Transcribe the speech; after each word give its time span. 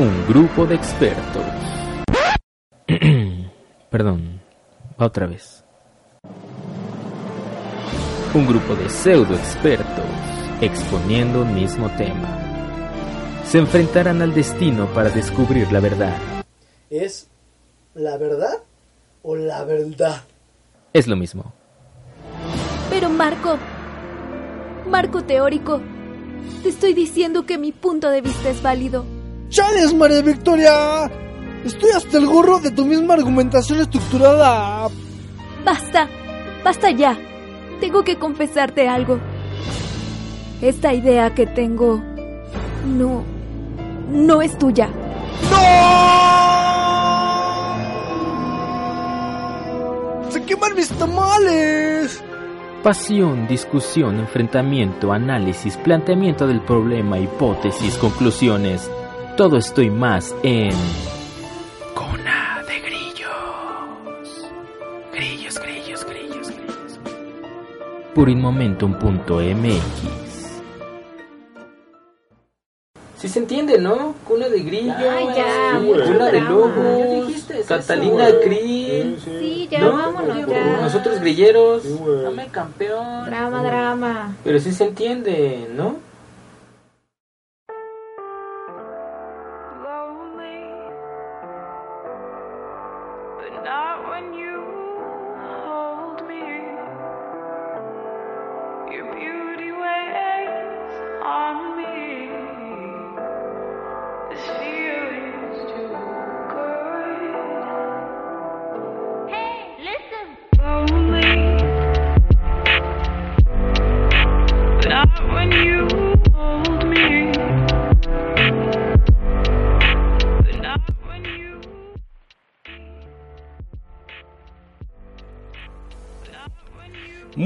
Un 0.00 0.26
grupo 0.26 0.64
de 0.64 0.76
expertos. 0.76 1.44
Perdón, 3.90 4.40
otra 4.96 5.26
vez. 5.26 5.62
Un 8.32 8.46
grupo 8.46 8.74
de 8.76 8.88
pseudo 8.88 9.34
expertos 9.34 10.06
exponiendo 10.62 11.42
un 11.42 11.54
mismo 11.54 11.90
tema. 11.98 12.34
Se 13.44 13.58
enfrentarán 13.58 14.22
al 14.22 14.32
destino 14.32 14.86
para 14.94 15.10
descubrir 15.10 15.70
la 15.70 15.80
verdad. 15.80 16.16
¿Es 16.88 17.28
la 17.92 18.16
verdad 18.16 18.56
o 19.20 19.36
la 19.36 19.64
verdad? 19.64 20.22
Es 20.94 21.08
lo 21.08 21.16
mismo. 21.16 21.52
Pero 22.88 23.10
Marco, 23.10 23.58
Marco 24.88 25.24
teórico, 25.24 25.82
te 26.62 26.70
estoy 26.70 26.94
diciendo 26.94 27.44
que 27.44 27.58
mi 27.58 27.72
punto 27.72 28.08
de 28.08 28.22
vista 28.22 28.48
es 28.48 28.62
válido. 28.62 29.19
¡Chales, 29.50 29.92
María 29.92 30.22
Victoria! 30.22 31.10
Estoy 31.64 31.90
hasta 31.90 32.18
el 32.18 32.26
gorro 32.26 32.60
de 32.60 32.70
tu 32.70 32.84
misma 32.86 33.14
argumentación 33.14 33.80
estructurada. 33.80 34.88
Basta, 35.64 36.08
basta 36.64 36.92
ya. 36.92 37.18
Tengo 37.80 38.04
que 38.04 38.16
confesarte 38.16 38.88
algo. 38.88 39.18
Esta 40.62 40.94
idea 40.94 41.34
que 41.34 41.46
tengo 41.46 42.00
no, 42.86 43.24
no 44.08 44.40
es 44.40 44.56
tuya. 44.56 44.88
¡No! 45.50 45.90
¡Se 50.30 50.44
queman 50.44 50.76
mis 50.76 50.90
tamales! 50.90 52.22
Pasión, 52.84 53.48
discusión, 53.48 54.20
enfrentamiento, 54.20 55.12
análisis, 55.12 55.76
planteamiento 55.76 56.46
del 56.46 56.60
problema, 56.62 57.18
hipótesis, 57.18 57.96
conclusiones. 57.96 58.88
Todo 59.40 59.56
esto 59.56 59.80
y 59.80 59.88
más 59.88 60.34
en... 60.42 60.68
Cuna 61.94 62.62
de 62.68 62.78
Grillos. 62.80 64.50
Grillos, 65.14 65.58
grillos, 65.58 66.04
grillos, 66.04 66.50
grillos. 66.50 67.00
Purinmomentum.mx 68.14 69.80
Sí 73.16 73.28
se 73.28 73.38
entiende, 73.38 73.78
¿no? 73.78 74.14
Cuna 74.28 74.50
de 74.50 74.60
grillos, 74.60 74.94
Ay, 74.98 75.28
ya, 75.34 75.80
sí, 75.80 75.86
cuna 75.86 76.30
de 76.30 76.40
lobos, 76.42 76.98
Ya 76.98 77.06
dijiste, 77.06 77.60
es 77.60 77.66
Catalina 77.66 78.28
eso. 78.28 78.40
Krill, 78.42 79.18
Sí, 79.24 79.68
ya, 79.70 79.80
¿no? 79.80 79.92
vámonos 79.92 80.46
ya. 80.48 80.80
Nosotros 80.82 81.18
grilleros, 81.18 81.84
dame 82.24 82.48
campeón. 82.48 83.24
Drama, 83.24 83.62
drama. 83.62 84.36
Pero 84.44 84.60
sí 84.60 84.70
se 84.72 84.84
entiende, 84.84 85.66
¿no? 85.74 86.09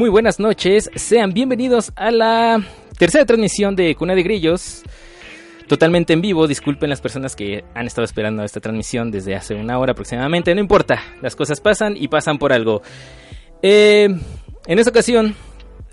Muy 0.04 0.10
buenas 0.10 0.38
noches, 0.38 0.90
sean 0.96 1.32
bienvenidos 1.32 1.90
a 1.96 2.10
la 2.10 2.62
tercera 2.98 3.24
transmisión 3.24 3.74
de 3.74 3.94
Cuna 3.94 4.14
de 4.14 4.22
Grillos. 4.22 4.82
Totalmente 5.66 6.12
en 6.12 6.20
vivo, 6.20 6.46
disculpen 6.46 6.90
las 6.90 7.00
personas 7.00 7.34
que 7.34 7.64
han 7.74 7.86
estado 7.86 8.04
esperando 8.04 8.44
esta 8.44 8.60
transmisión 8.60 9.10
desde 9.10 9.34
hace 9.34 9.54
una 9.54 9.78
hora 9.78 9.92
aproximadamente, 9.92 10.54
no 10.54 10.60
importa, 10.60 11.02
las 11.22 11.34
cosas 11.34 11.58
pasan 11.62 11.96
y 11.96 12.08
pasan 12.08 12.36
por 12.36 12.52
algo. 12.52 12.82
Eh, 13.62 14.10
en 14.66 14.78
esta 14.78 14.90
ocasión, 14.90 15.34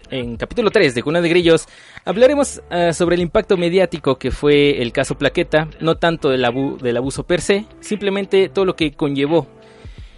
en 0.09 0.35
capítulo 0.35 0.71
3 0.71 0.93
de 0.93 1.03
Cuna 1.03 1.21
de 1.21 1.29
Grillos, 1.29 1.65
hablaremos 2.03 2.61
ah, 2.69 2.91
sobre 2.91 3.15
el 3.15 3.21
impacto 3.21 3.55
mediático 3.55 4.17
que 4.19 4.31
fue 4.31 4.81
el 4.81 4.91
caso 4.91 5.17
Plaqueta, 5.17 5.69
no 5.79 5.95
tanto 5.95 6.27
del, 6.27 6.43
abu- 6.43 6.77
del 6.79 6.97
abuso 6.97 7.23
per 7.23 7.39
se, 7.39 7.63
simplemente 7.79 8.49
todo 8.49 8.65
lo 8.65 8.75
que 8.75 8.91
conllevó 8.91 9.47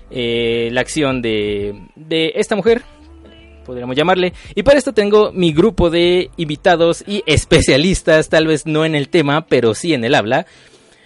eh, 0.09 0.69
la 0.71 0.81
acción 0.81 1.21
de 1.21 1.75
esta 2.33 2.55
mujer, 2.55 2.81
podríamos 3.63 3.95
llamarle. 3.95 4.33
Y 4.55 4.63
para 4.63 4.77
esto 4.77 4.93
tengo 4.93 5.31
mi 5.31 5.53
grupo 5.53 5.89
de 5.89 6.29
invitados 6.37 7.03
y 7.07 7.23
especialistas, 7.25 8.29
tal 8.29 8.47
vez 8.47 8.65
no 8.65 8.85
en 8.85 8.95
el 8.95 9.09
tema, 9.09 9.45
pero 9.47 9.73
sí 9.73 9.93
en 9.93 10.03
el 10.03 10.15
habla. 10.15 10.45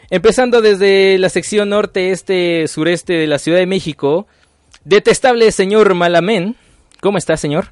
Empezando 0.10 0.62
desde 0.62 1.18
la 1.18 1.30
sección 1.30 1.70
norte, 1.70 2.12
este, 2.12 2.68
sureste 2.68 3.14
de 3.14 3.28
la 3.28 3.40
Ciudad 3.40 3.60
de 3.60 3.66
México, 3.66 4.28
detestable 4.86 5.52
señor 5.52 5.94
Malamén. 5.94 6.56
¿Cómo 7.02 7.18
está, 7.18 7.38
señor? 7.38 7.70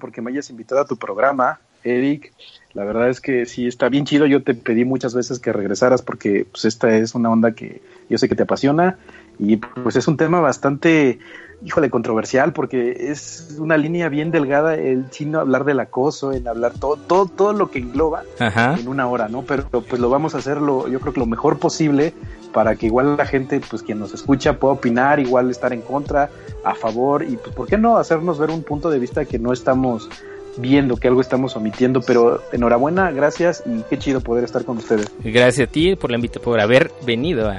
porque 0.00 0.22
me 0.22 0.30
hayas 0.30 0.50
invitado 0.50 0.80
a 0.80 0.86
tu 0.86 0.96
programa, 0.96 1.60
Eric. 1.82 2.32
La 2.72 2.84
verdad 2.84 3.08
es 3.08 3.20
que 3.20 3.46
sí 3.46 3.66
está 3.66 3.88
bien 3.88 4.04
chido. 4.04 4.26
Yo 4.26 4.42
te 4.42 4.54
pedí 4.54 4.84
muchas 4.84 5.14
veces 5.14 5.38
que 5.38 5.52
regresaras 5.52 6.02
porque 6.02 6.46
pues 6.50 6.64
esta 6.64 6.96
es 6.96 7.14
una 7.14 7.30
onda 7.30 7.52
que 7.52 7.82
yo 8.08 8.18
sé 8.18 8.28
que 8.28 8.34
te 8.34 8.44
apasiona 8.44 8.98
y 9.38 9.56
pues 9.56 9.96
es 9.96 10.06
un 10.06 10.16
tema 10.16 10.40
bastante, 10.40 11.18
híjole, 11.64 11.90
controversial 11.90 12.52
porque 12.52 13.10
es 13.10 13.56
una 13.58 13.76
línea 13.76 14.08
bien 14.08 14.30
delgada 14.30 14.74
el 14.74 15.10
chino 15.10 15.40
hablar 15.40 15.64
del 15.64 15.80
acoso, 15.80 16.32
en 16.32 16.46
hablar 16.46 16.72
todo, 16.78 16.96
todo, 16.96 17.26
todo 17.26 17.52
lo 17.52 17.70
que 17.70 17.80
engloba 17.80 18.22
Ajá. 18.38 18.76
en 18.78 18.88
una 18.88 19.06
hora, 19.08 19.28
¿no? 19.28 19.42
Pero 19.42 19.68
pues 19.68 20.00
lo 20.00 20.08
vamos 20.08 20.34
a 20.34 20.38
hacer 20.38 20.60
lo, 20.60 20.88
yo 20.88 21.00
creo 21.00 21.12
que 21.12 21.20
lo 21.20 21.26
mejor 21.26 21.58
posible 21.58 22.14
para 22.52 22.76
que 22.76 22.86
igual 22.86 23.16
la 23.16 23.26
gente, 23.26 23.60
pues 23.68 23.82
quien 23.82 23.98
nos 23.98 24.14
escucha 24.14 24.58
pueda 24.58 24.74
opinar, 24.74 25.18
igual 25.18 25.50
estar 25.50 25.72
en 25.72 25.80
contra, 25.80 26.30
a 26.64 26.74
favor 26.74 27.24
y 27.24 27.36
pues 27.36 27.54
por 27.54 27.66
qué 27.66 27.76
no 27.76 27.98
hacernos 27.98 28.38
ver 28.38 28.50
un 28.50 28.62
punto 28.62 28.90
de 28.90 28.98
vista 28.98 29.24
que 29.24 29.38
no 29.38 29.52
estamos 29.52 30.08
viendo, 30.56 30.96
que 30.96 31.08
algo 31.08 31.20
estamos 31.20 31.56
omitiendo, 31.56 32.00
pero 32.00 32.42
enhorabuena, 32.52 33.10
gracias 33.10 33.62
y 33.66 33.82
qué 33.90 33.98
chido 33.98 34.20
poder 34.20 34.44
estar 34.44 34.64
con 34.64 34.76
ustedes. 34.78 35.06
Gracias 35.22 35.68
a 35.68 35.70
ti 35.70 35.96
por 35.96 36.10
la 36.10 36.18
por 36.42 36.60
haber 36.60 36.90
venido 37.04 37.48
a, 37.48 37.56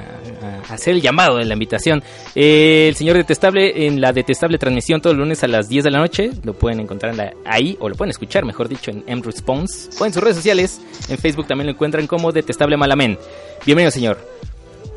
a 0.68 0.74
hacer 0.74 0.94
el 0.94 1.02
llamado 1.02 1.36
de 1.36 1.44
la 1.44 1.52
invitación. 1.54 2.02
Eh, 2.34 2.86
el 2.88 2.96
señor 2.96 3.16
Detestable 3.16 3.86
en 3.86 4.00
la 4.00 4.12
Detestable 4.12 4.58
transmisión 4.58 5.00
todos 5.00 5.14
los 5.16 5.24
lunes 5.26 5.42
a 5.44 5.48
las 5.48 5.68
10 5.68 5.84
de 5.84 5.90
la 5.90 5.98
noche. 5.98 6.30
Lo 6.44 6.54
pueden 6.54 6.80
encontrar 6.80 7.12
en 7.12 7.18
la- 7.18 7.32
ahí 7.44 7.76
o 7.80 7.88
lo 7.88 7.94
pueden 7.94 8.10
escuchar, 8.10 8.44
mejor 8.44 8.68
dicho, 8.68 8.90
en 8.90 9.04
M 9.06 9.22
Response 9.24 9.90
o 10.00 10.06
en 10.06 10.12
sus 10.12 10.22
redes 10.22 10.36
sociales. 10.36 10.80
En 11.08 11.18
Facebook 11.18 11.46
también 11.46 11.66
lo 11.66 11.72
encuentran 11.72 12.06
como 12.06 12.32
Detestable 12.32 12.76
Malamen. 12.76 13.18
Bienvenido, 13.64 13.90
señor. 13.90 14.18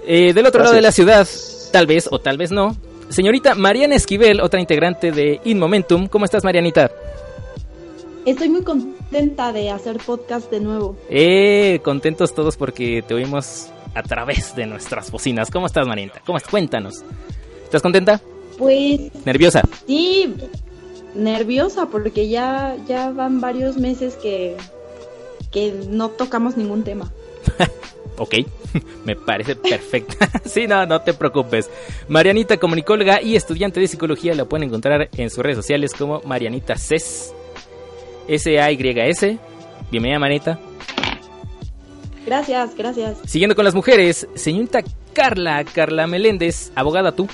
Eh, 0.08 0.34
del 0.34 0.46
otro 0.46 0.62
lado 0.64 0.74
de 0.74 0.82
la 0.82 0.92
ciudad, 0.92 1.28
tal 1.72 1.86
vez 1.86 2.08
o 2.12 2.20
tal 2.20 2.38
vez 2.38 2.52
no. 2.52 2.76
Señorita 3.10 3.56
Mariana 3.56 3.96
Esquivel, 3.96 4.40
otra 4.42 4.60
integrante 4.60 5.12
de 5.12 5.40
In 5.44 5.60
Momentum. 5.60 6.08
¿Cómo 6.08 6.26
estás, 6.26 6.44
Marianita? 6.44 6.92
Estoy 8.26 8.50
muy 8.50 8.64
contenta 8.64 9.52
de 9.54 9.70
hacer 9.70 9.98
podcast 9.98 10.52
de 10.52 10.60
nuevo. 10.60 10.96
Eh, 11.10 11.80
contentos 11.84 12.34
todos 12.34 12.58
porque 12.58 13.02
te 13.08 13.14
oímos 13.14 13.70
a 13.96 14.04
través 14.04 14.56
de 14.56 14.66
nuestras 14.66 15.10
bocinas. 15.12 15.50
¿Cómo 15.50 15.66
estás, 15.66 15.88
Marianita? 15.88 16.22
¿Cómo 16.26 16.38
estás? 16.38 16.52
Cuéntanos. 16.52 17.04
¿Estás 17.64 17.82
contenta? 17.82 18.22
Pues 18.58 19.00
¿Nerviosa? 19.26 19.62
sí, 19.88 20.36
nerviosa 21.16 21.88
porque 21.88 22.28
ya, 22.30 22.76
ya 22.88 23.10
van 23.12 23.40
varios 23.42 23.78
meses 23.78 24.16
que, 24.16 24.58
que 25.52 25.74
no 25.90 26.10
tocamos 26.10 26.58
ningún 26.58 26.84
tema. 26.84 27.12
Ok. 28.20 28.36
Me 29.06 29.16
parece 29.16 29.56
perfecta. 29.56 30.30
sí, 30.46 30.68
no, 30.68 30.86
no 30.86 31.02
te 31.02 31.14
preocupes. 31.14 31.70
Marianita, 32.10 32.58
comunicóloga 32.58 33.22
y 33.22 33.38
estudiante 33.38 33.80
de 33.80 33.88
psicología, 33.88 34.36
la 34.36 34.44
pueden 34.44 34.68
encontrar 34.68 35.10
en 35.16 35.30
sus 35.30 35.40
redes 35.40 35.56
sociales 35.56 35.94
como 35.94 36.22
Marianita 36.26 36.76
Ces. 36.76 37.34
S-A-Y-S. 38.30 39.40
Bienvenida, 39.90 40.20
Marianita. 40.20 40.60
Gracias, 42.26 42.76
gracias. 42.76 43.18
Siguiendo 43.26 43.56
con 43.56 43.66
las 43.66 43.74
mujeres, 43.74 44.28
señorita 44.36 44.82
Carla, 45.14 45.64
Carla 45.66 46.06
Meléndez, 46.06 46.72
abogada 46.76 47.12
tú. 47.12 47.28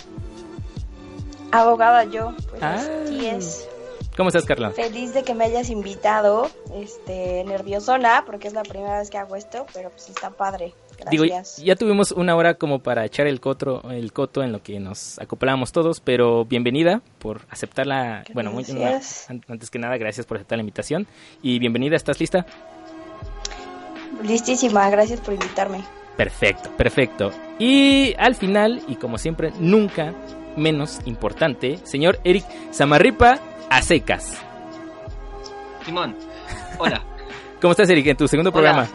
Abogada 1.52 2.06
yo, 2.06 2.34
pues 2.50 2.64
Ah. 2.64 2.82
así 3.04 3.26
es. 3.28 3.68
¿Cómo 4.16 4.30
estás, 4.30 4.46
Carla? 4.46 4.72
Feliz 4.72 5.14
de 5.14 5.24
que 5.24 5.34
me 5.34 5.44
hayas 5.44 5.70
invitado, 5.70 6.50
este, 6.76 7.44
nerviosona, 7.44 8.24
porque 8.26 8.48
es 8.48 8.54
la 8.54 8.64
primera 8.64 9.00
vez 9.00 9.10
que 9.10 9.18
hago 9.18 9.36
esto, 9.36 9.66
pero 9.74 9.90
pues 9.90 10.08
está 10.10 10.30
padre. 10.30 10.74
Digo, 11.12 11.24
Gracias. 11.26 11.58
ya 11.64 11.76
tuvimos 11.76 12.12
una 12.12 12.36
hora 12.36 12.56
como 12.56 12.80
para 12.80 13.06
echar 13.06 13.28
el 13.28 13.40
cotro, 13.40 13.90
el 13.92 14.12
coto 14.14 14.44
en 14.44 14.52
lo 14.52 14.62
que 14.64 14.80
nos 14.80 15.20
acoplamos 15.20 15.72
todos, 15.72 16.00
pero 16.00 16.46
bienvenida 16.46 17.02
por 17.20 17.42
aceptar 17.50 17.86
la, 17.88 18.24
bueno, 18.34 18.52
muy- 18.52 18.64
Gracias. 18.64 19.30
an- 19.30 19.44
antes 19.48 19.70
que 19.70 19.80
nada, 19.80 19.98
gracias 19.98 20.26
por 20.26 20.38
aceptar 20.38 20.58
la 20.58 20.62
invitación 20.62 21.08
y 21.42 21.60
bienvenida, 21.60 21.96
¿estás 21.96 22.20
lista? 22.20 22.46
Listísima, 24.24 24.90
gracias 24.90 25.20
por 25.22 25.34
invitarme. 25.34 25.84
Perfecto, 26.18 26.70
perfecto. 26.78 27.32
Y 27.60 28.14
al 28.18 28.36
final, 28.36 28.82
y 28.88 28.96
como 28.96 29.18
siempre, 29.18 29.52
nunca 29.60 30.14
menos 30.56 31.00
importante, 31.06 31.78
señor 31.84 32.20
Eric 32.24 32.46
Samarripa 32.72 33.40
a 33.70 33.82
secas. 33.82 34.38
Simón, 35.86 36.16
hola. 36.80 37.04
¿Cómo 37.62 37.72
estás, 37.72 37.90
Eric, 37.90 38.08
en 38.08 38.18
tu 38.18 38.28
segundo 38.28 38.52
programa? 38.52 38.88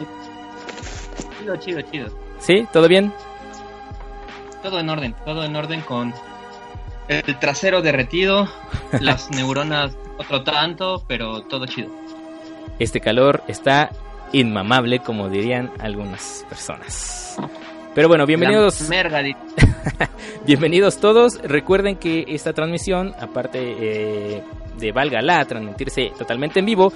Chido, 1.41 1.55
chido, 1.55 1.81
chido. 1.81 2.07
¿Sí? 2.37 2.67
¿Todo 2.71 2.87
bien? 2.87 3.11
Todo 4.61 4.79
en 4.79 4.89
orden, 4.89 5.15
todo 5.25 5.43
en 5.43 5.55
orden 5.55 5.81
con 5.81 6.13
el 7.07 7.39
trasero 7.39 7.81
derretido, 7.81 8.47
las 9.01 9.31
neuronas 9.31 9.97
otro 10.19 10.43
tanto, 10.43 11.03
pero 11.07 11.41
todo 11.41 11.65
chido. 11.65 11.89
Este 12.77 12.99
calor 12.99 13.41
está 13.47 13.89
inmamable, 14.33 14.99
como 14.99 15.29
dirían 15.29 15.71
algunas 15.79 16.45
personas. 16.47 17.37
Pero 17.95 18.07
bueno, 18.07 18.27
bienvenidos. 18.27 18.87
La 18.89 19.21
Bienvenidos 20.45 20.99
todos. 20.99 21.41
Recuerden 21.41 21.97
que 21.97 22.25
esta 22.27 22.53
transmisión, 22.53 23.15
aparte 23.19 23.59
eh, 23.79 24.43
de 24.77 24.91
Válgala, 24.91 25.43
transmitirse 25.45 26.11
totalmente 26.19 26.59
en 26.59 26.67
vivo, 26.67 26.93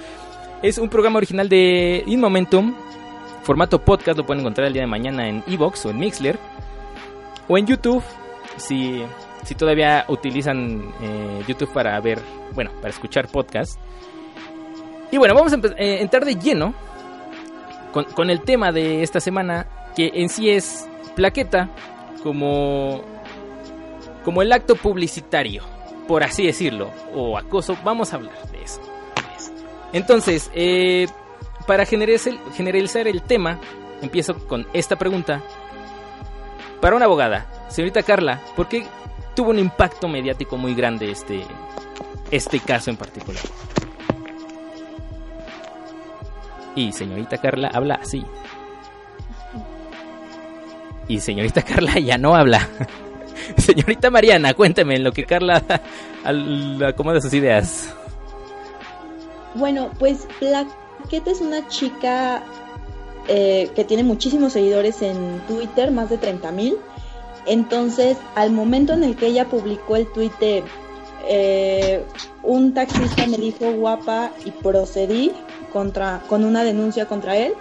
es 0.62 0.78
un 0.78 0.88
programa 0.88 1.16
original 1.18 1.48
de 1.48 2.04
InMomentum. 2.06 2.74
Formato 3.46 3.80
podcast, 3.80 4.18
lo 4.18 4.26
pueden 4.26 4.40
encontrar 4.40 4.66
el 4.66 4.72
día 4.72 4.82
de 4.82 4.88
mañana 4.88 5.28
en 5.28 5.44
Evox 5.46 5.86
o 5.86 5.90
en 5.90 5.98
Mixler. 6.00 6.36
O 7.46 7.56
en 7.56 7.64
YouTube, 7.64 8.02
si, 8.56 9.04
si 9.44 9.54
todavía 9.54 10.04
utilizan 10.08 10.92
eh, 11.00 11.44
YouTube 11.46 11.72
para 11.72 12.00
ver, 12.00 12.18
bueno, 12.56 12.72
para 12.80 12.88
escuchar 12.88 13.28
podcast. 13.28 13.78
Y 15.12 15.18
bueno, 15.18 15.32
vamos 15.36 15.52
a 15.52 15.58
eh, 15.78 15.98
entrar 16.00 16.24
de 16.24 16.34
lleno 16.34 16.74
con, 17.92 18.06
con 18.06 18.30
el 18.30 18.42
tema 18.42 18.72
de 18.72 19.04
esta 19.04 19.20
semana, 19.20 19.68
que 19.94 20.10
en 20.12 20.28
sí 20.28 20.50
es 20.50 20.88
plaqueta 21.14 21.70
como, 22.24 23.02
como 24.24 24.42
el 24.42 24.50
acto 24.52 24.74
publicitario, 24.74 25.62
por 26.08 26.24
así 26.24 26.44
decirlo, 26.44 26.90
o 27.14 27.38
acoso. 27.38 27.78
Vamos 27.84 28.12
a 28.12 28.16
hablar 28.16 28.50
de 28.50 28.64
eso. 28.64 28.80
Entonces, 29.92 30.50
eh, 30.52 31.06
para 31.66 31.84
generalizar 31.84 33.08
el, 33.08 33.22
tema, 33.22 33.58
empiezo 34.00 34.34
con 34.46 34.66
esta 34.72 34.96
pregunta. 34.96 35.42
Para 36.80 36.96
una 36.96 37.06
abogada, 37.06 37.46
señorita 37.68 38.02
Carla, 38.02 38.40
¿por 38.54 38.68
qué 38.68 38.86
tuvo 39.34 39.50
un 39.50 39.58
impacto 39.58 40.08
mediático 40.08 40.56
muy 40.56 40.74
grande 40.74 41.10
este, 41.10 41.42
este 42.30 42.60
caso 42.60 42.90
en 42.90 42.96
particular? 42.96 43.42
Y 46.74 46.92
señorita 46.92 47.38
Carla 47.38 47.68
habla 47.72 47.94
así. 47.94 48.24
Y 51.08 51.20
señorita 51.20 51.62
Carla 51.62 51.98
ya 51.98 52.18
no 52.18 52.36
habla. 52.36 52.68
señorita 53.56 54.10
Mariana, 54.10 54.54
cuénteme 54.54 54.96
en 54.96 55.04
lo 55.04 55.12
que 55.12 55.24
Carla 55.24 55.62
acomoda 56.86 57.20
sus 57.20 57.32
ideas. 57.32 57.94
Bueno, 59.54 59.90
pues 59.98 60.28
Plaqueta 61.06 61.30
es 61.30 61.40
una 61.40 61.68
chica 61.68 62.42
eh, 63.28 63.70
que 63.76 63.84
tiene 63.84 64.02
muchísimos 64.02 64.54
seguidores 64.54 65.02
en 65.02 65.40
Twitter, 65.46 65.92
más 65.92 66.10
de 66.10 66.18
30 66.18 66.50
mil. 66.50 66.76
Entonces, 67.46 68.16
al 68.34 68.50
momento 68.50 68.92
en 68.92 69.04
el 69.04 69.14
que 69.14 69.28
ella 69.28 69.48
publicó 69.48 69.94
el 69.94 70.08
tweet 70.08 70.32
de 70.40 70.64
eh, 71.28 72.04
un 72.42 72.74
taxista 72.74 73.24
me 73.28 73.36
dijo 73.36 73.70
guapa 73.72 74.32
y 74.44 74.50
procedí 74.50 75.30
contra, 75.72 76.24
con 76.28 76.44
una 76.44 76.64
denuncia 76.64 77.06
contra 77.06 77.36
él, 77.36 77.54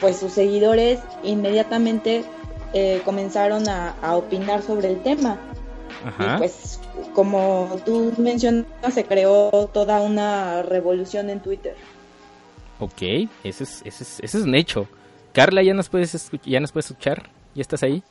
pues 0.00 0.16
sus 0.16 0.32
seguidores 0.32 1.00
inmediatamente 1.22 2.24
eh, 2.72 3.02
comenzaron 3.04 3.68
a, 3.68 3.90
a 4.00 4.16
opinar 4.16 4.62
sobre 4.62 4.88
el 4.88 5.02
tema. 5.02 5.38
Y 6.18 6.38
pues, 6.38 6.80
como 7.14 7.76
tú 7.84 8.14
mencionas, 8.16 8.64
se 8.94 9.04
creó 9.04 9.50
toda 9.70 10.00
una 10.00 10.62
revolución 10.62 11.28
en 11.28 11.40
Twitter. 11.40 11.74
Ok, 12.78 13.02
ese 13.44 13.64
es, 13.64 13.82
ese 13.84 14.04
es, 14.04 14.20
ese 14.20 14.38
es 14.38 14.44
un 14.44 14.54
hecho. 14.54 14.86
Carla, 15.32 15.62
¿ya 15.62 15.74
nos, 15.74 15.88
puedes 15.88 16.30
¿ya 16.44 16.60
nos 16.60 16.72
puedes 16.72 16.90
escuchar? 16.90 17.28
¿Ya 17.54 17.62
estás 17.62 17.82
ahí? 17.82 18.02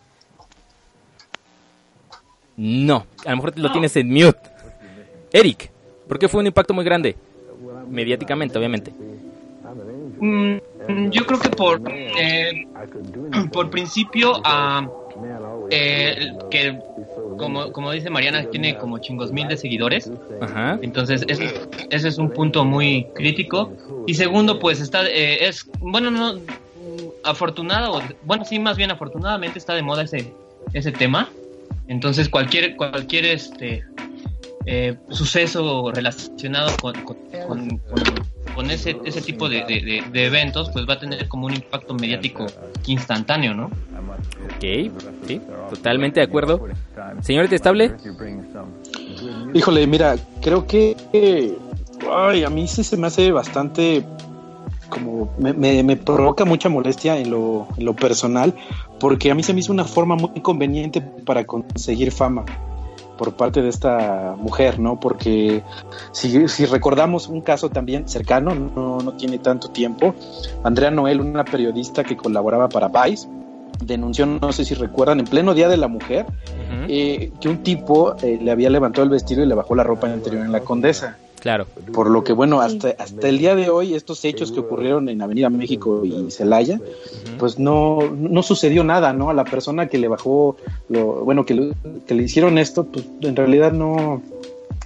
No, 2.57 3.06
a 3.25 3.31
lo 3.31 3.35
mejor 3.35 3.57
lo 3.59 3.71
tienes 3.71 3.95
en 3.97 4.12
mute. 4.12 4.39
Eric, 5.31 5.69
¿por 6.07 6.17
qué 6.17 6.27
fue 6.27 6.39
un 6.39 6.47
impacto 6.47 6.73
muy 6.73 6.85
grande? 6.85 7.15
Mediáticamente, 7.89 8.57
obviamente. 8.57 8.94
Mm, 10.19 11.09
yo 11.09 11.25
creo 11.25 11.39
que 11.39 11.50
por 11.50 11.81
eh, 11.91 12.67
por 13.51 13.69
principio 13.69 14.33
ah, 14.44 14.88
eh, 15.69 16.33
que 16.51 16.79
como, 17.38 17.71
como 17.71 17.91
dice 17.91 18.09
Mariana 18.09 18.45
tiene 18.50 18.77
como 18.77 18.97
chingos 19.00 19.31
mil 19.31 19.47
de 19.47 19.57
seguidores. 19.57 20.09
Ajá. 20.41 20.79
entonces 20.81 21.25
ese, 21.27 21.53
ese 21.89 22.07
es 22.07 22.17
un 22.17 22.29
punto 22.31 22.63
muy 22.65 23.06
crítico. 23.13 23.71
Y 24.07 24.13
segundo 24.13 24.59
pues 24.59 24.79
está 24.79 25.06
eh, 25.07 25.45
es 25.47 25.69
bueno 25.79 26.12
no 26.12 26.39
afortunado 27.23 28.01
bueno 28.23 28.45
sí 28.45 28.59
más 28.59 28.77
bien 28.77 28.91
afortunadamente 28.91 29.57
está 29.59 29.73
de 29.73 29.81
moda 29.81 30.03
ese 30.03 30.31
ese 30.73 30.91
tema. 30.91 31.29
Entonces 31.88 32.29
cualquier 32.29 32.75
cualquier 32.75 33.25
este 33.25 33.83
eh, 34.65 34.95
suceso 35.09 35.91
relacionado 35.91 36.75
con, 36.81 36.94
con, 37.03 37.17
con- 37.47 37.77
con- 37.79 38.35
con 38.55 38.71
ese, 38.71 38.97
ese 39.05 39.21
tipo 39.21 39.50
de, 39.50 39.63
de- 39.65 39.81
de- 39.81 40.03
de 40.12 40.25
eventos, 40.25 40.69
pues 40.71 40.88
va 40.88 40.93
a 40.93 41.00
tener 41.00 41.27
como 41.27 41.45
un 41.47 41.53
impacto 41.53 41.93
mediático 41.93 42.47
instantáneo, 42.88 43.53
¿no? 43.53 43.65
Ok, 43.65 44.63
sí, 45.27 45.41
totalmente 45.69 46.19
de 46.21 46.25
acuerdo. 46.25 46.65
Señorita 47.21 47.55
Estable, 47.55 47.91
Híjole, 49.53 49.85
mira, 49.88 50.15
creo 50.41 50.65
que 50.65 50.95
ay, 52.12 52.43
a 52.43 52.50
mí 52.50 52.67
sí 52.67 52.83
se 52.83 52.97
me 52.97 53.07
hace 53.07 53.31
bastante 53.31 54.03
como 54.89 55.33
me, 55.39 55.51
me- 55.53 55.83
me 55.83 55.97
provoca 55.97 56.45
mucha 56.45 56.69
molestia 56.69 57.17
en 57.17 57.31
lo, 57.31 57.67
en 57.77 57.85
lo 57.85 57.95
personal, 57.95 58.53
porque 59.00 59.31
a 59.31 59.35
mí 59.35 59.43
se 59.43 59.53
me 59.53 59.59
hizo 59.59 59.71
una 59.74 59.83
forma 59.85 60.15
muy 60.15 60.39
conveniente 60.41 61.01
para 61.01 61.43
conseguir 61.45 62.12
fama 62.12 62.45
por 63.17 63.34
parte 63.34 63.62
de 63.62 63.69
esta 63.69 64.36
mujer, 64.38 64.79
¿no? 64.79 65.00
Porque 65.00 65.63
si, 66.12 66.48
si 66.48 66.65
recordamos 66.65 67.27
un 67.27 67.41
caso 67.41 67.69
también 67.69 68.07
cercano, 68.07 68.55
no, 68.55 69.00
no 69.00 69.13
tiene 69.13 69.38
tanto 69.39 69.69
tiempo, 69.69 70.15
Andrea 70.63 70.91
Noel, 70.91 71.22
una 71.22 71.43
periodista 71.43 72.03
que 72.03 72.17
colaboraba 72.17 72.69
para 72.69 72.88
Vice, 72.88 73.27
denunció, 73.84 74.25
no 74.25 74.51
sé 74.51 74.65
si 74.65 74.74
recuerdan, 74.74 75.19
en 75.19 75.25
pleno 75.25 75.53
Día 75.53 75.67
de 75.67 75.77
la 75.77 75.88
Mujer, 75.88 76.25
eh, 76.88 77.31
que 77.39 77.50
un 77.50 77.63
tipo 77.63 78.15
eh, 78.22 78.39
le 78.41 78.51
había 78.51 78.69
levantado 78.69 79.03
el 79.03 79.10
vestido 79.10 79.43
y 79.43 79.48
le 79.48 79.55
bajó 79.55 79.75
la 79.75 79.84
ropa 79.84 80.10
interior 80.10 80.45
en 80.45 80.51
la 80.51 80.62
Condesa. 80.62 81.17
Claro. 81.46 81.68
Por 81.94 82.10
lo 82.10 82.24
que, 82.24 82.34
bueno, 82.34 82.60
hasta, 82.60 82.96
hasta 82.98 83.30
el 83.30 83.38
día 83.38 83.54
de 83.56 83.70
hoy, 83.70 83.94
estos 83.94 84.25
hechos 84.25 84.52
que 84.52 84.62
ocurrieron 84.62 85.10
en 85.10 85.22
Avenida 85.22 85.52
México 85.52 86.04
y 86.04 86.32
Celaya, 86.32 86.82
pues 87.38 87.60
no, 87.60 88.00
no 88.18 88.42
sucedió 88.42 88.84
nada, 88.84 89.14
¿no? 89.14 89.30
A 89.30 89.34
la 89.36 89.44
persona 89.44 89.88
que 89.88 90.00
le 90.00 90.08
bajó, 90.08 90.58
lo, 90.90 91.24
bueno, 91.24 91.46
que, 91.46 91.54
le- 91.54 91.74
que 92.08 92.16
le 92.16 92.24
hicieron 92.24 92.58
esto, 92.58 92.86
pues 92.86 93.06
en 93.22 93.36
realidad 93.36 93.74
no, 93.74 94.24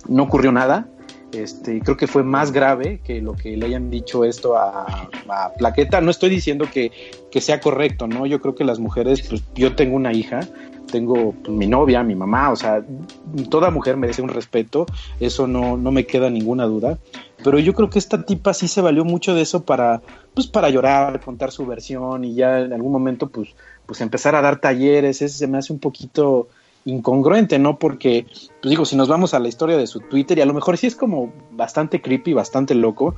no 0.09 0.23
ocurrió 0.23 0.51
nada. 0.51 0.85
Este, 1.31 1.79
creo 1.79 1.95
que 1.95 2.07
fue 2.07 2.23
más 2.23 2.51
grave 2.51 2.99
que 3.05 3.21
lo 3.21 3.35
que 3.35 3.55
le 3.55 3.67
hayan 3.67 3.89
dicho 3.89 4.25
esto 4.25 4.57
a, 4.57 5.07
a 5.29 5.53
Plaqueta. 5.57 6.01
No 6.01 6.11
estoy 6.11 6.29
diciendo 6.29 6.65
que, 6.73 6.91
que 7.31 7.39
sea 7.39 7.61
correcto, 7.61 8.05
¿no? 8.07 8.25
Yo 8.25 8.41
creo 8.41 8.55
que 8.55 8.65
las 8.65 8.79
mujeres, 8.79 9.21
pues 9.29 9.43
yo 9.55 9.75
tengo 9.75 9.95
una 9.95 10.11
hija, 10.11 10.41
tengo 10.91 11.33
mi 11.47 11.67
novia, 11.67 12.03
mi 12.03 12.15
mamá, 12.15 12.51
o 12.51 12.55
sea, 12.55 12.83
toda 13.49 13.71
mujer 13.71 13.97
merece 13.97 14.21
un 14.21 14.29
respeto, 14.29 14.85
eso 15.19 15.47
no, 15.47 15.77
no 15.77 15.91
me 15.91 16.05
queda 16.05 16.29
ninguna 16.29 16.65
duda. 16.65 16.97
Pero 17.43 17.57
yo 17.59 17.73
creo 17.73 17.89
que 17.89 17.99
esta 17.99 18.23
tipa 18.25 18.53
sí 18.53 18.67
se 18.67 18.81
valió 18.81 19.05
mucho 19.05 19.33
de 19.33 19.41
eso 19.41 19.63
para, 19.63 20.01
pues 20.33 20.47
para 20.47 20.69
llorar, 20.69 21.21
contar 21.21 21.51
su 21.51 21.65
versión 21.65 22.25
y 22.25 22.35
ya 22.35 22.59
en 22.59 22.73
algún 22.73 22.91
momento, 22.91 23.29
pues, 23.29 23.55
pues 23.85 24.01
empezar 24.01 24.35
a 24.35 24.41
dar 24.41 24.59
talleres, 24.59 25.21
ese 25.21 25.37
se 25.37 25.47
me 25.47 25.57
hace 25.57 25.71
un 25.71 25.79
poquito 25.79 26.49
incongruente, 26.85 27.59
¿no? 27.59 27.77
Porque, 27.77 28.25
pues 28.61 28.69
digo, 28.69 28.85
si 28.85 28.95
nos 28.95 29.07
vamos 29.07 29.33
a 29.33 29.39
la 29.39 29.47
historia 29.47 29.77
de 29.77 29.87
su 29.87 30.01
Twitter, 30.01 30.37
y 30.37 30.41
a 30.41 30.45
lo 30.45 30.53
mejor 30.53 30.77
sí 30.77 30.87
es 30.87 30.95
como 30.95 31.31
bastante 31.51 32.01
creepy, 32.01 32.33
bastante 32.33 32.75
loco, 32.75 33.15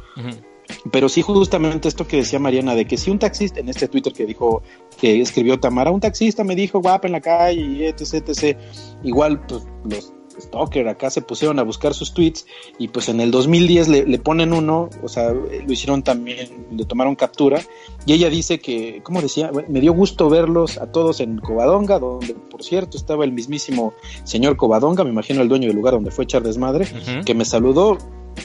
pero 0.92 1.10
sí 1.10 1.22
justamente 1.22 1.88
esto 1.88 2.08
que 2.08 2.18
decía 2.18 2.40
Mariana, 2.40 2.76
de 2.76 2.86
que 2.86 2.98
si 2.98 3.12
un 3.12 3.20
taxista, 3.20 3.60
en 3.60 3.70
este 3.70 3.88
Twitter 3.88 4.14
que 4.14 4.26
dijo, 4.26 4.62
que 5.00 5.22
escribió 5.22 5.60
Tamara, 5.60 5.92
un 5.92 6.00
taxista 6.00 6.44
me 6.44 6.56
dijo 6.56 6.82
guapa 6.82 7.08
en 7.08 7.14
la 7.14 7.22
calle, 7.22 7.62
y 7.62 7.84
etc, 7.86 8.28
etc, 8.28 8.58
igual, 9.04 9.46
pues 9.48 9.64
los 9.84 10.14
Stalker 10.40 10.88
acá 10.88 11.10
se 11.10 11.22
pusieron 11.22 11.60
a 11.60 11.64
buscar 11.64 11.94
sus 11.94 12.14
tweets 12.14 12.46
y 12.78 12.88
pues 12.88 13.10
en 13.10 13.20
el 13.20 13.32
2010 13.32 13.88
le, 13.88 14.06
le, 14.06 14.20
ponen 14.20 14.54
uno, 14.54 14.90
o 15.04 15.08
sea, 15.08 15.32
lo 15.32 15.72
hicieron 15.72 16.04
también, 16.04 16.68
le 16.72 16.86
tomaron 16.86 17.16
captura 17.16 17.62
y 18.06 18.14
ella 18.14 18.30
dice 18.30 18.60
que, 18.60 19.02
¿cómo 19.04 19.22
decía? 19.22 19.52
Me 19.68 19.82
dio 19.82 19.94
gusto 19.94 20.30
verlos 20.30 20.78
a 20.78 20.92
todos 20.92 21.20
en 21.20 21.38
Covadonga, 21.40 22.00
donde 22.00 22.34
por 22.34 22.64
cierto 22.64 22.98
estaba 22.98 23.24
el 23.26 23.32
mismísimo 23.32 23.94
señor 24.24 24.58
Covadonga, 24.58 25.04
me 25.04 25.10
imagino 25.10 25.42
el 25.42 25.50
dueño 25.50 25.68
del 25.68 25.76
lugar 25.76 25.94
donde 25.94 26.12
fue 26.12 26.26
echar 26.26 26.44
desmadre, 26.44 26.86
uh 26.86 26.98
-huh. 26.98 27.24
que 27.24 27.34
me 27.34 27.46
saludó, 27.46 27.98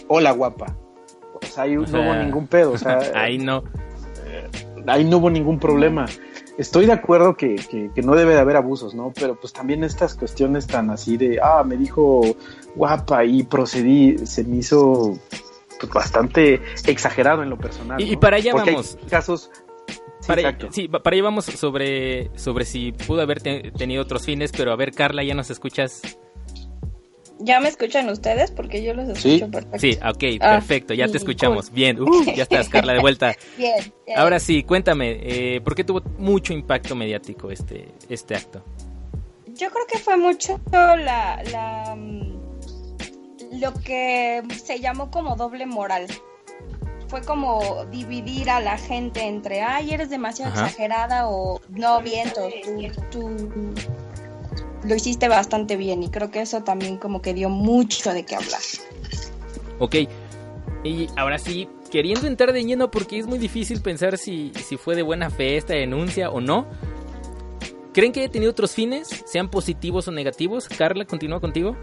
hola 0.09 0.33
guapa. 0.33 0.77
O 1.43 1.47
sea, 1.47 1.65
ahí 1.65 1.77
o 1.77 1.87
sea, 1.87 2.01
no 2.01 2.07
hubo 2.07 2.17
ningún 2.17 2.47
pedo, 2.47 2.73
o 2.73 2.79
sea, 2.79 2.99
ahí 3.15 3.39
no. 3.39 3.65
Eh, 4.27 4.49
ahí 4.87 5.05
no 5.05 5.19
hubo 5.19 5.31
ningún 5.31 5.59
problema 5.59 6.07
estoy 6.59 6.87
de 6.87 6.93
acuerdo 6.93 7.37
que, 7.37 7.57
que, 7.57 7.91
que, 7.95 8.03
no 8.03 8.15
debe 8.15 8.35
de 8.35 8.41
haber 8.41 8.57
abusos, 8.57 8.95
¿no? 8.95 9.13
Pero 9.15 9.39
pues 9.39 9.53
también 9.53 9.85
estas 9.85 10.15
cuestiones 10.15 10.67
tan 10.67 10.91
así 10.91 11.17
de, 11.17 11.39
ah, 11.43 11.63
me 11.65 11.77
dijo 11.77 12.23
guapa 12.75 13.25
y 13.25 13.43
procedí, 13.43 14.19
se 14.27 14.45
me 14.45 14.57
hizo 14.57 15.19
pues, 15.81 15.93
bastante 15.93 16.63
exagerado 16.87 17.43
en 17.43 17.51
lo 17.51 17.59
personal. 17.59 18.01
Y, 18.01 18.07
¿no? 18.07 18.13
y 18.13 18.17
para 18.17 18.37
allá 18.37 18.53
Porque 18.53 18.73
vamos. 18.73 18.99
Hay 19.03 19.09
casos... 19.09 19.51
Sí, 20.19 20.29
para, 20.29 20.59
sí, 20.71 20.89
para 20.89 21.15
allá 21.15 21.23
vamos 21.23 21.45
sobre, 21.45 22.37
sobre 22.37 22.65
si 22.65 22.91
pudo 22.93 23.21
haber 23.21 23.41
te, 23.41 23.71
tenido 23.71 24.03
otros 24.03 24.25
fines, 24.25 24.51
pero 24.51 24.73
a 24.73 24.77
ver, 24.77 24.93
Carla, 24.93 25.23
¿ya 25.23 25.35
nos 25.35 25.51
escuchas? 25.51 26.03
¿Ya 27.39 27.61
me 27.61 27.69
escuchan 27.69 28.09
ustedes? 28.09 28.51
Porque 28.51 28.83
yo 28.83 28.95
los 28.95 29.09
escucho 29.09 29.45
Sí. 29.47 29.51
perfecto. 29.51 29.79
Sí, 29.79 29.99
ok, 30.03 30.41
Ah, 30.43 30.53
perfecto, 30.55 30.95
ya 30.95 31.07
sí, 31.07 31.13
te 31.13 31.19
escuchamos. 31.19 31.67
cool. 31.67 31.75
Bien, 31.75 32.01
uh, 32.03 32.25
ya 32.35 32.43
estás, 32.45 32.69
Carla, 32.69 32.95
de 32.95 33.01
vuelta. 33.01 33.35
Bien, 33.59 33.93
bien. 34.07 34.19
Ahora 34.19 34.41
sí, 34.41 34.63
cuéntame, 34.63 35.19
eh, 35.23 35.61
¿por 35.61 35.75
qué 35.75 35.85
tuvo 35.85 36.03
mucho 36.19 36.53
impacto 36.53 36.95
mediático 36.97 37.51
este, 37.51 37.89
este 38.09 38.35
acto? 38.37 38.63
Yo 39.55 39.71
creo 39.71 39.87
que 39.87 39.99
fue 39.99 40.17
mucho 40.17 40.61
la, 40.73 41.43
la 41.51 41.95
mm, 41.97 42.39
lo 43.61 43.73
que 43.75 44.43
se 44.63 44.81
llamó 44.81 45.11
como 45.11 45.37
doble 45.37 45.67
moral. 45.67 46.07
Fue 47.09 47.23
como 47.23 47.85
dividir 47.91 48.51
a 48.51 48.61
la 48.61 48.77
gente 48.79 49.21
entre, 49.23 49.63
ay, 49.63 49.93
eres 49.95 50.11
demasiado 50.11 50.53
Ajá. 50.53 50.65
exagerada 50.67 51.29
o 51.29 51.61
no, 51.69 52.01
viento, 52.03 52.49
tú, 52.65 52.91
tú 53.13 53.75
lo 54.87 54.95
hiciste 54.95 55.29
bastante 55.29 55.77
bien 55.77 56.03
y 56.03 56.11
creo 56.11 56.31
que 56.31 56.41
eso 56.41 56.63
también 56.63 56.97
como 56.97 57.21
que 57.23 57.35
dio 57.35 57.49
mucho 57.49 58.13
de 58.13 58.25
qué 58.25 58.37
hablar. 58.37 58.61
Ok, 59.79 59.97
y 60.85 61.09
ahora 61.17 61.39
sí, 61.39 61.69
queriendo 61.91 62.27
entrar 62.27 62.53
de 62.53 62.65
lleno 62.65 62.91
porque 62.91 63.19
es 63.19 63.27
muy 63.27 63.39
difícil 63.39 63.83
pensar 63.83 64.19
si, 64.19 64.53
si 64.55 64.77
fue 64.77 64.95
de 64.95 65.03
buena 65.03 65.31
fe 65.31 65.57
esta 65.57 65.75
denuncia 65.75 66.31
o 66.31 66.41
no. 66.41 66.67
¿Creen 67.93 68.13
que 68.13 68.21
haya 68.21 68.31
tenido 68.31 68.53
otros 68.53 68.73
fines, 68.73 69.25
sean 69.27 69.51
positivos 69.51 70.07
o 70.07 70.13
negativos? 70.13 70.69
Carla, 70.69 71.07
continúa 71.07 71.41
contigo. 71.41 71.77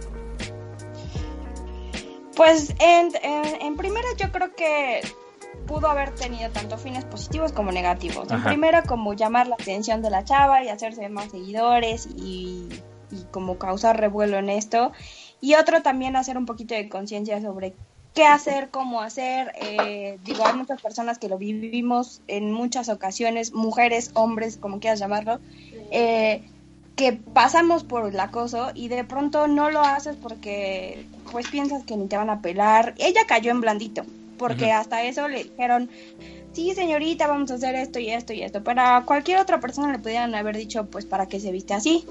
Pues 2.36 2.74
en, 2.80 3.12
en, 3.24 3.62
en 3.62 3.76
primera 3.76 4.08
yo 4.18 4.32
creo 4.32 4.56
que 4.56 5.02
pudo 5.66 5.88
haber 5.88 6.14
tenido 6.14 6.50
tanto 6.52 6.78
fines 6.78 7.06
positivos 7.06 7.52
como 7.52 7.72
negativos. 7.72 8.32
En 8.32 8.44
primera 8.44 8.84
como 8.84 9.14
llamar 9.14 9.48
la 9.48 9.56
atención 9.56 10.02
de 10.02 10.10
la 10.10 10.24
chava 10.24 10.64
y 10.64 10.70
hacerse 10.70 11.10
más 11.10 11.32
seguidores 11.32 12.08
y, 12.16 12.70
y 13.14 13.26
como 13.32 13.58
causar 13.58 14.00
revuelo 14.00 14.38
en 14.38 14.50
esto. 14.50 14.92
Y 15.42 15.56
otro 15.56 15.82
también 15.82 16.16
hacer 16.16 16.38
un 16.38 16.46
poquito 16.46 16.74
de 16.74 16.90
conciencia 16.90 17.42
sobre 17.42 17.74
qué 18.14 18.26
hacer, 18.26 18.70
cómo 18.70 19.02
hacer. 19.02 19.54
Eh, 19.62 20.20
digo, 20.24 20.46
hay 20.46 20.56
muchas 20.56 20.82
personas 20.82 21.18
que 21.18 21.30
lo 21.30 21.38
vivimos 21.38 22.22
en 22.28 22.52
muchas 22.52 22.90
ocasiones, 22.90 23.54
mujeres, 23.54 24.12
hombres, 24.14 24.58
como 24.58 24.80
quieras 24.80 25.00
llamarlo, 25.00 25.40
eh, 25.92 26.44
que 26.96 27.14
pasamos 27.14 27.84
por 27.84 28.08
el 28.08 28.20
acoso 28.20 28.72
y 28.74 28.88
de 28.88 29.04
pronto 29.04 29.48
no 29.48 29.72
lo 29.72 29.82
haces 29.82 30.16
porque 30.16 31.06
pues 31.32 31.48
piensas 31.48 31.84
que 31.84 31.98
ni 31.98 32.08
te 32.08 32.18
van 32.18 32.30
a 32.30 32.42
pelar. 32.42 32.94
Ella 32.98 33.22
cayó 33.28 33.52
en 33.52 33.62
blandito, 33.62 34.04
porque 34.38 34.72
hasta 34.72 35.04
eso 35.04 35.28
le 35.28 35.46
dijeron, 35.46 35.90
sí 36.54 36.74
señorita, 36.76 37.28
vamos 37.28 37.50
a 37.50 37.56
hacer 37.56 37.76
esto 37.76 38.00
y 38.00 38.12
esto 38.12 38.34
y 38.34 38.44
esto. 38.44 38.64
Para 38.64 39.04
cualquier 39.06 39.40
otra 39.40 39.60
persona 39.60 39.92
le 39.92 40.00
pudieran 40.00 40.36
haber 40.36 40.56
dicho, 40.56 40.86
pues 40.86 41.06
para 41.06 41.26
qué 41.26 41.40
se 41.40 41.52
viste 41.52 41.74
así, 41.74 42.06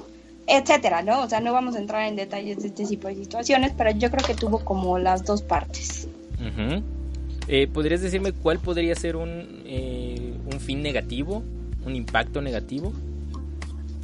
etcétera, 0.47 1.03
¿no? 1.03 1.23
O 1.23 1.29
sea, 1.29 1.41
no 1.41 1.53
vamos 1.53 1.77
a 1.77 1.79
entrar 1.79 2.07
en 2.09 2.17
detalles 2.17 2.59
de 2.59 2.69
este 2.69 2.87
tipo 2.87 3.09
de 3.09 3.15
situaciones, 3.15 3.73
pero 3.77 3.91
yo 3.91 4.11
creo 4.11 4.27
que 4.27 4.35
tuvo 4.35 4.65
como 4.65 4.99
las 4.99 5.25
dos 5.25 5.43
partes. 5.43 6.09
Eh, 7.49 7.69
¿Podrías 7.69 8.01
decirme 8.01 8.33
cuál 8.33 8.59
podría 8.59 8.95
ser 8.95 9.17
un, 9.17 9.63
eh, 9.65 10.35
un 10.53 10.61
fin 10.61 10.83
negativo? 10.83 11.43
¿Un 11.85 11.97
impacto 11.97 12.41
negativo? 12.41 12.93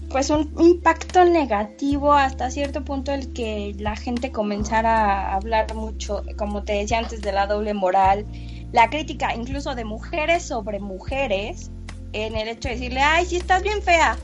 pues 0.09 0.31
un 0.31 0.51
impacto 0.59 1.25
negativo 1.25 2.13
hasta 2.15 2.51
cierto 2.51 2.83
punto 2.85 3.13
el 3.13 3.33
que 3.33 3.75
la 3.79 3.95
gente 3.95 4.33
comenzara 4.33 5.31
a 5.31 5.35
hablar 5.35 5.75
mucho, 5.75 6.25
como 6.37 6.63
te 6.63 6.75
decía 6.75 6.99
antes, 6.99 7.21
de 7.21 7.33
la 7.33 7.47
doble 7.47 7.75
moral, 7.75 8.25
la 8.73 8.89
crítica 8.89 9.35
incluso 9.35 9.75
de 9.75 9.85
mujeres 9.85 10.43
sobre 10.43 10.81
mujeres, 10.81 11.71
en 12.13 12.37
el 12.37 12.49
hecho 12.49 12.69
de 12.69 12.77
decirle, 12.77 13.01
ay, 13.01 13.27
si 13.27 13.37
estás 13.37 13.63
bien 13.63 13.83
fea, 13.83 14.17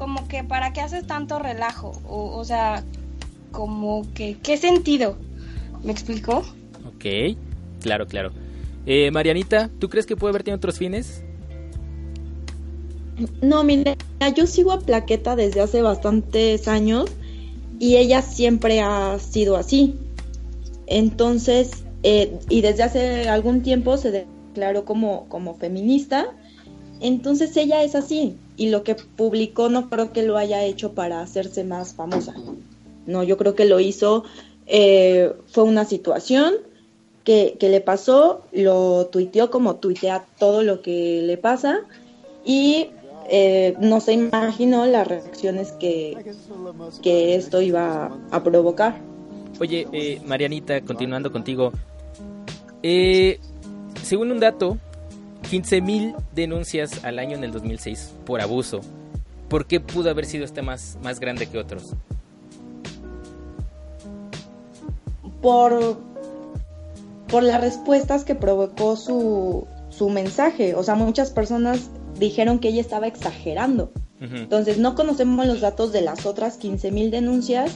como 0.00 0.26
que 0.28 0.42
para 0.42 0.72
qué 0.72 0.80
haces 0.80 1.06
tanto 1.06 1.38
relajo, 1.38 1.92
o, 2.08 2.34
o 2.34 2.42
sea, 2.42 2.82
como 3.52 4.06
que, 4.14 4.38
¿qué 4.42 4.56
sentido? 4.56 5.18
¿Me 5.84 5.92
explico? 5.92 6.38
Ok, 6.86 7.36
claro, 7.82 8.06
claro. 8.06 8.30
Eh, 8.86 9.10
Marianita, 9.10 9.68
¿tú 9.78 9.90
crees 9.90 10.06
que 10.06 10.16
puede 10.16 10.30
haber 10.30 10.42
tenido 10.42 10.56
otros 10.56 10.78
fines? 10.78 11.22
No, 13.42 13.62
mira, 13.62 13.94
yo 14.34 14.46
sigo 14.46 14.72
a 14.72 14.80
Plaqueta 14.80 15.36
desde 15.36 15.60
hace 15.60 15.82
bastantes 15.82 16.66
años 16.66 17.10
y 17.78 17.96
ella 17.96 18.22
siempre 18.22 18.80
ha 18.80 19.18
sido 19.18 19.58
así. 19.58 19.96
Entonces, 20.86 21.84
eh, 22.04 22.38
y 22.48 22.62
desde 22.62 22.84
hace 22.84 23.28
algún 23.28 23.62
tiempo 23.62 23.98
se 23.98 24.10
declaró 24.10 24.86
como, 24.86 25.28
como 25.28 25.56
feminista. 25.56 26.28
Entonces 27.02 27.54
ella 27.58 27.82
es 27.82 27.94
así 27.94 28.38
y 28.60 28.68
lo 28.68 28.84
que 28.84 28.94
publicó 28.94 29.70
no 29.70 29.88
creo 29.88 30.12
que 30.12 30.22
lo 30.22 30.36
haya 30.36 30.62
hecho 30.64 30.92
para 30.92 31.22
hacerse 31.22 31.64
más 31.64 31.94
famosa. 31.94 32.34
No, 33.06 33.22
yo 33.22 33.38
creo 33.38 33.54
que 33.54 33.64
lo 33.64 33.80
hizo, 33.80 34.24
eh, 34.66 35.32
fue 35.46 35.64
una 35.64 35.86
situación 35.86 36.56
que, 37.24 37.56
que 37.58 37.70
le 37.70 37.80
pasó, 37.80 38.42
lo 38.52 39.06
tuiteó 39.06 39.50
como 39.50 39.76
tuitea 39.76 40.26
todo 40.38 40.62
lo 40.62 40.82
que 40.82 41.22
le 41.22 41.38
pasa 41.38 41.80
y 42.44 42.90
eh, 43.30 43.76
no 43.80 43.98
se 44.00 44.12
imaginó 44.12 44.84
las 44.84 45.08
reacciones 45.08 45.72
que, 45.72 46.18
que 47.00 47.36
esto 47.36 47.62
iba 47.62 48.14
a, 48.30 48.42
provocar. 48.44 49.00
Oye, 49.58 49.88
eh, 49.90 50.20
Marianita, 50.26 50.82
continuando 50.82 51.32
contigo. 51.32 51.72
Eh, 52.82 53.40
según 54.02 54.32
un 54.32 54.38
dato, 54.38 54.76
15.000 55.42 56.16
denuncias 56.34 57.04
al 57.04 57.18
año 57.18 57.36
en 57.36 57.44
el 57.44 57.52
2006 57.52 58.14
por 58.24 58.40
abuso. 58.40 58.80
¿Por 59.48 59.66
qué 59.66 59.80
pudo 59.80 60.10
haber 60.10 60.26
sido 60.26 60.44
este 60.44 60.62
más, 60.62 60.98
más 61.02 61.18
grande 61.18 61.46
que 61.46 61.58
otros? 61.58 61.94
Por, 65.42 65.98
por 67.28 67.42
las 67.42 67.60
respuestas 67.60 68.24
que 68.24 68.34
provocó 68.34 68.96
su, 68.96 69.66
su 69.88 70.08
mensaje. 70.08 70.74
O 70.74 70.82
sea, 70.82 70.94
muchas 70.94 71.30
personas 71.30 71.90
dijeron 72.18 72.58
que 72.58 72.68
ella 72.68 72.80
estaba 72.80 73.06
exagerando. 73.06 73.92
Entonces 74.20 74.76
no 74.76 74.94
conocemos 74.94 75.46
los 75.46 75.62
datos 75.62 75.92
de 75.92 76.02
las 76.02 76.26
otras 76.26 76.60
15.000 76.60 77.08
denuncias, 77.08 77.74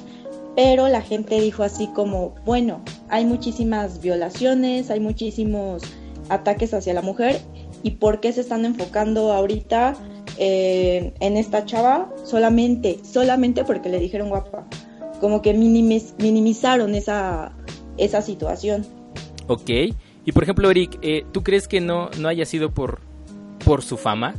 pero 0.55 0.89
la 0.89 1.01
gente 1.01 1.41
dijo 1.41 1.63
así 1.63 1.87
como, 1.89 2.35
bueno, 2.45 2.83
hay 3.09 3.25
muchísimas 3.25 4.03
violaciones, 4.03 4.91
hay 4.91 5.01
muchísimos 5.01 5.83
ataques 6.29 6.75
hacia 6.75 6.93
la 6.93 7.01
mujer 7.01 7.41
y 7.85 7.93
por 7.93 8.19
qué 8.19 8.33
se 8.33 8.41
están 8.41 8.65
enfocando 8.65 9.33
ahorita 9.33 9.95
eh, 10.39 11.13
en 11.21 11.37
esta 11.37 11.65
chava 11.65 12.13
solamente, 12.25 12.99
solamente 13.05 13.63
porque 13.65 13.89
le 13.91 14.01
dijeron 14.01 14.31
guapa. 14.31 14.67
Como 15.21 15.41
que 15.43 15.55
minimiz- 15.55 16.15
minimizaron 16.19 16.97
esa, 16.97 17.53
esa 17.99 18.21
situación. 18.23 18.85
Ok. 19.47 19.71
Y 20.25 20.33
por 20.33 20.43
ejemplo, 20.43 20.71
Eric, 20.71 20.99
eh, 21.03 21.25
¿tú 21.33 21.43
crees 21.45 21.69
que 21.69 21.81
no, 21.81 22.11
no 22.19 22.29
haya 22.29 22.47
sido 22.47 22.71
por, 22.73 23.01
por 23.65 23.83
su 23.83 23.97
fama? 23.97 24.35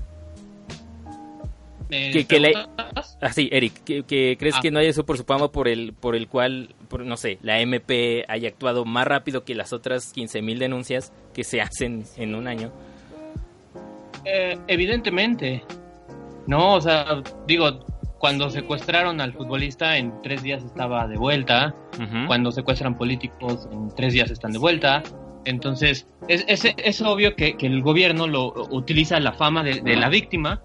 ¿Me 1.90 2.12
Que- 2.12 2.26
que 2.26 2.40
le-? 2.40 2.54
Ah, 3.22 3.32
sí, 3.32 3.48
Eric, 3.52 3.84
que, 3.84 4.04
que 4.04 4.36
crees 4.40 4.56
Ah. 4.58 4.60
que 4.62 4.72
no 4.72 4.80
haya 4.80 4.92
sido 4.92 5.06
por 5.06 5.18
su 5.18 5.24
fama 5.24 5.52
por 5.52 5.68
el, 5.68 5.94
por 5.94 6.16
el 6.16 6.28
cual, 6.28 6.74
por, 6.90 7.06
no 7.06 7.16
sé, 7.18 7.38
la 7.44 7.60
MP 7.62 8.26
haya 8.28 8.50
actuado 8.50 8.86
más 8.86 9.06
rápido 9.08 9.44
que 9.46 9.54
las 9.54 9.72
otras 9.72 10.14
15.000 10.16 10.58
denuncias 10.58 11.12
que 11.34 11.44
se 11.44 11.62
hacen 11.62 12.04
en 12.18 12.34
un 12.36 12.48
año. 12.48 12.72
Eh, 14.26 14.58
evidentemente. 14.68 15.64
No, 16.48 16.76
o 16.76 16.82
sea, 16.82 17.22
digo, 17.48 17.80
cuando 18.20 18.50
secuestraron 18.50 19.20
al 19.22 19.34
futbolista, 19.34 19.98
en 19.98 20.14
tres 20.22 20.44
días 20.44 20.64
estaba 20.64 21.08
de 21.08 21.18
vuelta. 21.18 21.74
Cuando 22.28 22.52
secuestran 22.52 22.98
políticos, 22.98 23.68
en 23.72 23.90
tres 23.96 24.14
días 24.14 24.30
están 24.32 24.52
de 24.52 24.60
vuelta. 24.60 25.02
Entonces, 25.46 26.08
es, 26.28 26.44
es, 26.48 26.66
es 26.76 27.02
obvio 27.02 27.36
que, 27.36 27.56
que 27.56 27.68
el 27.68 27.82
gobierno 27.84 28.26
lo 28.28 28.48
utiliza 28.72 29.20
la 29.20 29.32
fama 29.32 29.64
de, 29.64 29.82
de 29.82 29.96
la 29.96 30.10
víctima 30.10 30.62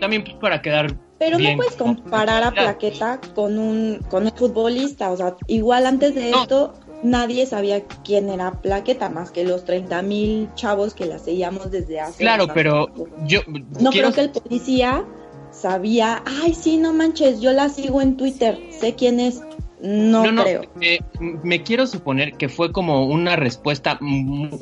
también 0.00 0.22
pues, 0.22 0.36
para 0.36 0.60
quedar 0.60 0.94
Pero 1.18 1.38
bien 1.38 1.52
no 1.52 1.56
puedes 1.56 1.76
con- 1.76 1.94
comparar 1.94 2.44
a 2.44 2.50
Plaqueta 2.50 3.18
con 3.34 3.58
un, 3.58 4.00
con 4.10 4.24
un 4.24 4.32
futbolista. 4.32 5.10
O 5.10 5.16
sea, 5.16 5.34
igual 5.46 5.86
antes 5.86 6.14
de 6.14 6.30
esto, 6.30 6.74
nadie 7.02 7.46
sabía 7.46 7.84
quién 8.04 8.28
era 8.30 8.52
Plaqueta, 8.60 9.08
más 9.08 9.30
que 9.30 9.44
los 9.44 9.64
30 9.64 10.02
mil 10.02 10.48
chavos 10.54 10.94
que 10.94 11.06
la 11.06 11.18
seguíamos 11.18 11.70
desde 11.70 12.00
hace. 12.00 12.18
Claro, 12.18 12.46
pero 12.52 12.86
tiempo. 12.86 13.14
yo 13.26 13.40
No 13.80 13.90
quiero 13.90 14.10
creo 14.10 14.12
que 14.12 14.20
el 14.20 14.30
policía 14.42 15.04
sabía, 15.52 16.22
ay, 16.26 16.54
sí, 16.54 16.76
no 16.76 16.92
manches, 16.92 17.40
yo 17.40 17.52
la 17.52 17.68
sigo 17.68 18.00
en 18.02 18.16
Twitter, 18.16 18.58
sé 18.70 18.94
quién 18.94 19.20
es. 19.20 19.40
No, 19.80 20.24
creo. 20.42 20.62
eh, 20.80 20.98
me 21.44 21.62
quiero 21.62 21.86
suponer 21.86 22.32
que 22.34 22.48
fue 22.48 22.72
como 22.72 23.06
una 23.06 23.36
respuesta 23.36 23.98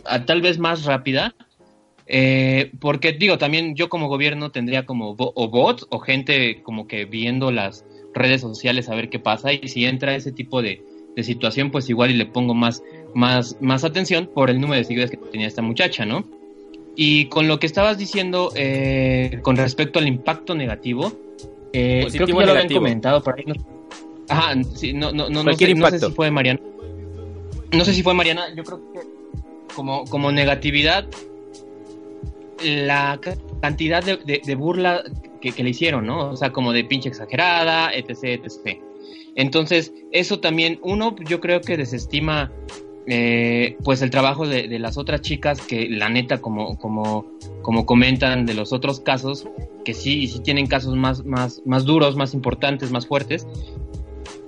a- 0.04 0.24
tal 0.26 0.42
vez 0.42 0.58
más 0.58 0.84
rápida. 0.84 1.34
eh, 2.08 2.70
porque 2.80 3.12
digo, 3.14 3.36
también 3.36 3.74
yo 3.74 3.88
como 3.88 4.06
gobierno 4.06 4.52
tendría 4.52 4.86
como 4.86 5.16
bo- 5.16 5.32
o 5.34 5.48
bots 5.48 5.86
o 5.90 5.98
gente 5.98 6.62
como 6.62 6.86
que 6.86 7.04
viendo 7.04 7.50
las 7.50 7.84
redes 8.14 8.42
sociales 8.42 8.88
a 8.88 8.94
ver 8.94 9.08
qué 9.10 9.18
pasa 9.18 9.52
y 9.52 9.66
si 9.66 9.86
entra 9.86 10.14
ese 10.14 10.30
tipo 10.30 10.62
de, 10.62 10.84
de 11.16 11.23
situación 11.25 11.70
pues 11.70 11.88
igual 11.88 12.11
y 12.11 12.14
le 12.14 12.26
pongo 12.26 12.54
más, 12.54 12.82
más, 13.14 13.56
más 13.61 13.82
atención 13.85 14.28
por 14.32 14.50
el 14.50 14.61
número 14.61 14.78
de 14.78 14.85
seguidores 14.85 15.11
que 15.11 15.16
tenía 15.16 15.46
esta 15.49 15.62
muchacha, 15.62 16.04
¿no? 16.04 16.25
Y 16.94 17.26
con 17.26 17.49
lo 17.49 17.58
que 17.58 17.66
estabas 17.66 17.99
diciendo 17.99 18.52
eh, 18.54 19.38
con 19.42 19.56
respecto 19.56 19.99
al 19.99 20.06
impacto 20.08 20.54
negativo, 20.54 21.12
eh, 21.73 22.06
creo 22.12 22.26
que 22.26 22.32
ya 22.32 22.37
lo 22.37 22.40
habían 22.42 22.54
negativo. 22.56 22.80
comentado 22.80 23.23
por 23.23 23.35
ahí. 23.38 23.44
No, 23.46 23.54
ajá, 24.28 24.54
sí, 24.75 24.92
no, 24.92 25.11
no, 25.12 25.25
no, 25.28 25.42
no 25.42 25.42
Cualquier 25.44 25.70
sé, 25.70 25.75
no 25.76 25.90
sé 25.90 25.99
si 26.00 26.12
fue 26.12 26.30
Mariana. 26.30 26.61
No 27.73 27.85
sé 27.85 27.94
si 27.94 28.02
fue 28.02 28.14
Mariana, 28.14 28.54
yo 28.54 28.62
creo 28.64 28.80
que 28.92 29.00
como, 29.75 30.04
como 30.04 30.30
negatividad, 30.32 31.06
la 32.62 33.18
ca- 33.20 33.37
cantidad 33.61 34.02
de, 34.02 34.16
de- 34.18 34.40
de 34.44 34.54
burla 34.54 35.02
que, 35.40 35.52
que 35.52 35.62
le 35.62 35.70
hicieron, 35.70 36.06
¿no? 36.06 36.30
O 36.30 36.37
sea, 36.37 36.52
como 36.52 36.73
de 36.73 36.85
pinche 36.85 37.08
exagerada, 37.08 37.92
etc, 37.94 38.40
etc. 38.44 38.78
Entonces, 39.36 39.92
eso 40.12 40.40
también, 40.40 40.80
uno, 40.82 41.14
yo 41.28 41.40
creo 41.40 41.60
que 41.60 41.76
desestima 41.76 42.50
eh, 43.06 43.76
pues 43.84 44.02
el 44.02 44.10
trabajo 44.10 44.48
de, 44.48 44.66
las 44.78 44.98
otras 44.98 45.20
chicas 45.20 45.60
que 45.60 45.88
la 45.88 46.08
neta, 46.08 46.38
como, 46.38 46.76
como, 46.78 47.32
como 47.62 47.86
comentan 47.86 48.46
de 48.46 48.54
los 48.54 48.72
otros 48.72 49.00
casos, 49.00 49.46
que 49.84 49.94
sí, 49.94 50.26
sí 50.26 50.40
tienen 50.40 50.66
casos 50.66 50.96
más, 50.96 51.24
más, 51.24 51.62
más 51.64 51.84
duros, 51.84 52.16
más 52.16 52.34
importantes, 52.34 52.90
más 52.90 53.06
fuertes, 53.06 53.46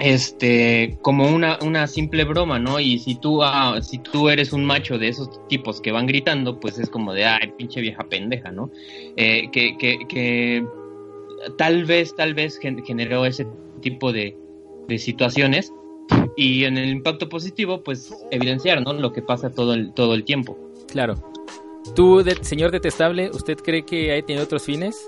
este, 0.00 0.98
como 1.02 1.28
una, 1.28 1.58
una 1.62 1.86
simple 1.86 2.24
broma, 2.24 2.58
¿no? 2.58 2.80
Y 2.80 2.98
si 2.98 3.14
tú, 3.14 3.42
ah, 3.42 3.78
si 3.82 3.98
tú 3.98 4.28
eres 4.28 4.52
un 4.52 4.64
macho 4.64 4.98
de 4.98 5.08
esos 5.08 5.46
tipos 5.48 5.80
que 5.80 5.92
van 5.92 6.06
gritando, 6.06 6.58
pues 6.58 6.78
es 6.78 6.88
como 6.88 7.12
de, 7.12 7.26
ay, 7.26 7.52
pinche 7.56 7.80
vieja 7.80 8.04
pendeja, 8.04 8.50
¿no? 8.50 8.70
Eh, 9.16 9.50
que, 9.52 9.76
que, 9.76 9.98
que 10.08 10.64
tal 11.56 11.84
vez, 11.84 12.14
tal 12.16 12.34
vez 12.34 12.58
gen- 12.58 12.84
generó 12.84 13.24
ese 13.26 13.46
tipo 13.80 14.12
de, 14.12 14.36
de 14.88 14.98
situaciones 14.98 15.72
y 16.36 16.64
en 16.64 16.78
el 16.78 16.88
impacto 16.88 17.28
positivo, 17.28 17.82
pues 17.82 18.12
evidenciar, 18.30 18.82
¿no? 18.82 18.92
Lo 18.94 19.12
que 19.12 19.22
pasa 19.22 19.50
todo 19.50 19.74
el, 19.74 19.92
todo 19.92 20.14
el 20.14 20.24
tiempo. 20.24 20.56
Claro. 20.90 21.14
¿Tú, 21.94 22.22
de- 22.22 22.42
señor 22.42 22.70
detestable, 22.70 23.30
usted 23.30 23.58
cree 23.58 23.84
que 23.84 24.12
hay 24.12 24.22
tiene 24.22 24.42
otros 24.42 24.62
fines? 24.62 25.06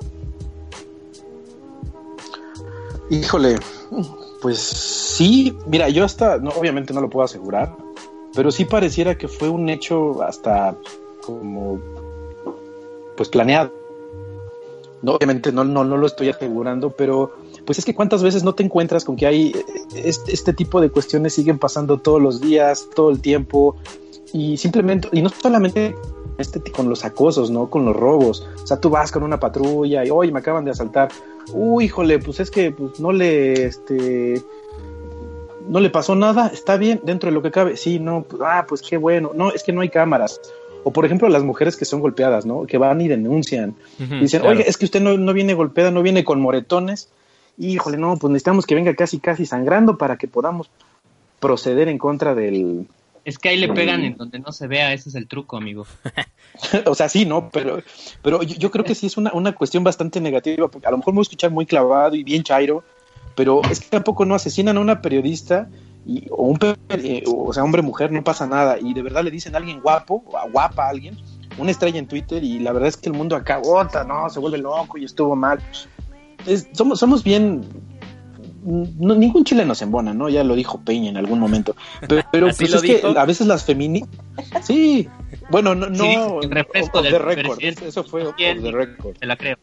Híjole, 3.10 3.56
pues 4.40 4.58
sí, 4.58 5.56
mira, 5.66 5.88
yo 5.88 6.04
hasta, 6.04 6.38
no, 6.38 6.50
obviamente 6.50 6.92
no 6.92 7.00
lo 7.00 7.10
puedo 7.10 7.24
asegurar, 7.24 7.74
pero 8.34 8.50
sí 8.52 8.64
pareciera 8.64 9.18
que 9.18 9.26
fue 9.26 9.48
un 9.48 9.68
hecho 9.68 10.22
hasta 10.22 10.76
como, 11.24 11.80
pues 13.16 13.28
planeado. 13.28 13.72
No, 15.02 15.12
obviamente 15.14 15.50
no, 15.50 15.64
no, 15.64 15.82
no 15.82 15.96
lo 15.96 16.06
estoy 16.06 16.28
asegurando, 16.28 16.90
pero 16.90 17.32
pues 17.70 17.78
es 17.78 17.84
que 17.84 17.94
cuántas 17.94 18.24
veces 18.24 18.42
no 18.42 18.52
te 18.52 18.64
encuentras 18.64 19.04
con 19.04 19.14
que 19.14 19.28
hay 19.28 19.54
eh, 19.54 19.64
este, 19.94 20.32
este 20.32 20.52
tipo 20.52 20.80
de 20.80 20.90
cuestiones 20.90 21.34
siguen 21.34 21.56
pasando 21.56 21.98
todos 21.98 22.20
los 22.20 22.40
días, 22.40 22.88
todo 22.96 23.10
el 23.10 23.20
tiempo, 23.20 23.76
y 24.32 24.56
simplemente, 24.56 25.08
y 25.12 25.22
no 25.22 25.28
solamente 25.28 25.94
este, 26.38 26.60
con 26.72 26.88
los 26.88 27.04
acosos, 27.04 27.48
¿no? 27.48 27.70
Con 27.70 27.84
los 27.84 27.94
robos. 27.94 28.44
O 28.60 28.66
sea, 28.66 28.80
tú 28.80 28.90
vas 28.90 29.12
con 29.12 29.22
una 29.22 29.38
patrulla 29.38 30.04
y 30.04 30.10
hoy 30.10 30.32
me 30.32 30.40
acaban 30.40 30.64
de 30.64 30.72
asaltar. 30.72 31.10
Uy, 31.52 31.84
híjole, 31.84 32.18
pues 32.18 32.40
es 32.40 32.50
que 32.50 32.72
pues, 32.72 32.98
no 32.98 33.12
le, 33.12 33.66
este, 33.66 34.42
no 35.68 35.78
le 35.78 35.90
pasó 35.90 36.16
nada, 36.16 36.48
está 36.52 36.76
bien 36.76 37.00
dentro 37.04 37.30
de 37.30 37.34
lo 37.34 37.40
que 37.40 37.52
cabe. 37.52 37.76
Sí, 37.76 38.00
no, 38.00 38.24
pues, 38.24 38.42
ah, 38.44 38.66
pues 38.68 38.82
qué 38.82 38.96
bueno. 38.96 39.30
No, 39.32 39.52
es 39.52 39.62
que 39.62 39.72
no 39.72 39.82
hay 39.82 39.90
cámaras. 39.90 40.40
O 40.82 40.90
por 40.90 41.06
ejemplo, 41.06 41.28
las 41.28 41.44
mujeres 41.44 41.76
que 41.76 41.84
son 41.84 42.00
golpeadas, 42.00 42.46
¿no? 42.46 42.66
Que 42.66 42.78
van 42.78 43.00
y 43.00 43.06
denuncian. 43.06 43.76
Dicen, 43.96 44.40
claro. 44.40 44.56
oye, 44.56 44.68
es 44.68 44.76
que 44.76 44.86
usted 44.86 45.00
no, 45.00 45.16
no 45.16 45.32
viene 45.32 45.54
golpeada, 45.54 45.92
no 45.92 46.02
viene 46.02 46.24
con 46.24 46.40
moretones. 46.40 47.10
Híjole, 47.58 47.96
no, 47.98 48.16
pues 48.16 48.30
necesitamos 48.30 48.66
que 48.66 48.74
venga 48.74 48.94
casi, 48.94 49.18
casi 49.18 49.46
sangrando 49.46 49.98
para 49.98 50.16
que 50.16 50.28
podamos 50.28 50.70
proceder 51.40 51.88
en 51.88 51.98
contra 51.98 52.34
del... 52.34 52.86
Es 53.24 53.38
que 53.38 53.50
ahí 53.50 53.58
le 53.58 53.68
pegan 53.68 54.02
en 54.02 54.16
donde 54.16 54.38
no 54.38 54.50
se 54.50 54.66
vea, 54.66 54.92
ese 54.94 55.10
es 55.10 55.14
el 55.14 55.28
truco, 55.28 55.56
amigo. 55.56 55.86
o 56.86 56.94
sea, 56.94 57.08
sí, 57.08 57.26
¿no? 57.26 57.50
Pero, 57.50 57.82
pero 58.22 58.42
yo, 58.42 58.56
yo 58.56 58.70
creo 58.70 58.84
que 58.84 58.94
sí 58.94 59.06
es 59.06 59.16
una, 59.16 59.32
una 59.32 59.52
cuestión 59.52 59.84
bastante 59.84 60.20
negativa, 60.20 60.68
porque 60.68 60.86
a 60.86 60.90
lo 60.90 60.98
mejor 60.98 61.12
me 61.12 61.18
voy 61.18 61.22
a 61.22 61.28
escuchar 61.28 61.50
muy 61.50 61.66
clavado 61.66 62.14
y 62.16 62.24
bien 62.24 62.42
chairo, 62.42 62.82
pero 63.34 63.62
es 63.70 63.80
que 63.80 63.88
tampoco 63.88 64.24
no 64.24 64.34
asesinan 64.34 64.76
a 64.76 64.80
una 64.80 65.00
periodista 65.02 65.68
y, 66.06 66.26
o 66.30 66.44
un 66.44 66.58
pe- 66.58 66.74
eh, 66.88 67.22
o 67.26 67.52
sea, 67.52 67.62
hombre 67.62 67.82
mujer, 67.82 68.10
no 68.10 68.24
pasa 68.24 68.46
nada, 68.46 68.78
y 68.80 68.94
de 68.94 69.02
verdad 69.02 69.22
le 69.22 69.30
dicen 69.30 69.54
a 69.54 69.58
alguien 69.58 69.80
guapo, 69.80 70.24
o 70.26 70.36
a 70.36 70.46
guapa 70.46 70.86
a 70.86 70.88
alguien, 70.88 71.16
una 71.58 71.70
estrella 71.70 71.98
en 71.98 72.08
Twitter, 72.08 72.42
y 72.42 72.58
la 72.58 72.72
verdad 72.72 72.88
es 72.88 72.96
que 72.96 73.10
el 73.10 73.14
mundo 73.14 73.36
acá, 73.36 73.58
bota, 73.58 74.02
no, 74.04 74.28
se 74.30 74.40
vuelve 74.40 74.58
loco 74.58 74.98
y 74.98 75.04
estuvo 75.04 75.36
mal. 75.36 75.60
Es- 76.46 76.68
somos, 76.72 76.98
somos 76.98 77.22
bien 77.24 77.62
no- 78.62 79.14
ningún 79.14 79.44
chile 79.44 79.64
nos 79.64 79.80
embona, 79.82 80.12
¿no? 80.12 80.28
Ya 80.28 80.44
lo 80.44 80.54
dijo 80.54 80.80
Peña 80.84 81.08
en 81.10 81.16
algún 81.16 81.38
momento. 81.40 81.74
Pero, 82.06 82.22
pero 82.30 82.46
¿Así 82.50 82.66
pues 82.66 82.74
es 82.74 82.82
que 82.82 83.18
a 83.18 83.24
veces 83.24 83.46
las 83.46 83.64
femini... 83.64 84.04
Sí, 84.62 85.08
bueno, 85.50 85.74
no, 85.74 85.86
Sí, 85.94 86.14
no 86.16 86.40
el 86.42 86.50
refresco 86.50 86.98
off 86.98 87.04
del 87.04 87.12
the 87.14 87.18
record, 87.18 87.56
presidente. 87.56 87.88
eso 87.88 88.04
fue 88.04 88.24
Bien. 88.36 88.62
the 88.62 88.70
record. 88.70 89.16
Te 89.18 89.26
la 89.26 89.36
creo. 89.36 89.56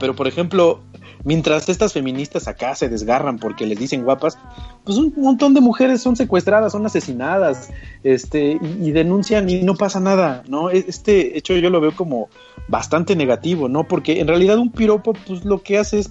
Pero 0.00 0.14
por 0.16 0.26
ejemplo, 0.26 0.80
mientras 1.24 1.68
estas 1.68 1.92
feministas 1.92 2.48
acá 2.48 2.74
se 2.74 2.88
desgarran 2.88 3.38
porque 3.38 3.66
les 3.66 3.78
dicen 3.78 4.04
guapas, 4.04 4.38
pues 4.84 4.96
un 4.98 5.12
montón 5.16 5.54
de 5.54 5.60
mujeres 5.60 6.00
son 6.02 6.16
secuestradas, 6.16 6.72
son 6.72 6.86
asesinadas, 6.86 7.70
este, 8.02 8.58
y, 8.80 8.90
denuncian 8.92 9.48
y 9.50 9.62
no 9.62 9.74
pasa 9.74 10.00
nada, 10.00 10.42
¿no? 10.48 10.70
E- 10.70 10.84
Este 10.88 11.36
hecho 11.38 11.54
yo 11.56 11.70
lo 11.70 11.80
veo 11.80 11.94
como 11.94 12.28
bastante 12.68 13.16
negativo, 13.16 13.68
¿no? 13.68 13.84
Porque 13.84 14.20
en 14.20 14.28
realidad 14.28 14.58
un 14.58 14.70
piropo, 14.72 15.12
pues 15.26 15.44
lo 15.44 15.62
que 15.62 15.78
hace 15.78 15.98
es 16.00 16.10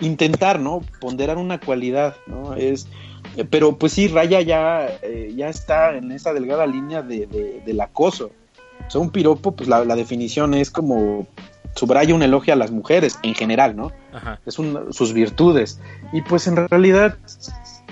intentar, 0.00 0.58
¿no? 0.58 0.80
Ponderar 1.00 1.38
una 1.38 1.60
cualidad, 1.60 2.16
¿no? 2.26 2.54
Es, 2.54 2.88
eh, 3.36 3.44
pero 3.48 3.76
pues 3.76 3.92
sí, 3.92 4.08
Raya 4.08 4.40
ya, 4.40 4.88
eh, 5.02 5.32
ya 5.36 5.48
está 5.48 5.96
en 5.96 6.10
esa 6.12 6.32
delgada 6.32 6.66
línea 6.66 7.02
de- 7.02 7.62
del 7.64 7.80
acoso. 7.80 8.30
O 8.86 8.90
sea, 8.90 9.00
un 9.00 9.10
piropo, 9.10 9.52
pues 9.52 9.68
la, 9.68 9.84
la 9.84 9.94
definición 9.94 10.54
es 10.54 10.70
como 10.70 11.26
subraya 11.74 12.14
un 12.14 12.22
elogio 12.22 12.52
a 12.52 12.56
las 12.56 12.70
mujeres 12.70 13.18
en 13.22 13.34
general, 13.34 13.76
¿no? 13.76 13.92
Ajá. 14.12 14.40
Es 14.46 14.58
un, 14.58 14.92
sus 14.92 15.12
virtudes. 15.12 15.80
Y 16.12 16.20
pues 16.22 16.46
en 16.46 16.56
realidad, 16.56 17.16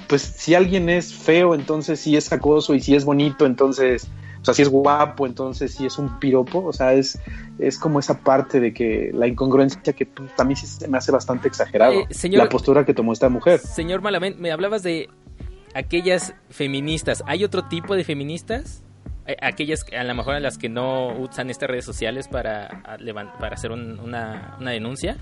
pues 0.09 0.23
si 0.23 0.55
alguien 0.55 0.89
es 0.89 1.15
feo, 1.15 1.55
entonces 1.55 2.01
sí 2.01 2.17
es 2.17 2.33
acoso, 2.33 2.75
y 2.75 2.81
si 2.81 2.95
es 2.95 3.05
bonito, 3.05 3.47
entonces, 3.47 4.09
o 4.43 4.45
sea, 4.45 4.55
si 4.55 4.63
es 4.63 4.69
guapo, 4.69 5.27
entonces 5.27 5.73
sí 5.75 5.87
es 5.87 5.99
un 5.99 6.19
piropo. 6.19 6.65
O 6.65 6.73
sea, 6.73 6.93
es, 6.95 7.19
es 7.59 7.79
como 7.79 7.99
esa 8.01 8.19
parte 8.21 8.59
de 8.61 8.73
que 8.75 9.11
la 9.15 9.27
incongruencia 9.27 9.93
que 9.93 10.07
pues, 10.07 10.35
también 10.37 10.57
sí 10.57 10.67
se 10.67 10.89
me 10.89 10.99
hace 10.99 11.13
bastante 11.13 11.49
exagerado. 11.49 11.93
Eh, 11.93 12.07
señor- 12.11 12.43
La 12.43 12.49
postura 12.49 12.85
que 12.85 12.93
tomó 12.95 13.13
esta 13.13 13.29
mujer. 13.29 13.61
Señor 13.61 14.03
Malamén, 14.03 14.37
me 14.39 14.51
hablabas 14.53 14.83
de 14.83 15.09
aquellas 15.75 16.35
feministas. 16.49 17.23
¿Hay 17.27 17.45
otro 17.45 17.65
tipo 17.69 17.95
de 17.95 18.05
feministas? 18.05 18.83
Eh, 19.27 19.37
Aquellas 19.43 19.85
que 19.85 19.97
a 19.97 20.05
lo 20.05 20.15
mejor 20.15 20.35
a 20.35 20.41
las 20.41 20.59
que 20.59 20.69
no 20.69 21.09
usan 21.19 21.51
estas 21.51 21.69
redes 21.69 21.85
sociales 21.85 22.29
para, 22.29 22.83
para 23.39 23.55
hacer 23.55 23.71
un- 23.73 24.01
una, 24.01 24.57
una 24.61 24.71
denuncia. 24.71 25.17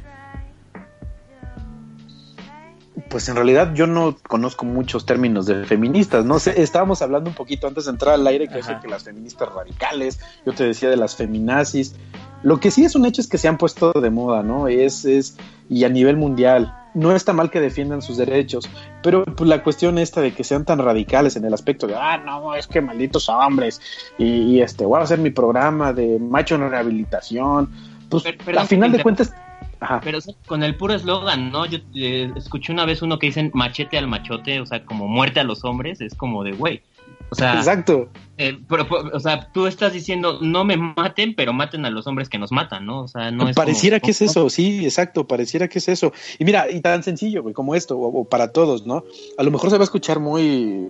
Pues 3.11 3.29
en 3.29 3.37
realidad 3.37 3.73
yo 3.75 3.87
no 3.87 4.17
conozco 4.27 4.65
muchos 4.67 5.07
términos 5.07 5.47
de 5.47 5.65
feministas, 5.65 6.25
no 6.25 6.39
sé, 6.39 6.61
estábamos 6.61 7.01
hablando 7.01 7.31
un 7.31 7.37
poquito 7.37 7.67
antes 7.67 7.85
de 7.87 7.93
entrar 7.93 8.15
al 8.15 8.27
aire 8.27 8.49
que 8.49 8.61
que 8.83 8.89
las 8.89 9.05
feministas 9.05 9.49
radicales, 9.55 10.21
yo 10.45 10.53
te 10.53 10.65
decía 10.65 10.91
de 10.91 10.97
las 10.97 11.15
feminazis. 11.17 11.95
Lo 12.42 12.61
que 12.61 12.70
sí 12.70 12.85
es 12.85 12.94
un 12.94 13.05
hecho 13.05 13.20
es 13.20 13.29
que 13.29 13.38
se 13.38 13.48
han 13.48 13.59
puesto 13.59 13.92
de 13.92 14.11
moda, 14.11 14.42
¿no? 14.42 14.68
Es 14.68 15.05
es 15.05 15.37
y 15.68 15.85
a 15.85 15.88
nivel 15.88 16.16
mundial 16.16 16.74
no 16.94 17.12
está 17.12 17.33
mal 17.33 17.51
que 17.51 17.61
defiendan 17.61 18.01
sus 18.03 18.16
derechos, 18.16 18.68
pero 19.03 19.24
pues, 19.24 19.48
la 19.48 19.62
cuestión 19.62 19.98
esta 19.98 20.20
de 20.20 20.33
que 20.33 20.42
sean 20.44 20.64
tan 20.64 20.79
radicales 20.79 21.37
en 21.37 21.44
el 21.44 21.53
aspecto 21.55 21.87
de, 21.87 21.94
ah, 21.94 22.16
no, 22.18 22.55
es 22.55 22.66
que 22.66 22.81
malditos 22.81 23.29
hombres, 23.29 23.81
y, 24.18 24.24
y, 24.24 24.62
este, 24.62 24.85
voy 24.85 24.98
a 24.98 25.05
hacer 25.05 25.18
mi 25.18 25.31
programa 25.31 25.92
de 25.92 26.18
macho 26.18 26.55
en 26.55 26.68
rehabilitación, 26.70 27.70
pues 28.09 28.22
Per- 28.24 28.38
perdón 28.38 28.62
a 28.62 28.66
final 28.66 28.92
de 28.92 29.03
cuentas, 29.03 29.33
Ajá. 29.81 30.01
Pero 30.03 30.18
con 30.46 30.64
el 30.64 30.74
puro 30.74 30.94
eslogan, 30.94 31.53
¿no? 31.53 31.64
Yo 31.66 31.79
eh, 31.94 32.33
escuché 32.35 32.72
una 32.72 32.85
vez 32.85 33.01
uno 33.01 33.20
que 33.20 33.27
dicen 33.27 33.53
machete 33.55 33.96
al 33.96 34.09
machote, 34.09 34.61
o 34.61 34.66
sea, 34.66 34.85
como 34.85 35.07
muerte 35.07 35.38
a 35.38 35.44
los 35.44 35.64
hombres, 35.64 36.01
es 36.01 36.14
como 36.16 36.42
de, 36.42 36.51
güey. 36.53 36.83
O 37.31 37.35
sea, 37.35 37.55
Exacto. 37.59 38.09
eh, 38.38 38.59
pero, 38.68 38.87
o 39.12 39.21
sea, 39.21 39.51
tú 39.53 39.66
estás 39.66 39.92
diciendo, 39.92 40.38
no 40.40 40.64
me 40.64 40.79
maten, 40.79 41.35
pero 41.35 41.53
maten 41.53 41.85
a 41.85 41.90
los 41.90 42.07
hombres 42.07 42.29
que 42.31 42.38
nos 42.38 42.53
matan, 42.53 42.87
¿no? 42.87 43.03
O 43.03 43.09
sea, 43.09 43.31
no 43.31 43.49
es 43.49 43.55
pareciera 43.57 44.01
como- 44.01 44.07
que 44.07 44.11
es 44.12 44.23
eso, 44.23 44.49
sí, 44.49 44.85
exacto, 44.85 45.27
pareciera 45.27 45.68
que 45.68 45.79
es 45.79 45.88
eso. 45.88 46.12
Y 46.38 46.44
mira, 46.47 46.71
y 46.71 46.81
tan 46.81 47.03
sencillo, 47.03 47.42
güey, 47.42 47.53
como 47.55 47.75
esto, 47.75 47.99
o, 47.99 48.21
o 48.21 48.25
para 48.25 48.53
todos, 48.53 48.87
¿no? 48.87 49.05
A 49.37 49.42
lo 49.42 49.51
mejor 49.51 49.68
se 49.71 49.77
va 49.77 49.83
a 49.83 49.85
escuchar 49.85 50.21
muy 50.21 50.88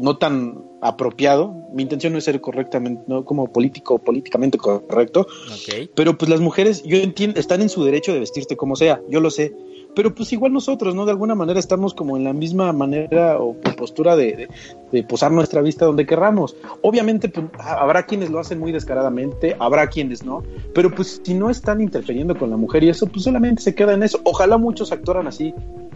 no 0.00 0.16
tan 0.18 0.62
apropiado. 0.80 1.54
Mi 1.72 1.82
intención 1.82 2.12
no 2.12 2.18
es 2.20 2.24
ser 2.24 2.40
correctamente, 2.40 3.02
no 3.08 3.24
como 3.24 3.50
político, 3.52 3.98
políticamente 3.98 4.56
correcto, 4.58 5.22
Ok. 5.22 5.88
pero 5.96 6.16
pues 6.18 6.28
las 6.30 6.40
mujeres, 6.40 6.82
yo 6.84 6.98
entiendo, 6.98 7.40
están 7.40 7.62
en 7.62 7.68
su 7.68 7.82
derecho 7.82 8.12
de 8.12 8.20
vestirte 8.20 8.56
como 8.56 8.76
sea, 8.76 9.00
yo 9.08 9.20
lo 9.20 9.30
sé. 9.30 9.54
Pero 9.94 10.14
pues 10.14 10.32
igual 10.32 10.52
nosotros, 10.52 10.94
¿no? 10.94 11.04
De 11.06 11.10
alguna 11.10 11.34
manera 11.34 11.58
estamos 11.58 11.92
como 11.92 12.16
en 12.16 12.22
la 12.24 12.32
misma 12.32 12.72
manera 12.72 13.38
o 13.40 13.54
postura 13.54 14.14
de, 14.16 14.36
de- 14.36 14.48
de 14.92 15.02
posar 15.02 15.32
nuestra 15.32 15.60
vista 15.60 15.84
donde 15.86 16.06
querramos. 16.06 16.56
Obviamente 16.82 17.28
pues, 17.28 17.46
ha- 17.58 17.74
habrá 17.82 18.04
quienes 18.04 18.30
lo 18.30 18.38
hacen 18.38 18.58
muy 18.60 18.70
descaradamente, 18.72 19.56
habrá 19.58 19.88
quienes 19.88 20.24
no, 20.24 20.42
pero 20.74 20.94
pues 20.94 21.20
si 21.24 21.34
no 21.34 21.50
están 21.50 21.80
interfiriendo 21.80 22.36
con 22.38 22.48
la 22.50 22.56
mujer 22.56 22.84
y 22.84 22.88
eso, 22.90 23.06
pues 23.06 23.24
solamente 23.24 23.60
se 23.62 23.74
queda 23.74 23.94
en 23.94 24.02
eso. 24.04 24.20
Ojalá 24.24 24.56
muchos 24.56 24.92
actuaran 24.92 25.26
así. 25.26 25.52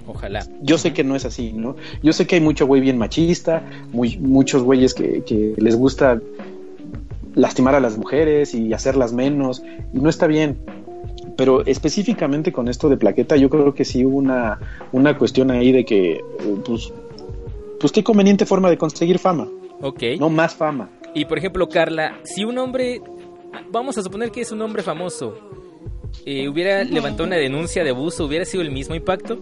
Ojalá. 0.07 0.45
Yo 0.63 0.79
sé 0.79 0.93
que 0.93 1.05
no 1.05 1.15
es 1.15 1.25
así, 1.25 1.53
¿no? 1.53 1.77
Yo 2.03 2.13
sé 2.13 2.27
que 2.27 2.35
hay 2.35 2.41
mucho 2.41 2.67
güey 2.67 2.81
bien 2.81 2.99
machista, 2.99 3.63
muy, 3.93 4.19
muchos 4.19 4.65
güeyes 4.65 4.95
que, 4.95 5.23
que 5.23 5.55
les 5.59 5.77
gusta 5.77 6.21
lastimar 7.35 7.75
a 7.75 7.81
las 7.81 7.97
mujeres 7.97 8.53
y 8.55 8.73
hacerlas 8.75 9.13
menos, 9.13 9.63
y 9.95 9.99
no 10.01 10.09
está 10.11 10.27
bien. 10.27 10.59
Pero 11.37 11.65
específicamente 11.65 12.53
con 12.53 12.69
esto 12.69 12.89
de 12.89 12.97
plaqueta, 12.97 13.37
yo 13.37 13.49
creo 13.49 13.75
que 13.75 13.85
sí 13.85 14.05
hubo 14.05 14.19
una, 14.19 14.59
una 14.93 15.17
cuestión 15.17 15.51
ahí 15.51 15.73
de 15.73 15.85
que, 15.85 16.13
eh, 16.15 16.23
pues, 16.65 16.93
pues 17.81 17.93
qué 17.93 18.05
conveniente 18.05 18.45
forma 18.47 18.69
de 18.71 18.77
conseguir 18.79 19.19
fama, 19.19 19.49
Ok. 19.81 20.03
no 20.19 20.29
más 20.29 20.55
fama. 20.55 20.91
Y 21.15 21.25
por 21.25 21.39
ejemplo, 21.39 21.69
Carla, 21.69 22.19
si 22.23 22.45
un 22.45 22.59
hombre, 22.59 23.01
vamos 23.71 23.99
a 23.99 24.03
suponer 24.03 24.31
que 24.31 24.43
es 24.43 24.53
un 24.53 24.63
hombre 24.63 24.83
famoso, 24.83 25.35
eh, 26.27 26.49
hubiera 26.49 26.85
levantado 26.85 27.25
una 27.27 27.37
denuncia 27.37 27.83
de 27.83 27.91
abuso, 27.91 28.27
¿hubiera 28.27 28.45
sido 28.45 28.63
el 28.63 28.71
mismo 28.71 28.95
impacto? 28.95 29.39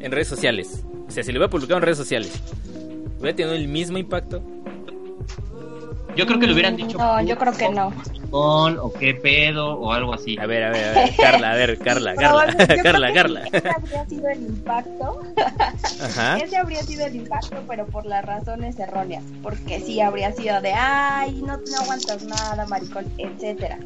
En 0.00 0.10
redes 0.12 0.28
sociales. 0.28 0.84
O 1.06 1.10
sea, 1.10 1.22
si 1.22 1.30
lo 1.32 1.38
hubiera 1.38 1.50
publicado 1.50 1.78
en 1.78 1.82
redes 1.84 1.98
sociales, 1.98 2.40
¿hubiera 3.18 3.36
tenido 3.36 3.54
el 3.54 3.68
mismo 3.68 3.98
impacto? 3.98 4.42
Yo 6.16 6.26
creo 6.26 6.38
que 6.38 6.46
le 6.46 6.52
hubieran 6.52 6.76
dicho. 6.76 6.98
No, 6.98 7.22
yo 7.22 7.38
creo 7.38 7.52
que 7.52 7.68
no. 7.70 7.92
O 8.30 8.92
qué 8.98 9.14
pedo, 9.14 9.78
o 9.78 9.92
algo 9.92 10.14
así. 10.14 10.38
A 10.38 10.46
ver, 10.46 10.64
a 10.64 10.70
ver, 10.70 10.88
a 10.88 10.92
ver, 10.92 11.16
Carla, 11.16 11.52
a 11.52 11.54
ver, 11.54 11.78
Carla, 11.78 12.14
Carla, 12.16 12.56
Carla, 12.82 13.08
creo 13.08 13.14
Carla. 13.14 13.42
Ese 13.52 13.70
habría 13.70 14.06
sido 14.06 14.28
el 14.28 14.42
impacto. 14.42 15.22
Ajá. 16.02 16.38
Ese 16.38 16.56
habría 16.56 16.82
sido 16.82 17.06
el 17.06 17.16
impacto, 17.16 17.56
pero 17.68 17.86
por 17.86 18.06
las 18.06 18.24
razones 18.24 18.78
erróneas. 18.78 19.24
Porque 19.42 19.80
sí 19.80 20.00
habría 20.00 20.32
sido 20.32 20.60
de, 20.60 20.72
ay, 20.72 21.42
no, 21.42 21.56
no 21.56 21.78
aguantas 21.82 22.24
nada, 22.24 22.66
maricón, 22.66 23.06
etcétera. 23.18 23.78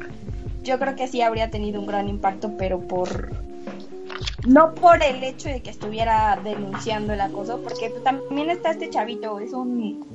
Yo 0.63 0.79
creo 0.79 0.95
que 0.95 1.07
sí 1.07 1.21
habría 1.21 1.49
tenido 1.49 1.79
un 1.79 1.87
gran 1.87 2.09
impacto, 2.09 2.51
pero 2.57 2.79
por. 2.79 3.31
No 4.45 4.75
por 4.75 5.03
el 5.03 5.23
hecho 5.23 5.49
de 5.49 5.61
que 5.61 5.69
estuviera 5.69 6.39
denunciando 6.41 7.13
el 7.13 7.21
acoso, 7.21 7.61
porque 7.61 7.89
también 8.03 8.49
está 8.49 8.71
este 8.71 8.89
chavito, 8.89 9.39
es 9.39 9.53
un. 9.53 10.05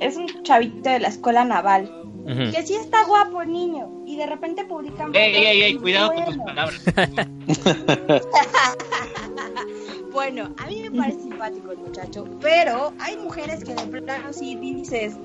Es 0.00 0.16
un 0.16 0.26
chavito 0.42 0.90
de 0.90 1.00
la 1.00 1.08
escuela 1.08 1.44
naval. 1.44 1.90
Que 2.26 2.66
sí 2.66 2.74
está 2.74 3.04
guapo 3.04 3.42
el 3.42 3.52
niño. 3.52 4.02
Y 4.06 4.16
de 4.16 4.26
repente 4.26 4.64
publican. 4.64 5.14
Ey, 5.14 5.34
ey, 5.34 5.62
ey, 5.62 5.72
y 5.74 5.78
cuidado 5.78 6.14
con 6.14 6.24
tus 6.24 6.36
bueno. 6.36 6.44
palabras. 6.44 6.82
Bueno, 10.14 10.54
a 10.58 10.66
mí 10.66 10.80
me 10.80 10.96
parece 10.96 11.22
simpático 11.22 11.72
el 11.72 11.78
muchacho, 11.78 12.24
pero 12.40 12.94
hay 13.00 13.16
mujeres 13.16 13.64
que 13.64 13.74
de 13.74 13.82
plano 14.00 14.32
sí 14.32 14.54
dices, 14.54 15.16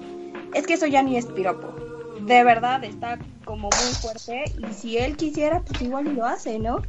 es 0.55 0.65
que 0.65 0.73
eso 0.73 0.87
ya 0.87 1.03
ni 1.03 1.15
es 1.15 1.27
piropo. 1.27 1.75
De 2.21 2.43
verdad 2.43 2.83
está 2.83 3.19
como 3.45 3.69
muy 3.69 3.93
fuerte 4.01 4.45
y 4.67 4.73
si 4.73 4.97
él 4.97 5.15
quisiera, 5.15 5.61
pues 5.61 5.79
igual 5.83 6.07
y 6.07 6.13
lo 6.13 6.25
hace, 6.25 6.57
¿no? 6.57 6.81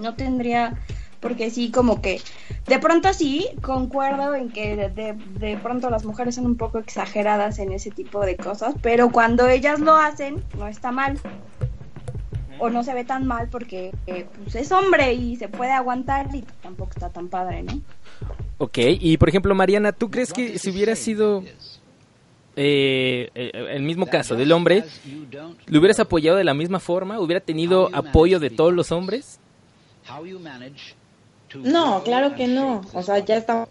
No 0.00 0.16
tendría, 0.16 0.80
porque 1.22 1.48
sí, 1.50 1.70
como 1.70 2.02
que 2.02 2.20
de 2.66 2.78
pronto 2.78 3.12
sí, 3.14 3.48
concuerdo 3.62 4.34
en 4.34 4.50
que 4.50 4.76
de, 4.76 4.88
de- 4.90 5.14
de 5.38 5.56
pronto 5.56 5.88
las 5.88 6.04
mujeres 6.04 6.34
son 6.34 6.44
un 6.44 6.56
poco 6.56 6.78
exageradas 6.78 7.58
en 7.60 7.72
ese 7.72 7.90
tipo 7.90 8.20
de 8.26 8.36
cosas, 8.36 8.74
pero 8.82 9.10
cuando 9.10 9.48
ellas 9.48 9.80
lo 9.80 9.96
hacen, 9.96 10.42
no 10.58 10.66
está 10.68 10.90
mal. 10.92 11.18
O 12.58 12.70
no 12.70 12.84
se 12.84 12.94
ve 12.94 13.04
tan 13.04 13.26
mal 13.26 13.48
porque 13.48 13.92
eh, 14.06 14.24
pues 14.44 14.54
es 14.54 14.70
hombre 14.70 15.14
y 15.14 15.34
se 15.36 15.48
puede 15.48 15.72
aguantar 15.72 16.28
y 16.34 16.42
tampoco 16.62 16.90
está 16.92 17.08
tan 17.08 17.28
padre, 17.28 17.62
¿no? 17.64 17.80
Ok, 18.58 18.78
y 18.78 19.16
por 19.16 19.28
ejemplo, 19.28 19.52
Mariana, 19.54 19.90
¿tú 19.90 20.10
crees 20.10 20.32
que 20.32 20.58
si 20.58 20.70
hubiera 20.70 20.94
sido 20.94 21.42
eh, 22.54 23.30
eh, 23.34 23.50
el 23.70 23.82
mismo 23.82 24.06
caso 24.06 24.36
del 24.36 24.52
hombre, 24.52 24.84
¿lo 25.66 25.78
hubieras 25.80 25.98
apoyado 25.98 26.36
de 26.38 26.44
la 26.44 26.54
misma 26.54 26.78
forma? 26.78 27.18
¿Hubiera 27.18 27.40
tenido 27.40 27.88
apoyo 27.92 28.38
de 28.38 28.50
todos 28.50 28.72
los 28.72 28.92
hombres? 28.92 29.40
No, 31.56 32.02
claro 32.04 32.34
que 32.34 32.46
no. 32.48 32.82
O 32.94 33.02
sea, 33.02 33.18
ya 33.18 33.36
estamos 33.36 33.68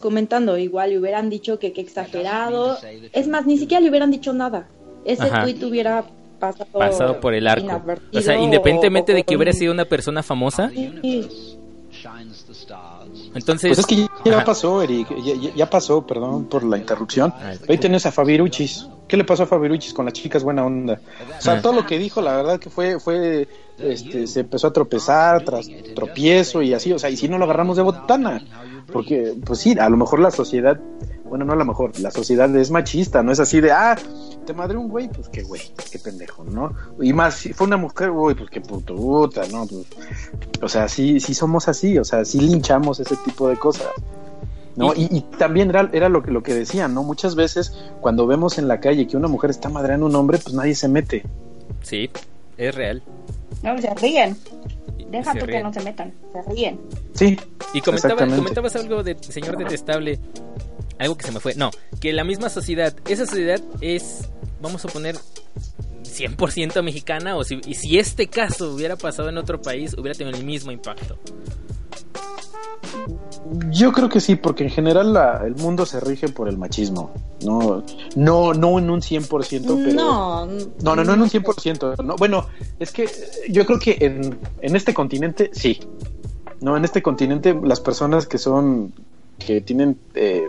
comentando, 0.00 0.56
igual 0.58 0.90
le 0.90 0.98
hubieran 0.98 1.30
dicho 1.30 1.58
que 1.58 1.72
qué 1.72 1.80
exagerado. 1.80 2.76
Es 3.12 3.28
más, 3.28 3.46
ni 3.46 3.58
siquiera 3.58 3.80
le 3.80 3.88
hubieran 3.90 4.10
dicho 4.10 4.32
nada. 4.32 4.68
Ese 5.04 5.22
Ajá. 5.24 5.42
tuit 5.44 5.62
hubiera 5.62 6.04
pasado, 6.38 6.66
Pasado 6.72 7.20
por 7.20 7.34
el 7.34 7.46
arco. 7.46 7.82
O 8.14 8.20
sea, 8.20 8.36
independientemente 8.38 9.12
o- 9.12 9.14
de 9.14 9.24
que 9.24 9.36
hubiera 9.36 9.52
sido 9.52 9.72
una 9.72 9.84
persona 9.84 10.22
famosa, 10.22 10.70
Sí. 10.70 10.90
entonces... 13.34 13.68
Pues 13.70 13.78
es 13.78 13.86
que 13.86 13.96
ya 14.24 14.36
Ajá. 14.36 14.44
pasó, 14.44 14.82
Eric, 14.82 15.08
ya, 15.24 15.34
ya- 15.34 15.54
ya 15.54 15.70
pasó, 15.70 16.06
perdón 16.06 16.46
por 16.46 16.64
la 16.64 16.78
interrupción. 16.78 17.32
Ah, 17.36 17.52
Ahí 17.68 17.78
tenés 17.78 18.06
a 18.06 18.12
Fabiruchis. 18.12 18.86
¿Qué 19.10 19.16
le 19.16 19.24
pasó 19.24 19.42
a 19.42 19.46
Fabiruchis 19.46 19.92
con 19.92 20.04
las 20.04 20.14
chicas 20.14 20.44
buena 20.44 20.64
onda? 20.64 21.00
O 21.36 21.42
sea, 21.42 21.60
todo 21.60 21.72
lo 21.72 21.84
que 21.84 21.98
dijo, 21.98 22.22
la 22.22 22.36
verdad 22.36 22.60
que 22.60 22.70
fue, 22.70 23.00
fue, 23.00 23.48
este, 23.76 24.28
se 24.28 24.40
empezó 24.40 24.68
a 24.68 24.72
tropezar 24.72 25.44
tras 25.44 25.68
tropiezo 25.96 26.62
y 26.62 26.74
así, 26.74 26.92
o 26.92 26.98
sea, 27.00 27.10
y 27.10 27.16
si 27.16 27.28
no 27.28 27.36
lo 27.36 27.44
agarramos 27.46 27.76
de 27.76 27.82
botana, 27.82 28.40
porque, 28.92 29.34
pues 29.44 29.58
sí, 29.58 29.76
a 29.76 29.88
lo 29.88 29.96
mejor 29.96 30.20
la 30.20 30.30
sociedad, 30.30 30.78
bueno, 31.24 31.44
no 31.44 31.54
a 31.54 31.56
lo 31.56 31.64
mejor, 31.64 31.98
la 31.98 32.12
sociedad 32.12 32.54
es 32.54 32.70
machista, 32.70 33.20
no 33.24 33.32
es 33.32 33.40
así 33.40 33.60
de, 33.60 33.72
ah, 33.72 33.98
te 34.46 34.54
madre 34.54 34.76
un 34.76 34.88
güey, 34.88 35.08
pues 35.08 35.28
qué 35.28 35.42
güey, 35.42 35.62
qué 35.90 35.98
pendejo, 35.98 36.44
¿no? 36.44 36.72
Y 37.00 37.12
más, 37.12 37.34
si 37.34 37.52
fue 37.52 37.66
una 37.66 37.78
mujer, 37.78 38.12
güey, 38.12 38.36
pues 38.36 38.48
qué 38.48 38.60
puta, 38.60 39.42
¿no? 39.50 39.66
Pues, 39.66 39.86
o 40.62 40.68
sea, 40.68 40.86
sí, 40.86 41.18
sí 41.18 41.34
somos 41.34 41.66
así, 41.66 41.98
o 41.98 42.04
sea, 42.04 42.24
sí 42.24 42.38
linchamos 42.38 43.00
ese 43.00 43.16
tipo 43.16 43.48
de 43.48 43.56
cosas. 43.56 43.88
¿No? 44.76 44.94
Y, 44.94 45.08
y 45.10 45.20
también 45.38 45.70
era, 45.70 45.88
era 45.92 46.08
lo, 46.08 46.22
que, 46.22 46.30
lo 46.30 46.42
que 46.42 46.54
decían, 46.54 46.94
¿no? 46.94 47.02
Muchas 47.02 47.34
veces 47.34 47.72
cuando 48.00 48.26
vemos 48.26 48.58
en 48.58 48.68
la 48.68 48.80
calle 48.80 49.06
que 49.06 49.16
una 49.16 49.28
mujer 49.28 49.50
está 49.50 49.68
madreando 49.68 50.06
a 50.06 50.08
un 50.08 50.16
hombre, 50.16 50.38
pues 50.38 50.54
nadie 50.54 50.74
se 50.74 50.88
mete. 50.88 51.24
Sí, 51.82 52.10
es 52.56 52.74
real. 52.74 53.02
No, 53.62 53.78
se 53.78 53.94
ríen. 53.94 54.36
Deja 55.10 55.34
tú 55.34 55.46
que 55.46 55.62
no 55.62 55.72
se 55.72 55.80
metan, 55.80 56.14
se 56.32 56.50
ríen. 56.50 56.80
Sí. 57.14 57.38
Y 57.74 57.80
comentaba, 57.80 58.26
comentabas 58.26 58.76
algo 58.76 59.02
de 59.02 59.16
señor 59.20 59.56
detestable, 59.56 60.20
algo 60.98 61.16
que 61.16 61.26
se 61.26 61.32
me 61.32 61.40
fue. 61.40 61.54
No, 61.54 61.70
que 62.00 62.12
la 62.12 62.22
misma 62.22 62.48
sociedad, 62.48 62.94
esa 63.08 63.26
sociedad 63.26 63.60
es, 63.80 64.28
vamos 64.60 64.84
a 64.84 64.88
poner, 64.88 65.16
100% 66.04 66.82
mexicana, 66.82 67.36
o 67.36 67.44
si, 67.44 67.60
y 67.66 67.74
si 67.74 67.98
este 67.98 68.28
caso 68.28 68.74
hubiera 68.74 68.96
pasado 68.96 69.28
en 69.28 69.38
otro 69.38 69.60
país, 69.60 69.94
hubiera 69.94 70.16
tenido 70.16 70.36
el 70.36 70.44
mismo 70.44 70.70
impacto. 70.70 71.18
Yo 73.70 73.92
creo 73.92 74.08
que 74.08 74.20
sí, 74.20 74.36
porque 74.36 74.64
en 74.64 74.70
general 74.70 75.12
la- 75.12 75.42
el 75.44 75.54
mundo 75.56 75.84
se 75.86 75.98
rige 76.00 76.28
por 76.28 76.48
el 76.48 76.56
machismo. 76.58 77.10
No, 77.44 77.82
no, 78.16 78.52
no 78.54 78.78
en 78.78 78.90
un 78.90 79.00
100%, 79.00 79.28
pero... 79.84 79.94
No, 79.94 80.46
No, 80.46 80.96
no, 80.96 81.04
no 81.04 81.14
en 81.14 81.22
un 81.22 81.28
100%. 81.28 82.02
No, 82.04 82.16
bueno, 82.16 82.46
es 82.78 82.92
que 82.92 83.08
yo 83.48 83.64
creo 83.66 83.78
que 83.78 83.96
en, 84.00 84.38
en 84.60 84.76
este 84.76 84.92
continente 84.94 85.50
sí. 85.52 85.80
No, 86.60 86.76
en 86.76 86.84
este 86.84 87.02
continente 87.02 87.58
las 87.62 87.80
personas 87.80 88.26
que 88.26 88.36
son, 88.38 88.92
que 89.38 89.60
tienen, 89.62 89.98
eh, 90.14 90.46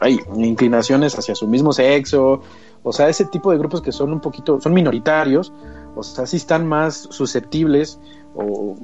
hay 0.00 0.18
inclinaciones 0.36 1.18
hacia 1.18 1.34
su 1.34 1.48
mismo 1.48 1.72
sexo, 1.72 2.42
o 2.84 2.92
sea, 2.92 3.08
ese 3.08 3.24
tipo 3.24 3.50
de 3.50 3.58
grupos 3.58 3.82
que 3.82 3.90
son 3.90 4.12
un 4.12 4.20
poquito, 4.20 4.60
son 4.60 4.72
minoritarios, 4.72 5.52
o 5.96 6.02
sea, 6.04 6.26
sí 6.26 6.36
están 6.36 6.66
más 6.66 7.08
susceptibles, 7.10 7.98
o 8.36 8.76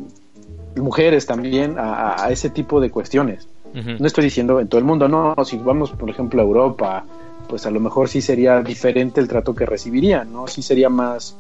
mujeres 0.77 1.27
también, 1.27 1.79
a, 1.79 2.25
a 2.25 2.31
ese 2.31 2.51
tipo 2.51 2.81
de 2.81 2.91
cuestiones. 2.91 3.49
No 3.75 4.07
estoy 4.07 4.23
diciendo 4.23 4.61
en 4.61 4.69
todo 4.69 4.79
el 4.79 4.85
mundo, 4.85 5.09
no, 5.09 5.35
si 5.45 5.57
vamos, 5.59 5.91
por 5.91 6.09
ejemplo, 6.09 6.41
a 6.41 6.45
Europa, 6.45 7.05
pues 7.49 7.67
a 7.67 7.73
lo 7.73 7.81
mejor 7.81 8.09
sí 8.09 8.23
sería 8.23 8.63
diferente 8.63 9.21
el 9.21 9.27
trato 9.27 9.53
que 9.53 9.67
recibirían, 9.67 10.33
¿no? 10.33 10.47
Sí 10.47 10.63
sería 10.63 10.89
más 10.89 11.37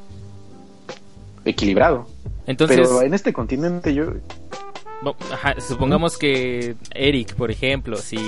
equilibrado. 1.44 2.08
Entonces, 2.46 2.76
Pero 2.76 3.02
en 3.02 3.14
este 3.14 3.32
continente 3.32 3.94
yo... 3.94 4.06
ajá, 5.30 5.54
supongamos 5.60 6.18
que 6.18 6.74
Eric, 6.92 7.36
por 7.36 7.52
ejemplo, 7.52 7.96
si, 7.98 8.18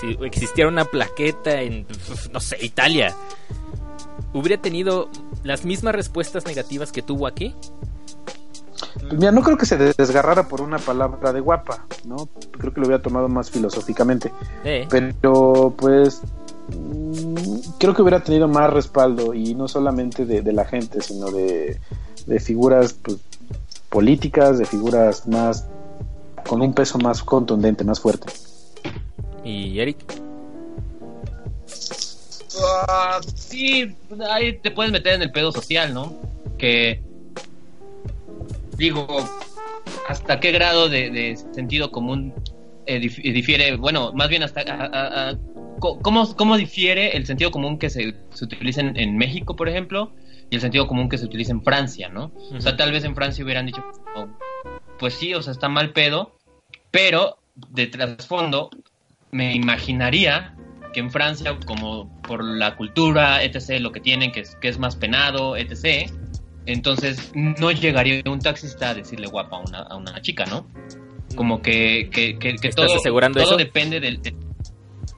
si 0.00 0.16
existiera 0.24 0.70
una 0.70 0.86
plaqueta 0.86 1.60
en, 1.60 1.86
no 2.32 2.40
sé, 2.40 2.56
Italia, 2.64 3.14
¿hubiera 4.32 4.60
tenido 4.62 5.10
las 5.44 5.66
mismas 5.66 5.94
respuestas 5.94 6.46
negativas 6.46 6.90
que 6.90 7.02
tuvo 7.02 7.26
aquí? 7.26 7.54
Pues 9.00 9.12
mira, 9.14 9.30
no 9.32 9.42
creo 9.42 9.56
que 9.56 9.66
se 9.66 9.76
desgarrara 9.76 10.48
por 10.48 10.60
una 10.60 10.78
palabra 10.78 11.32
de 11.32 11.40
guapa, 11.40 11.86
¿no? 12.04 12.28
Creo 12.58 12.72
que 12.72 12.80
lo 12.80 12.86
hubiera 12.86 13.02
tomado 13.02 13.28
más 13.28 13.50
filosóficamente. 13.50 14.32
Eh, 14.64 14.86
Pero 14.90 15.74
pues 15.76 16.20
creo 17.78 17.94
que 17.94 18.02
hubiera 18.02 18.22
tenido 18.24 18.48
más 18.48 18.72
respaldo 18.72 19.34
y 19.34 19.54
no 19.54 19.68
solamente 19.68 20.24
de, 20.26 20.42
de 20.42 20.52
la 20.52 20.64
gente, 20.64 21.00
sino 21.00 21.30
de, 21.30 21.80
de 22.26 22.40
figuras 22.40 22.94
pues, 22.94 23.18
políticas, 23.88 24.58
de 24.58 24.64
figuras 24.66 25.26
más 25.28 25.66
con 26.48 26.60
un 26.62 26.74
peso 26.74 26.98
más 26.98 27.22
contundente, 27.22 27.84
más 27.84 28.00
fuerte. 28.00 28.32
y 29.44 29.78
Eric. 29.78 29.98
Ah, 32.88 33.20
sí, 33.34 33.94
ahí 34.30 34.58
te 34.58 34.70
puedes 34.70 34.90
meter 34.90 35.14
en 35.14 35.22
el 35.22 35.30
pedo 35.30 35.52
social, 35.52 35.92
¿no? 35.92 36.14
Que 36.56 37.02
digo, 38.76 39.24
hasta 40.08 40.40
qué 40.40 40.52
grado 40.52 40.88
de, 40.88 41.10
de 41.10 41.36
sentido 41.52 41.90
común 41.90 42.34
eh, 42.86 43.00
dif- 43.00 43.22
difiere, 43.32 43.76
bueno, 43.76 44.12
más 44.12 44.28
bien 44.28 44.42
hasta 44.42 44.60
a- 44.62 45.30
a- 45.30 45.38
cómo, 45.80 46.34
cómo 46.36 46.56
difiere 46.56 47.16
el 47.16 47.26
sentido 47.26 47.50
común 47.50 47.78
que 47.78 47.90
se, 47.90 48.14
se 48.32 48.44
utiliza 48.44 48.80
en, 48.80 48.96
en 48.96 49.16
México, 49.16 49.56
por 49.56 49.68
ejemplo, 49.68 50.12
y 50.50 50.54
el 50.56 50.60
sentido 50.60 50.86
común 50.86 51.08
que 51.08 51.18
se 51.18 51.24
utiliza 51.26 51.52
en 51.52 51.62
Francia, 51.62 52.08
¿no? 52.08 52.32
O 52.56 52.60
sea, 52.60 52.76
tal 52.76 52.92
vez 52.92 53.04
en 53.04 53.14
Francia 53.16 53.44
hubieran 53.44 53.66
dicho, 53.66 53.84
oh, 54.14 54.26
pues 54.98 55.14
sí, 55.14 55.34
o 55.34 55.42
sea, 55.42 55.52
está 55.52 55.68
mal 55.68 55.90
pedo, 55.92 56.36
pero 56.90 57.38
de 57.70 57.86
trasfondo 57.88 58.70
me 59.32 59.54
imaginaría 59.54 60.54
que 60.94 61.00
en 61.00 61.10
Francia, 61.10 61.58
como 61.66 62.08
por 62.22 62.42
la 62.44 62.76
cultura, 62.76 63.42
etc., 63.42 63.80
lo 63.80 63.92
que 63.92 64.00
tienen, 64.00 64.30
que 64.32 64.40
es, 64.40 64.54
que 64.56 64.68
es 64.68 64.78
más 64.78 64.96
penado, 64.96 65.56
etc., 65.56 66.10
entonces 66.66 67.30
no 67.34 67.70
llegaría 67.72 68.22
un 68.26 68.40
taxista 68.40 68.90
a 68.90 68.94
decirle 68.94 69.26
guapa 69.28 69.56
a 69.56 69.60
una, 69.60 69.78
a 69.82 69.96
una 69.96 70.20
chica, 70.22 70.44
¿no? 70.46 70.66
Como 71.34 71.60
que, 71.62 72.08
que, 72.12 72.38
que, 72.38 72.56
que 72.56 72.68
¿Estás 72.68 72.86
todo, 72.86 72.96
asegurando 72.96 73.38
todo 73.40 73.50
eso? 73.50 73.56
depende 73.56 74.00
del... 74.00 74.22
de- 74.22 74.34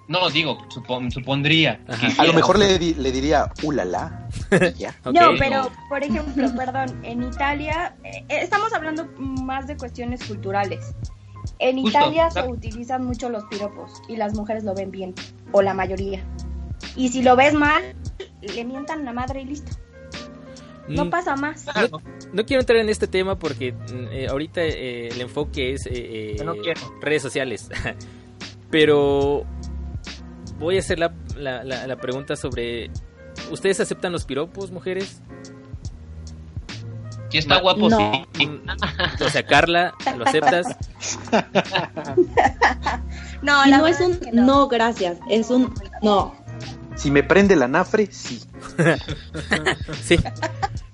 No, 0.09 0.31
digo, 0.31 0.59
supon- 0.69 1.11
supondría. 1.11 1.81
A 2.19 2.25
lo 2.25 2.33
mejor 2.33 2.59
le, 2.59 2.79
le 2.79 3.13
diría, 3.13 3.49
ulala. 3.63 4.27
No, 5.13 5.31
pero 5.39 5.71
por 5.89 6.03
ejemplo, 6.03 6.49
perdón, 6.57 6.99
en 7.05 7.23
Italia 7.23 7.95
eh, 8.05 8.25
eh, 8.29 8.39
estamos 8.43 8.73
hablando 8.73 9.07
más 9.19 9.67
de 9.67 9.77
cuestiones 9.77 10.25
culturales. 10.25 10.95
En 11.61 11.81
Justo, 11.81 11.99
Italia 11.99 12.31
se 12.31 12.43
utilizan 12.43 13.05
mucho 13.05 13.29
los 13.31 13.45
piropos 13.45 13.93
y 14.09 14.17
las 14.17 14.35
mujeres 14.35 14.65
lo 14.65 14.75
ven 14.75 14.91
bien, 14.91 15.15
o 15.53 15.61
la 15.63 15.75
mayoría. 15.75 16.25
Y 16.97 17.09
si 17.09 17.23
lo 17.23 17.37
ves 17.37 17.53
mal, 17.55 17.95
le 18.41 18.65
mientan 18.65 19.05
la 19.05 19.13
madre 19.13 19.43
y 19.43 19.45
listo. 19.47 19.73
No 20.89 21.05
Mm, 21.05 21.11
pasa 21.11 21.37
más. 21.37 21.67
No 22.33 22.45
quiero 22.47 22.61
entrar 22.61 22.79
en 22.79 22.89
este 22.89 23.07
tema 23.07 23.39
porque 23.39 23.73
mm, 23.73 24.07
eh, 24.11 24.27
ahorita 24.29 24.63
eh, 24.63 25.09
el 25.09 25.21
enfoque 25.21 25.75
es 25.75 25.87
eh, 25.91 26.37
Yo 26.39 26.45
no 26.45 26.55
eh, 26.55 26.61
quiero. 26.63 26.81
redes 27.01 27.23
sociales. 27.23 27.69
Pero 28.71 29.45
voy 30.59 30.77
a 30.77 30.81
hacer 30.81 30.99
la, 30.99 31.13
la- 31.37 31.65
la- 31.65 31.87
la 31.87 31.97
pregunta 31.97 32.37
sobre... 32.37 32.91
¿Ustedes 33.51 33.81
aceptan 33.81 34.13
los 34.13 34.25
piropos, 34.25 34.71
mujeres? 34.71 35.21
Si 37.31 37.39
está 37.39 37.57
Ma- 37.57 37.61
guapo, 37.61 37.89
No. 37.91 38.27
sí. 38.35 38.47
Mm, 38.47 38.61
O 39.25 39.29
sea, 39.29 39.45
Carla, 39.47 39.95
¿lo 40.17 40.25
aceptas? 40.27 40.67
No, 43.43 43.65
la 43.67 43.79
no 43.79 43.87
es 43.87 44.01
un 44.01 44.19
no. 44.33 44.69
gracias, 44.69 45.19
es 45.31 45.51
un 45.51 45.73
no. 46.03 46.35
Si 46.99 47.11
me 47.11 47.23
prende 47.23 47.57
la 47.57 47.69
nafre, 47.69 48.09
sí. 48.11 48.43
Sí. 50.03 50.19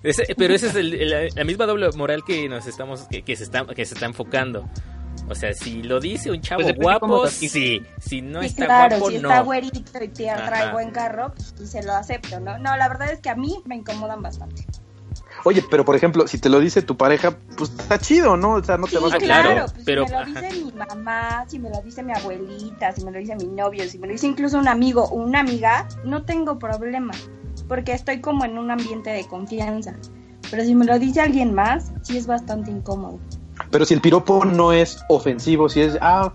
Ese- 0.03 0.35
pero 0.37 0.55
esa 0.55 0.67
es 0.67 0.75
el- 0.77 0.95
el- 0.95 1.29
la 1.35 1.45
misma 1.45 1.65
doble 1.67 1.89
moral 1.97 2.23
que 2.27 2.49
nos 2.49 2.67
estamos 2.67 3.03
que, 3.11 3.23
que 3.23 3.37
se 3.37 3.45
está 3.45 3.65
que 3.67 3.85
se 3.87 3.95
está 3.95 4.07
enfocando. 4.07 4.69
O 5.29 5.35
sea, 5.35 5.55
si 5.55 5.83
lo 5.83 6.01
dice 6.01 6.31
un 6.31 6.41
chavo 6.43 6.63
Pues 6.63 6.77
guapo, 6.77 7.27
sí. 7.29 7.83
Si 8.01 8.21
no 8.21 8.41
sí, 8.41 8.47
está 8.49 8.67
claro, 8.67 8.97
guapo, 8.99 9.11
si 9.11 9.19
no. 9.19 9.29
está 9.31 9.41
güerito 9.41 9.79
y 9.79 9.83
te 9.83 10.09
trae 10.09 10.73
buen 10.73 10.91
carro, 10.91 11.33
pues 11.57 11.71
se 11.71 11.83
lo 11.83 11.95
acepto, 11.95 12.39
¿no? 12.41 12.59
No, 12.59 12.77
la 12.77 12.89
verdad 12.89 13.11
es 13.11 13.21
que 13.21 13.31
a 13.31 13.35
mí 13.35 13.63
me 13.65 13.77
incomodan 13.77 14.21
bastante. 14.21 14.67
Oye, 15.45 15.63
pero 15.71 15.85
por 15.85 15.95
ejemplo, 15.95 16.27
si 16.27 16.39
te 16.39 16.49
lo 16.49 16.59
dice 16.59 16.81
tu 16.81 16.97
pareja, 16.97 17.39
pues 17.57 17.71
está 17.71 17.99
chido, 17.99 18.37
¿no? 18.37 18.55
O 18.55 18.65
sea, 18.65 18.79
no 18.79 18.87
te 18.87 18.99
vas 18.99 19.13
a 19.13 19.19
claro, 19.19 19.51
claro, 19.51 19.67
pues, 19.75 19.85
pero- 19.85 20.07
si 20.07 20.13
me 20.13 20.19
lo 20.19 20.25
dice 20.27 20.65
mi 20.65 20.73
mamá, 20.73 21.45
si 21.47 21.59
me 21.59 21.71
lo 21.71 21.83
dice 21.83 22.03
mi 22.03 22.13
abuelita, 22.13 22.93
si 22.93 23.05
me 23.05 23.11
lo 23.11 23.19
dice 23.19 23.37
mi 23.37 23.45
novio, 23.47 23.85
si 23.89 23.99
me 23.99 24.07
lo 24.07 24.13
dice 24.15 24.27
incluso 24.27 24.59
un 24.59 24.69
amigo 24.69 25.05
o 25.05 25.17
una 25.17 25.41
amiga, 25.41 25.87
no 26.05 26.23
tengo 26.25 26.59
problema, 26.59 27.13
porque 27.69 27.93
estoy 27.93 28.21
como 28.23 28.45
en 28.47 28.57
un 28.59 28.71
ambiente 28.71 29.11
de 29.11 29.27
confianza. 29.27 29.95
Pero 30.51 30.65
si 30.65 30.75
me 30.75 30.87
lo 30.87 30.99
dice 30.99 31.21
alguien 31.21 31.55
más, 31.55 31.93
sí 32.03 32.17
es 32.17 32.27
bastante 32.27 32.71
incómodo. 32.71 33.19
Pero 33.71 33.85
si 33.85 33.93
el 33.95 34.01
piropo 34.01 34.45
no 34.47 34.73
es 34.73 35.05
ofensivo, 35.09 35.69
si 35.69 35.83
es, 35.83 35.99
ah, 36.01 36.33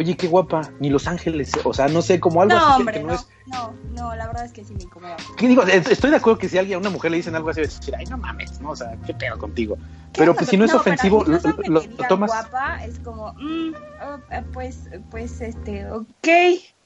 oye, 0.00 0.16
qué 0.16 0.26
guapa, 0.28 0.70
ni 0.80 0.88
Los 0.90 1.06
Ángeles, 1.06 1.52
o 1.64 1.72
sea, 1.74 1.88
no 1.88 2.00
sé, 2.02 2.18
como 2.20 2.42
algo 2.42 2.54
No, 2.54 2.60
así 2.60 2.72
que- 2.72 2.80
hombre, 2.80 2.94
que 2.94 3.00
no, 3.00 3.08
no, 3.08 3.14
es. 3.14 3.26
no, 3.46 3.74
no, 3.94 4.14
la 4.16 4.26
verdad 4.26 4.44
es 4.46 4.52
que 4.52 4.64
sí 4.64 4.74
me 4.74 4.82
incomoda. 4.84 5.16
¿Qué 5.36 5.46
digo? 5.46 5.62
Es- 5.62 5.86
Estoy 5.90 6.10
de 6.10 6.16
acuerdo 6.16 6.38
que 6.38 6.48
si 6.48 6.56
alguien, 6.58 6.76
a 6.76 6.78
una 6.80 6.90
mujer 6.90 7.10
le 7.10 7.18
dicen 7.18 7.34
algo 7.36 7.50
así, 7.50 7.60
va 7.60 7.66
a 7.66 7.68
decir, 7.68 7.94
ay, 7.96 8.06
no 8.06 8.16
mames, 8.18 8.60
¿no? 8.60 8.70
O 8.70 8.76
sea, 8.76 8.96
qué 9.06 9.12
pedo 9.14 9.38
contigo. 9.38 9.76
Pero 10.16 10.34
pues, 10.34 10.48
si 10.48 10.56
no 10.56 10.64
es 10.64 10.74
ofensivo, 10.74 11.24
que 11.24 11.30
lo- 11.70 11.82
tomas. 12.08 12.30
guapa 12.30 12.84
es 12.84 12.98
como, 13.00 13.32
mm, 13.34 13.74
oh, 14.02 14.18
eh, 14.32 14.42
pues, 14.52 14.88
pues, 15.10 15.40
este, 15.40 15.88
ok, 15.90 16.28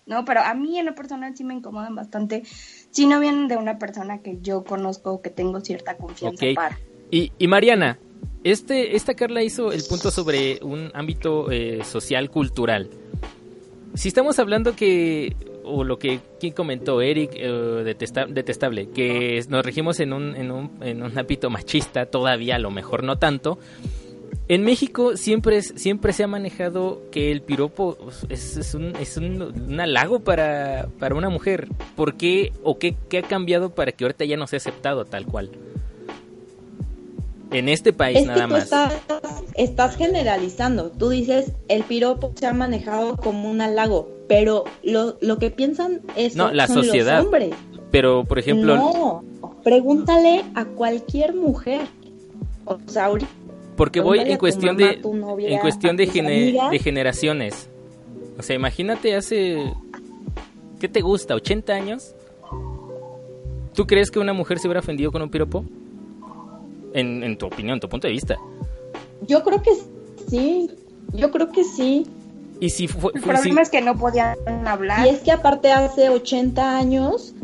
¿no? 0.07 0.24
Pero 0.24 0.40
a 0.42 0.53
mí 0.55 0.79
en 0.79 0.87
lo 0.87 0.94
personal 0.94 1.37
sí 1.37 1.44
me 1.44 1.55
incomodan 1.55 1.94
bastante 1.94 2.42
si 2.90 3.07
no 3.07 3.20
vienen 3.20 3.48
de 3.48 3.57
una 3.57 3.79
persona 3.79 4.18
que 4.18 4.38
yo 4.42 4.64
conozco, 4.64 5.22
que 5.22 5.31
tengo 5.31 5.61
cierta 5.61 5.96
confianza 5.96 6.44
Ok. 6.46 6.55
para. 6.55 6.79
Y, 7.11 7.33
y 7.38 7.46
Mariana, 7.48 7.98
este, 8.42 8.94
esta 8.96 9.14
Carla 9.14 9.42
hizo 9.42 9.72
el 9.72 9.83
punto 9.88 10.11
sobre 10.11 10.59
un 10.62 10.90
ámbito 10.94 11.50
eh, 11.50 11.83
social, 11.85 12.29
cultural. 12.31 12.90
Si 13.94 14.09
estamos 14.09 14.38
hablando 14.40 14.74
que, 14.74 15.37
o 15.64 15.85
lo 15.85 15.98
que 15.98 16.20
quien 16.40 16.52
comentó, 16.52 17.00
Eric, 17.00 17.30
eh, 17.35 17.48
detesta- 17.85 18.26
detestable, 18.26 18.88
que 18.90 19.40
nos 19.48 19.64
regimos 19.64 20.00
en 20.00 20.12
un, 20.12 20.35
en, 20.37 20.50
un, 20.50 20.70
en 20.83 21.02
un 21.02 21.16
ámbito 21.16 21.48
machista, 21.48 22.07
todavía 22.07 22.57
a 22.57 22.59
lo 22.59 22.70
mejor 22.70 23.04
no 23.04 23.18
tanto. 23.18 23.59
En 24.48 24.62
México 24.62 25.16
siempre, 25.16 25.57
es- 25.59 25.72
siempre 25.76 26.12
se 26.12 26.24
ha 26.24 26.26
manejado 26.26 27.02
que 27.12 27.30
el 27.30 27.40
piropo 27.40 27.96
es, 28.28 28.57
es 28.57 28.74
un, 28.74 28.94
es 28.96 29.16
un, 29.16 29.40
un 29.42 29.80
halago 29.80 30.20
para, 30.20 30.88
para 30.98 31.14
una 31.14 31.30
mujer. 31.30 31.68
¿Por 31.96 32.16
qué 32.16 32.52
o 32.62 32.78
qué, 32.78 32.96
qué 33.09 33.18
ha 33.18 33.22
cambiado 33.22 33.74
para 33.74 33.92
que 33.92 34.04
ahorita 34.04 34.24
ya 34.24 34.37
no 34.37 34.46
sea 34.48 34.57
aceptado 34.59 35.04
tal 35.04 35.24
cual? 35.24 35.50
En 37.50 37.68
este 37.68 37.92
país 37.92 38.16
Es 38.18 38.22
que 38.24 38.28
nada 38.28 38.46
tú 38.46 38.52
más. 38.52 38.62
estás, 38.64 38.94
estás 39.54 39.96
generalizando. 39.96 40.90
Tú 40.90 41.11
dices, 41.11 41.52
el 41.68 41.83
piropo 41.85 42.33
se 42.35 42.46
ha 42.46 42.52
manejado 42.52 43.16
como 43.16 43.50
un 43.50 43.61
halago, 43.61 44.09
pero 44.28 44.64
lo, 44.83 45.16
lo 45.20 45.38
que 45.38 45.50
piensan 45.50 46.00
es 46.16 46.35
No, 46.37 46.50
la 46.52 46.66
son 46.66 46.85
sociedad. 46.85 47.18
los 47.18 47.26
hombres. 47.26 47.50
Pero, 47.90 48.24
por 48.24 48.38
ejemplo, 48.38 48.76
No, 48.76 49.24
pregúntale 49.62 50.44
a 50.54 50.64
cualquier 50.64 51.35
mujer. 51.35 51.83
O 52.64 52.78
sea, 52.87 53.07
ahorita 53.07 53.30
porque 53.76 54.00
voy 54.00 54.20
en 54.20 54.38
cuestión 54.38 54.76
mamá, 54.76 54.88
de 54.92 55.00
novia, 55.16 55.48
en 55.48 55.59
cuestión 55.59 55.96
de, 55.96 56.04
tus 56.07 56.14
gene- 56.14 56.42
amigas. 56.48 56.70
de 56.70 56.78
generaciones. 56.78 57.68
O 58.38 58.42
sea, 58.42 58.54
imagínate 58.57 59.14
hace 59.16 59.72
¿qué 60.80 60.88
te 60.88 61.00
gusta? 61.00 61.35
¿80 61.37 61.70
años? 61.70 62.14
¿Tú 63.74 63.87
crees 63.87 64.11
que 64.11 64.18
una 64.20 64.33
mujer 64.33 64.59
se 64.61 64.68
hubiera 64.68 64.80
ofendido 64.80 65.11
con 65.11 65.22
un 65.22 65.28
piropo? 65.30 65.64
En, 66.94 67.22
en 67.22 67.37
tu 67.37 67.46
opinión, 67.46 67.78
tu 67.80 67.88
punto 67.88 68.07
de 68.07 68.12
vista. 68.12 68.37
Yo 69.26 69.42
creo 69.42 69.61
que 69.61 69.72
sí. 70.28 70.70
Yo 71.12 71.30
creo 71.30 71.50
que 71.50 71.64
sí. 71.64 72.07
Y 72.61 72.70
si 72.70 72.88
fue, 72.88 73.12
El 73.14 73.20
problema 73.20 73.62
es 73.62 73.68
que 73.68 73.83
no 73.83 73.96
podían 73.96 74.37
hablar. 74.66 75.07
Y 75.07 75.11
es 75.11 75.20
que 75.20 75.33
aparte 75.33 75.72
hace 75.72 76.09
80 76.09 76.78
años, 76.78 77.35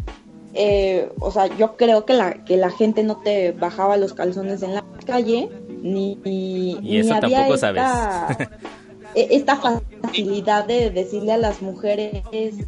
eh, 0.55 1.11
o 1.21 1.31
sea, 1.31 1.47
yo 1.57 1.77
creo 1.77 2.05
que 2.05 2.15
la, 2.15 2.45
que 2.45 2.57
la 2.57 2.71
gente 2.71 3.03
no 3.03 3.17
te 3.17 3.53
bajaba 3.53 3.97
los 3.97 4.15
calzones 4.15 4.63
en 4.63 4.75
la 4.75 4.85
calle, 5.05 5.49
ni, 5.83 6.17
ni, 6.25 6.79
Y 6.83 6.99
eso 6.99 7.11
ni 7.11 7.19
había 7.19 7.39
tampoco 7.39 7.55
esta, 7.55 8.37
e- 9.15 9.29
esta 9.31 9.57
facilidad 9.57 10.65
de 10.67 10.91
decirle 10.91 11.33
a 11.33 11.39
las 11.39 11.63
mujeres 11.63 12.23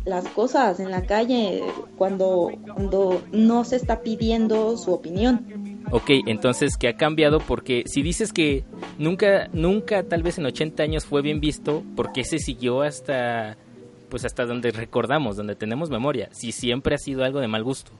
las 0.04 0.26
cosas 0.28 0.80
en 0.80 0.90
la 0.90 1.02
calle 1.02 1.62
cuando, 1.96 2.50
cuando 2.74 3.22
no 3.32 3.64
se 3.64 3.76
está 3.76 4.00
pidiendo 4.00 4.76
su 4.76 4.92
opinión. 4.92 5.46
Ok, 5.90 6.10
entonces, 6.26 6.76
¿qué 6.76 6.88
ha 6.88 6.96
cambiado? 6.96 7.40
Porque 7.40 7.84
si 7.86 8.02
dices 8.02 8.32
que 8.32 8.64
nunca, 8.98 9.48
nunca, 9.52 10.02
tal 10.04 10.22
vez 10.22 10.38
en 10.38 10.46
80 10.46 10.82
años 10.82 11.04
fue 11.04 11.22
bien 11.22 11.40
visto, 11.40 11.82
¿por 11.96 12.12
qué 12.12 12.24
se 12.24 12.38
siguió 12.38 12.82
hasta, 12.82 13.56
pues 14.08 14.24
hasta 14.24 14.46
donde 14.46 14.70
recordamos, 14.70 15.36
donde 15.36 15.54
tenemos 15.54 15.90
memoria? 15.90 16.28
Si 16.32 16.52
siempre 16.52 16.94
ha 16.94 16.98
sido 16.98 17.24
algo 17.24 17.40
de 17.40 17.48
mal 17.48 17.64
gusto. 17.64 17.92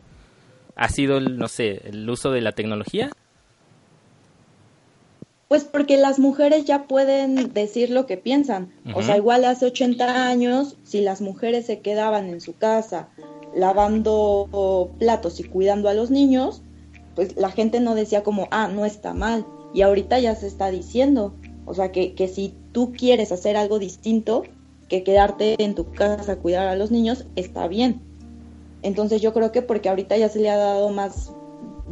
¿Ha 0.75 0.88
sido, 0.88 1.18
el, 1.18 1.37
no 1.37 1.49
sé, 1.49 1.83
el 1.85 2.09
uso 2.09 2.31
de 2.31 2.40
la 2.40 2.53
tecnología? 2.53 3.11
Pues 5.49 5.64
porque 5.64 5.99
las 5.99 6.18
mujeres 6.18 6.64
ya 6.64 6.85
pueden 6.85 7.53
decir 7.53 7.90
lo 7.90 8.07
que 8.07 8.16
piensan. 8.16 8.73
O 8.95 9.03
sea, 9.03 9.18
igual 9.18 9.45
hace 9.45 9.66
80 9.66 10.27
años, 10.27 10.77
si 10.83 11.03
las 11.03 11.21
mujeres 11.21 11.66
se 11.66 11.81
quedaban 11.81 12.31
en 12.31 12.40
su 12.40 12.57
casa 12.57 13.11
lavando 13.55 14.90
platos 14.99 15.40
y 15.40 15.45
cuidando 15.45 15.88
a 15.88 15.95
los 15.95 16.11
niños, 16.11 16.62
pues 17.14 17.37
la 17.37 17.51
gente 17.51 17.81
no 17.81 17.94
decía 17.94 18.22
como, 18.22 18.48
ah, 18.51 18.68
no 18.68 18.85
está 18.85 19.14
mal. 19.14 19.46
Y 19.75 19.83
ahorita 19.83 20.18
ya 20.18 20.35
se 20.35 20.46
está 20.46 20.70
diciendo, 20.70 21.35
o 21.64 21.75
sea, 21.75 21.92
que, 21.92 22.14
que 22.14 22.29
si 22.29 22.55
tú 22.72 22.92
quieres 22.92 23.33
hacer 23.33 23.57
algo 23.57 23.79
distinto 23.79 24.44
que 24.88 25.03
quedarte 25.03 25.62
en 25.62 25.75
tu 25.75 25.90
casa 25.92 26.33
a 26.33 26.37
cuidar 26.37 26.68
a 26.68 26.77
los 26.77 26.90
niños, 26.90 27.25
está 27.37 27.68
bien. 27.68 28.01
Entonces 28.83 29.22
yo 29.22 29.33
creo 29.33 29.53
que 29.53 29.62
porque 29.62 29.88
ahorita 29.88 30.16
ya 30.16 30.29
se 30.29 30.40
le 30.40 30.51
ha 30.51 30.57
dado 30.57 30.90
más 30.90 31.33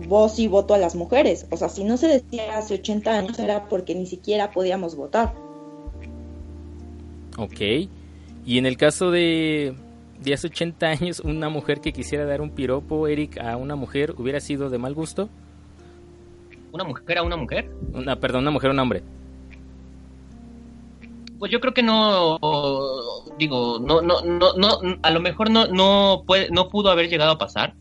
voz 0.09 0.38
y 0.38 0.48
voto 0.48 0.74
a 0.74 0.78
las 0.78 0.94
mujeres. 0.94 1.46
O 1.50 1.56
sea, 1.56 1.68
si 1.68 1.85
no 1.85 1.96
se 1.96 2.09
decía 2.09 2.59
hace 2.59 2.74
80 2.74 3.11
años 3.11 3.38
era 3.38 3.68
porque 3.68 3.94
ni 3.94 4.06
siquiera 4.06 4.50
podíamos 4.50 4.96
votar. 4.96 5.35
Ok. 7.38 7.61
Y 8.44 8.59
en 8.59 8.66
el 8.66 8.76
caso 8.76 9.11
de, 9.11 9.74
de 10.20 10.35
hace 10.35 10.48
80 10.48 10.87
años, 10.87 11.20
una 11.20 11.48
mujer 11.48 11.80
que 11.80 11.92
quisiera 11.92 12.24
dar 12.24 12.40
un 12.40 12.50
piropo, 12.50 13.06
Eric, 13.09 13.38
a 13.38 13.56
una 13.56 13.76
mujer, 13.76 14.14
¿hubiera 14.18 14.40
sido 14.40 14.70
de 14.70 14.78
mal 14.78 14.94
gusto? 14.94 15.28
¿Una 16.72 16.85
mujer 16.85 17.18
a 17.18 17.22
una 17.22 17.37
mujer? 17.37 17.70
Una, 17.92 18.16
perdón, 18.16 18.42
una 18.42 18.50
mujer 18.50 18.70
a 18.70 18.72
un 18.74 18.78
hombre. 18.78 19.02
Pues 21.38 21.50
yo 21.50 21.59
creo 21.61 21.72
que 21.72 21.83
no, 21.83 22.38
digo, 23.38 23.78
no, 23.80 24.02
no, 24.02 24.20
no, 24.22 24.52
no, 24.54 24.98
a 25.02 25.11
lo 25.11 25.20
mejor 25.20 25.50
no, 25.50 25.66
no 25.66 26.22
puede, 26.26 26.50
no 26.50 26.68
pudo 26.68 26.90
haber 26.90 27.09
llegado 27.09 27.33
a 27.33 27.38
pasar. 27.38 27.74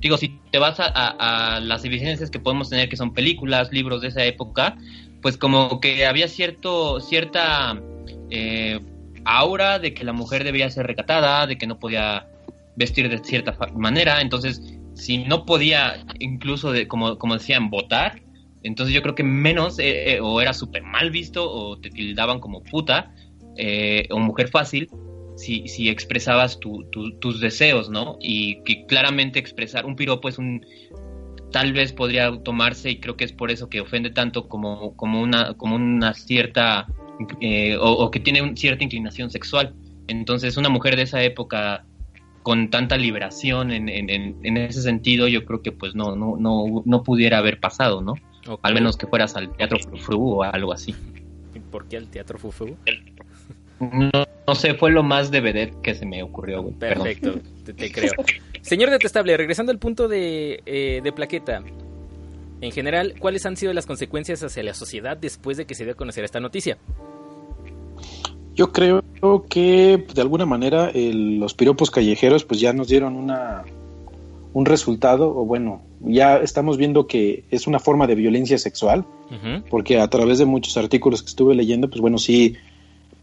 Digo, 0.00 0.16
si 0.16 0.40
te 0.50 0.58
vas 0.58 0.80
a, 0.80 0.86
a, 0.86 1.56
a 1.56 1.60
las 1.60 1.84
evidencias 1.84 2.30
que 2.30 2.38
podemos 2.38 2.70
tener, 2.70 2.88
que 2.88 2.96
son 2.96 3.12
películas, 3.12 3.72
libros 3.72 4.00
de 4.00 4.08
esa 4.08 4.24
época, 4.24 4.76
pues 5.20 5.36
como 5.36 5.80
que 5.80 6.06
había 6.06 6.28
cierto, 6.28 7.00
cierta 7.00 7.78
eh, 8.30 8.80
aura 9.24 9.78
de 9.78 9.94
que 9.94 10.04
la 10.04 10.12
mujer 10.12 10.44
debía 10.44 10.70
ser 10.70 10.86
recatada, 10.86 11.46
de 11.46 11.56
que 11.56 11.66
no 11.66 11.78
podía 11.78 12.26
vestir 12.76 13.08
de 13.08 13.18
cierta 13.18 13.56
manera, 13.74 14.20
entonces 14.20 14.62
si 14.94 15.18
no 15.18 15.44
podía 15.44 16.04
incluso, 16.20 16.72
de, 16.72 16.86
como, 16.88 17.18
como 17.18 17.34
decían, 17.34 17.70
votar, 17.70 18.20
entonces 18.62 18.94
yo 18.94 19.02
creo 19.02 19.14
que 19.14 19.24
menos 19.24 19.78
eh, 19.78 20.14
eh, 20.14 20.20
o 20.20 20.40
era 20.40 20.54
súper 20.54 20.82
mal 20.82 21.10
visto 21.10 21.50
o 21.50 21.78
te 21.78 21.90
tildaban 21.90 22.40
como 22.40 22.62
puta 22.62 23.12
eh, 23.56 24.06
o 24.10 24.18
mujer 24.18 24.48
fácil 24.48 24.88
si, 25.36 25.66
si 25.68 25.88
expresabas 25.88 26.58
tu- 26.60 26.84
tu- 26.90 27.18
tus 27.18 27.40
deseos, 27.40 27.90
¿no? 27.90 28.16
Y 28.20 28.62
que 28.62 28.86
claramente 28.86 29.38
expresar 29.38 29.84
un 29.84 29.96
piropo 29.96 30.28
es 30.28 30.38
un 30.38 30.64
tal 31.52 31.72
vez 31.72 31.92
podría 31.92 32.36
tomarse 32.42 32.90
y 32.90 32.98
creo 33.00 33.16
que 33.16 33.24
es 33.24 33.32
por 33.32 33.50
eso 33.50 33.68
que 33.68 33.80
ofende 33.80 34.10
tanto 34.10 34.48
como, 34.48 34.96
como 34.96 35.20
una 35.20 35.54
como 35.54 35.76
una 35.76 36.14
cierta 36.14 36.86
eh, 37.40 37.76
o, 37.76 37.90
o 37.92 38.10
que 38.10 38.20
tiene 38.20 38.42
un- 38.42 38.56
cierta 38.56 38.84
inclinación 38.84 39.30
sexual. 39.30 39.74
Entonces 40.08 40.56
una 40.56 40.68
mujer 40.68 40.96
de 40.96 41.02
esa 41.02 41.22
época 41.22 41.84
con 42.42 42.68
tanta 42.68 42.98
liberación 42.98 43.70
en, 43.72 43.88
en, 43.88 44.56
ese 44.58 44.82
sentido, 44.82 45.28
yo 45.28 45.46
creo 45.46 45.62
que 45.62 45.72
pues 45.72 45.94
no, 45.94 46.14
no, 46.14 46.36
no, 46.38 46.82
no 46.84 47.02
pudiera 47.02 47.38
haber 47.38 47.58
pasado, 47.58 48.02
¿no? 48.02 48.14
Al 48.60 48.74
menos 48.74 48.98
que 48.98 49.06
fueras 49.06 49.34
al 49.36 49.50
teatro 49.56 49.78
frufru 49.78 50.28
o 50.28 50.42
algo 50.42 50.72
así. 50.72 50.94
¿Y 51.54 51.60
¿Por 51.60 51.86
qué 51.88 51.96
al 51.96 52.08
teatro 52.08 52.38
Fufu? 52.38 52.76
No, 53.80 54.10
no 54.46 54.54
sé, 54.54 54.74
fue 54.74 54.90
lo 54.90 55.02
más 55.02 55.30
de 55.30 55.40
vedette 55.40 55.80
que 55.82 55.94
se 55.94 56.04
me 56.04 56.22
ocurrió, 56.22 56.62
güey. 56.62 56.74
Perfecto, 56.74 57.40
te, 57.64 57.72
te 57.72 57.90
creo. 57.90 58.12
Señor 58.60 58.90
Detestable, 58.90 59.36
regresando 59.36 59.72
al 59.72 59.78
punto 59.78 60.06
de, 60.08 60.62
eh, 60.66 61.00
de 61.02 61.12
Plaqueta. 61.12 61.62
En 62.64 62.72
general, 62.72 63.14
¿cuáles 63.18 63.44
han 63.44 63.58
sido 63.58 63.74
las 63.74 63.84
consecuencias 63.84 64.42
hacia 64.42 64.62
la 64.62 64.72
sociedad 64.72 65.18
después 65.18 65.58
de 65.58 65.66
que 65.66 65.74
se 65.74 65.84
dio 65.84 65.92
a 65.92 65.96
conocer 65.96 66.24
esta 66.24 66.40
noticia? 66.40 66.78
Yo 68.54 68.72
creo 68.72 69.02
que 69.50 70.06
de 70.14 70.20
alguna 70.22 70.46
manera 70.46 70.88
el- 70.88 71.38
los 71.38 71.52
piropos 71.52 71.90
callejeros 71.90 72.44
pues 72.44 72.60
ya 72.60 72.72
nos 72.72 72.88
dieron 72.88 73.16
una 73.16 73.64
un 74.54 74.64
resultado 74.66 75.28
o 75.36 75.44
bueno, 75.44 75.82
ya 76.00 76.36
estamos 76.38 76.76
viendo 76.78 77.06
que 77.08 77.44
es 77.50 77.66
una 77.66 77.80
forma 77.80 78.06
de 78.06 78.14
violencia 78.14 78.56
sexual, 78.56 79.04
porque 79.68 79.98
a 80.00 80.08
través 80.08 80.38
de 80.38 80.44
muchos 80.46 80.76
artículos 80.76 81.22
que 81.22 81.28
estuve 81.28 81.54
leyendo, 81.56 81.90
pues 81.90 82.00
bueno, 82.00 82.16
sí 82.18 82.54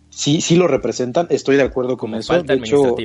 sí 0.10 0.41
sí 0.41 0.56
lo 0.58 0.67
representan, 0.67 1.27
estoy 1.32 1.56
de 1.56 1.63
acuerdo 1.63 1.95
con 1.97 2.12
Como 2.12 2.19
eso. 2.19 2.34
falta 2.34 2.54
de 2.54 2.60
hecho, 2.60 2.95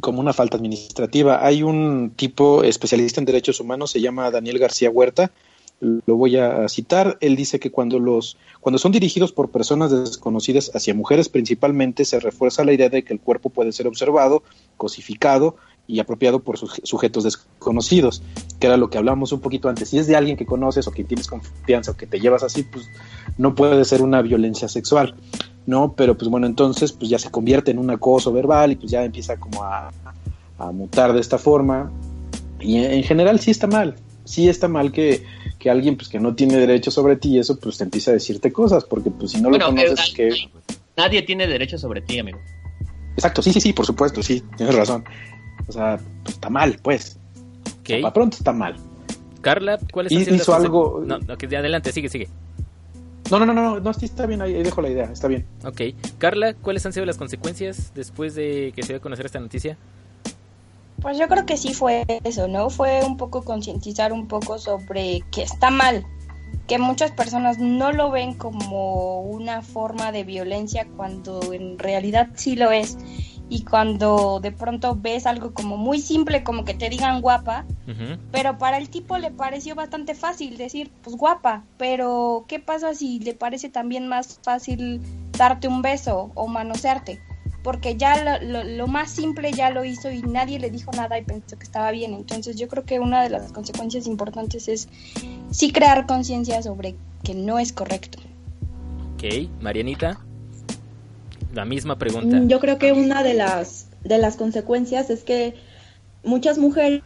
como 0.00 0.20
una 0.20 0.32
falta 0.32 0.56
administrativa. 0.56 1.44
Hay 1.44 1.62
un 1.62 2.12
tipo 2.16 2.62
especialista 2.64 3.20
en 3.20 3.26
derechos 3.26 3.60
humanos, 3.60 3.90
se 3.90 4.00
llama 4.00 4.30
Daniel 4.30 4.58
García 4.58 4.90
Huerta, 4.90 5.30
lo 5.80 6.16
voy 6.16 6.36
a 6.36 6.68
citar. 6.68 7.18
Él 7.20 7.36
dice 7.36 7.60
que 7.60 7.70
cuando 7.70 7.98
los 7.98 8.38
cuando 8.60 8.78
son 8.78 8.92
dirigidos 8.92 9.32
por 9.32 9.50
personas 9.50 9.90
desconocidas 9.90 10.70
hacia 10.74 10.94
mujeres 10.94 11.28
principalmente 11.28 12.04
se 12.04 12.18
refuerza 12.18 12.64
la 12.64 12.72
idea 12.72 12.88
de 12.88 13.04
que 13.04 13.12
el 13.12 13.20
cuerpo 13.20 13.50
puede 13.50 13.72
ser 13.72 13.86
observado, 13.86 14.42
cosificado 14.76 15.56
y 15.86 16.00
apropiado 16.00 16.40
por 16.40 16.58
suje- 16.58 16.80
sujetos 16.82 17.24
desconocidos, 17.24 18.22
que 18.58 18.66
era 18.66 18.76
lo 18.76 18.90
que 18.90 18.98
hablábamos 18.98 19.32
un 19.32 19.40
poquito 19.40 19.68
antes. 19.68 19.90
Si 19.90 19.98
es 19.98 20.06
de 20.06 20.16
alguien 20.16 20.36
que 20.36 20.46
conoces 20.46 20.88
o 20.88 20.92
que 20.92 21.04
tienes 21.04 21.28
confianza 21.28 21.92
o 21.92 21.96
que 21.96 22.06
te 22.06 22.18
llevas 22.20 22.42
así, 22.42 22.64
pues 22.64 22.88
no 23.38 23.54
puede 23.54 23.84
ser 23.84 24.02
una 24.02 24.20
violencia 24.22 24.68
sexual, 24.68 25.14
¿no? 25.66 25.92
Pero 25.94 26.16
pues 26.16 26.30
bueno, 26.30 26.46
entonces 26.46 26.92
pues 26.92 27.10
ya 27.10 27.18
se 27.18 27.30
convierte 27.30 27.70
en 27.70 27.78
un 27.78 27.90
acoso 27.90 28.32
verbal 28.32 28.72
y 28.72 28.76
pues 28.76 28.90
ya 28.90 29.04
empieza 29.04 29.36
como 29.36 29.62
a, 29.64 29.90
a 30.58 30.70
mutar 30.72 31.12
de 31.12 31.20
esta 31.20 31.38
forma. 31.38 31.90
Y 32.60 32.76
en, 32.78 32.92
en 32.92 33.02
general 33.02 33.40
sí 33.40 33.50
está 33.50 33.66
mal, 33.66 33.96
sí 34.24 34.48
está 34.48 34.68
mal 34.68 34.92
que, 34.92 35.24
que 35.58 35.68
alguien 35.70 35.96
pues 35.96 36.08
que 36.08 36.18
no 36.20 36.34
tiene 36.34 36.56
derecho 36.56 36.90
sobre 36.90 37.16
ti 37.16 37.34
y 37.36 37.38
eso 37.38 37.58
pues 37.58 37.78
te 37.78 37.84
empieza 37.84 38.10
a 38.12 38.14
decirte 38.14 38.52
cosas, 38.52 38.84
porque 38.84 39.10
pues 39.10 39.32
si 39.32 39.40
no 39.40 39.48
Bueno, 39.50 39.66
lo 39.70 39.76
conoces, 39.76 40.12
pero- 40.16 40.34
que... 40.34 40.50
Nadie 40.96 41.20
tiene 41.22 41.46
derecho 41.46 41.76
sobre 41.76 42.00
ti, 42.00 42.18
amigo. 42.18 42.38
Exacto, 43.16 43.42
sí, 43.42 43.52
sí, 43.52 43.60
sí, 43.60 43.72
por 43.74 43.84
supuesto, 43.84 44.22
sí, 44.22 44.42
tienes 44.56 44.74
razón. 44.74 45.04
O 45.68 45.72
sea, 45.72 45.98
pues, 46.22 46.34
está 46.36 46.48
mal, 46.48 46.78
pues. 46.82 47.18
Ok. 47.80 48.00
Para 48.00 48.12
pronto 48.14 48.36
está 48.38 48.52
mal. 48.52 48.76
Carla, 49.42 49.78
¿cuáles 49.92 50.10
Y- 50.12 50.16
han 50.16 50.24
sido 50.24 50.36
hizo 50.36 50.54
algo- 50.54 51.02
No, 51.04 51.18
no, 51.18 51.36
que 51.36 51.46
de 51.46 51.58
adelante, 51.58 51.92
sigue, 51.92 52.08
sigue. 52.08 52.28
No, 53.30 53.40
no, 53.40 53.46
no, 53.46 53.52
no, 53.52 53.80
no, 53.80 53.92
sí 53.92 54.04
está 54.04 54.26
bien, 54.26 54.40
ahí, 54.40 54.54
ahí 54.54 54.62
dejo 54.62 54.80
la 54.80 54.88
idea, 54.88 55.10
está 55.12 55.26
bien. 55.26 55.46
Ok. 55.64 55.80
Carla, 56.18 56.54
¿cuáles 56.54 56.86
han 56.86 56.92
sido 56.92 57.04
las 57.06 57.16
consecuencias 57.16 57.92
después 57.94 58.34
de 58.34 58.72
que 58.74 58.82
se 58.82 58.88
dio 58.88 58.98
a 58.98 59.00
conocer 59.00 59.26
esta 59.26 59.40
noticia? 59.40 59.76
Pues 61.02 61.18
yo 61.18 61.28
creo 61.28 61.44
que 61.44 61.56
sí 61.56 61.74
fue 61.74 62.04
eso, 62.24 62.48
¿no? 62.48 62.70
Fue 62.70 63.04
un 63.04 63.16
poco 63.16 63.42
concientizar 63.44 64.12
un 64.12 64.28
poco 64.28 64.58
sobre 64.58 65.22
que 65.30 65.42
está 65.42 65.70
mal, 65.70 66.06
que 66.66 66.78
muchas 66.78 67.12
personas 67.12 67.58
no 67.58 67.92
lo 67.92 68.10
ven 68.10 68.34
como 68.34 69.20
una 69.20 69.62
forma 69.62 70.12
de 70.12 70.24
violencia 70.24 70.86
cuando 70.96 71.52
en 71.52 71.78
realidad 71.78 72.28
sí 72.34 72.56
lo 72.56 72.70
es. 72.70 72.96
Y 73.48 73.62
cuando 73.64 74.40
de 74.40 74.50
pronto 74.50 74.96
ves 75.00 75.24
algo 75.26 75.54
como 75.54 75.76
muy 75.76 76.00
simple, 76.00 76.42
como 76.42 76.64
que 76.64 76.74
te 76.74 76.88
digan 76.88 77.20
guapa, 77.20 77.64
pero 78.32 78.58
para 78.58 78.76
el 78.78 78.88
tipo 78.90 79.18
le 79.18 79.30
pareció 79.30 79.74
bastante 79.76 80.14
fácil 80.16 80.56
decir, 80.56 80.90
pues 81.04 81.16
guapa, 81.16 81.62
pero 81.78 82.44
¿qué 82.48 82.58
pasa 82.58 82.92
si 82.94 83.20
le 83.20 83.34
parece 83.34 83.68
también 83.68 84.08
más 84.08 84.40
fácil 84.42 85.00
darte 85.38 85.68
un 85.68 85.80
beso 85.80 86.32
o 86.34 86.48
manosearte? 86.48 87.20
Porque 87.62 87.96
ya 87.96 88.40
lo, 88.40 88.44
lo- 88.46 88.64
lo 88.64 88.86
más 88.88 89.10
simple 89.12 89.52
ya 89.52 89.70
lo 89.70 89.84
hizo 89.84 90.10
y 90.10 90.22
nadie 90.22 90.58
le 90.58 90.70
dijo 90.70 90.90
nada 90.92 91.16
y 91.18 91.22
pensó 91.24 91.56
que 91.56 91.64
estaba 91.64 91.92
bien. 91.92 92.14
Entonces 92.14 92.56
yo 92.56 92.66
creo 92.66 92.84
que 92.84 92.98
una 92.98 93.22
de 93.22 93.30
las 93.30 93.52
consecuencias 93.52 94.06
importantes 94.08 94.66
es 94.66 94.88
sí 95.52 95.70
crear 95.72 96.06
conciencia 96.06 96.62
sobre 96.62 96.96
que 97.22 97.34
no 97.34 97.58
es 97.60 97.72
correcto. 97.72 98.18
Ok. 99.14 99.48
Marianita, 99.60 100.18
la 101.56 101.64
misma 101.64 101.98
pregunta. 101.98 102.36
Mm, 102.36 102.48
Yo 102.48 102.60
creo 102.60 102.78
que 102.78 102.92
una 102.92 103.22
de 103.22 103.34
las, 103.34 103.88
de 104.04 104.18
las 104.18 104.36
consecuencias 104.36 105.10
es 105.10 105.24
que 105.24 105.54
muchas 106.22 106.58
mujeres 106.58 107.02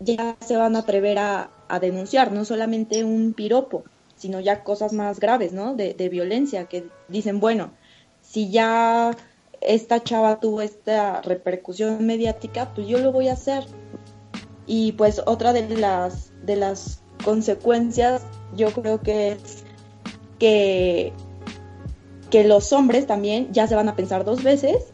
ya 0.00 0.36
se 0.40 0.56
van 0.56 0.74
a 0.76 0.80
atrever 0.80 1.18
a, 1.18 1.50
a 1.68 1.78
denunciar, 1.78 2.32
no 2.32 2.44
solamente 2.44 3.04
un 3.04 3.34
piropo, 3.34 3.84
sino 4.16 4.40
ya 4.40 4.64
cosas 4.64 4.92
más 4.92 5.20
graves, 5.20 5.52
¿no? 5.52 5.74
De, 5.74 5.94
de 5.94 6.08
violencia, 6.08 6.64
que 6.64 6.86
dicen, 7.08 7.38
bueno, 7.38 7.70
si 8.22 8.50
ya 8.50 9.16
esta 9.60 10.02
chava 10.02 10.40
tuvo 10.40 10.62
esta 10.62 11.20
repercusión 11.22 12.04
mediática, 12.06 12.72
pues 12.74 12.88
yo 12.88 12.98
lo 12.98 13.12
voy 13.12 13.28
a 13.28 13.34
hacer. 13.34 13.64
Y 14.66 14.92
pues 14.92 15.22
otra 15.26 15.52
de 15.52 15.68
las, 15.76 16.32
de 16.44 16.56
las 16.56 17.02
consecuencias, 17.24 18.22
yo 18.56 18.70
creo 18.72 19.00
que 19.00 19.32
es 19.32 19.64
que 20.38 21.12
que 22.30 22.44
los 22.44 22.72
hombres 22.72 23.06
también 23.06 23.52
ya 23.52 23.66
se 23.66 23.74
van 23.74 23.88
a 23.88 23.96
pensar 23.96 24.24
dos 24.24 24.42
veces 24.42 24.92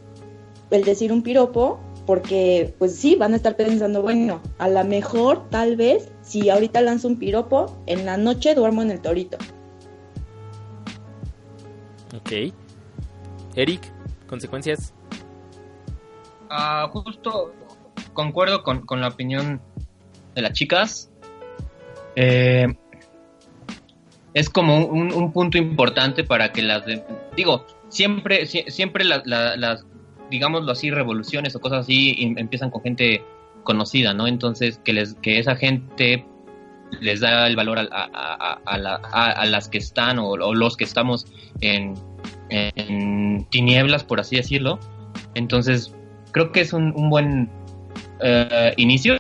el 0.71 0.85
decir 0.85 1.13
un 1.13 1.23
piropo, 1.23 1.79
porque 2.07 2.75
pues 2.79 2.97
sí, 2.97 3.17
van 3.17 3.33
a 3.33 3.37
estar 3.37 3.57
pensando, 3.57 4.03
bueno, 4.03 4.41
a 4.59 4.69
lo 4.69 4.85
mejor, 4.85 5.49
tal 5.51 5.77
vez, 5.77 6.11
si 6.23 6.51
ahorita 6.51 6.81
lanzo 6.81 7.09
un 7.09 7.19
piropo, 7.19 7.77
en 7.87 8.07
la 8.07 8.17
noche 8.17 8.55
duermo 8.55 8.83
en 8.83 8.91
el 8.91 9.01
torito. 9.01 9.39
Ok. 12.17 12.53
Eric, 13.55 13.93
consecuencias. 14.27 14.93
Ah, 16.51 16.89
justo 16.93 17.53
concuerdo 18.13 18.63
con, 18.63 18.87
con 18.87 19.01
la 19.01 19.09
opinión 19.09 19.61
de 20.35 20.43
las 20.43 20.53
chicas. 20.53 21.11
Eh, 22.15 22.67
es 24.37 24.51
como 24.51 24.85
un, 24.85 25.15
un 25.15 25.33
punto 25.33 25.57
importante 25.57 26.23
para 26.23 26.53
que 26.53 26.61
las... 26.61 26.85
de- 26.85 27.03
digo, 27.37 27.65
siempre, 27.89 28.43
sie- 28.47 28.69
siempre 28.71 29.03
la- 29.03 29.23
la- 29.25 29.57
las, 29.57 29.87
digámoslo 30.31 30.73
así, 30.73 30.91
revoluciones 30.91 31.57
o 31.57 31.61
cosas 31.61 31.81
así 31.81 32.15
em- 32.19 32.37
empiezan 32.37 32.71
con 32.71 32.83
gente 32.83 33.23
conocida, 33.65 34.13
¿no? 34.13 34.27
Entonces, 34.27 34.79
que, 34.85 34.93
les, 34.93 35.15
que 35.15 35.39
esa 35.39 35.57
gente 35.57 36.27
les 37.01 37.21
da 37.21 37.47
el 37.47 37.57
valor 37.57 37.79
a, 37.79 37.89
a- 37.91 38.09
a- 38.13 38.61
a 38.67 38.79
la- 38.79 39.01
a- 39.11 39.31
a 39.33 39.47
las 39.47 39.69
que 39.71 39.79
están 39.79 40.19
o, 40.19 40.29
o 40.33 40.55
los 40.55 40.77
que 40.77 40.85
estamos 40.85 41.27
en, 41.63 41.95
en 42.51 43.47
tinieblas, 43.51 44.05
por 44.05 44.21
así 44.21 44.37
decirlo. 44.37 44.79
Entonces, 45.35 45.95
creo 46.33 46.53
que 46.53 46.61
es 46.61 46.75
un, 46.75 46.93
un 46.95 47.09
buen 47.09 47.49
eh, 48.21 48.75
inicio, 48.77 49.17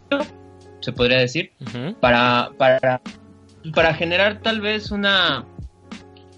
se 0.81 0.93
podría 0.93 1.19
decir, 1.21 1.53
para, 2.01 2.51
para, 2.59 3.01
para 3.75 3.95
generar 3.95 4.41
tal 4.41 4.61
vez 4.61 4.91
una... 4.91 5.45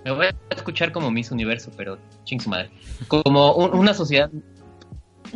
Me 0.05 0.13
voy 0.13 0.27
a 0.27 0.55
escuchar 0.55 0.93
como 0.93 1.11
Miss 1.11 1.31
Universo, 1.31 1.71
pero 1.77 1.99
ching 2.25 2.41
su 2.41 2.49
madre. 2.49 2.71
Como 3.09 3.53
un- 3.55 3.75
una 3.75 3.95
sociedad 3.95 4.31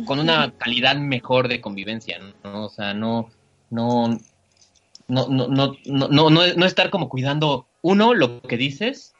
con 0.05 0.19
una 0.19 0.51
calidad 0.57 0.95
mejor 0.95 1.47
de 1.47 1.61
convivencia, 1.61 2.17
¿no? 2.43 2.65
O 2.65 2.69
sea, 2.69 2.93
no, 2.93 3.29
no, 3.69 4.19
no, 5.07 5.27
no, 5.27 5.47
no, 5.47 5.77
no, 5.85 6.07
no, 6.09 6.29
no, 6.29 6.65
estar 6.65 6.89
como 6.89 7.09
cuidando, 7.09 7.67
uno, 7.81 8.13
lo 8.15 8.41
que 8.41 8.57
dices, 8.57 9.13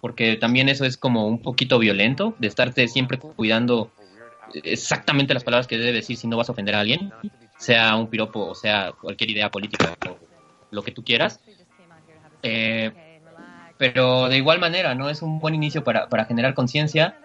porque 0.00 0.36
también 0.36 0.68
eso 0.68 0.84
es 0.84 0.96
como 0.96 1.26
un 1.26 1.42
poquito 1.42 1.78
violento, 1.78 2.36
de 2.38 2.46
estarte 2.46 2.86
siempre 2.86 3.18
cuidando 3.18 3.90
exactamente 4.62 5.34
las 5.34 5.44
palabras 5.44 5.66
que 5.66 5.78
debes 5.78 5.94
decir 5.94 6.16
si 6.16 6.26
no 6.26 6.36
vas 6.36 6.48
a 6.48 6.52
ofender 6.52 6.74
a 6.74 6.80
alguien, 6.80 7.12
sea 7.56 7.96
un 7.96 8.08
piropo 8.08 8.46
o 8.46 8.54
sea 8.54 8.92
cualquier 9.00 9.30
idea 9.30 9.50
política 9.50 9.96
o 10.08 10.16
lo 10.70 10.82
que 10.82 10.92
tú 10.92 11.02
quieras. 11.04 11.40
Eh, 12.42 12.90
pero 13.78 14.28
de 14.28 14.36
igual 14.36 14.58
manera, 14.60 14.94
¿no? 14.94 15.08
Es 15.08 15.22
un 15.22 15.38
buen 15.40 15.54
inicio 15.54 15.82
para, 15.84 16.08
para 16.08 16.24
generar 16.26 16.54
conciencia 16.54 17.16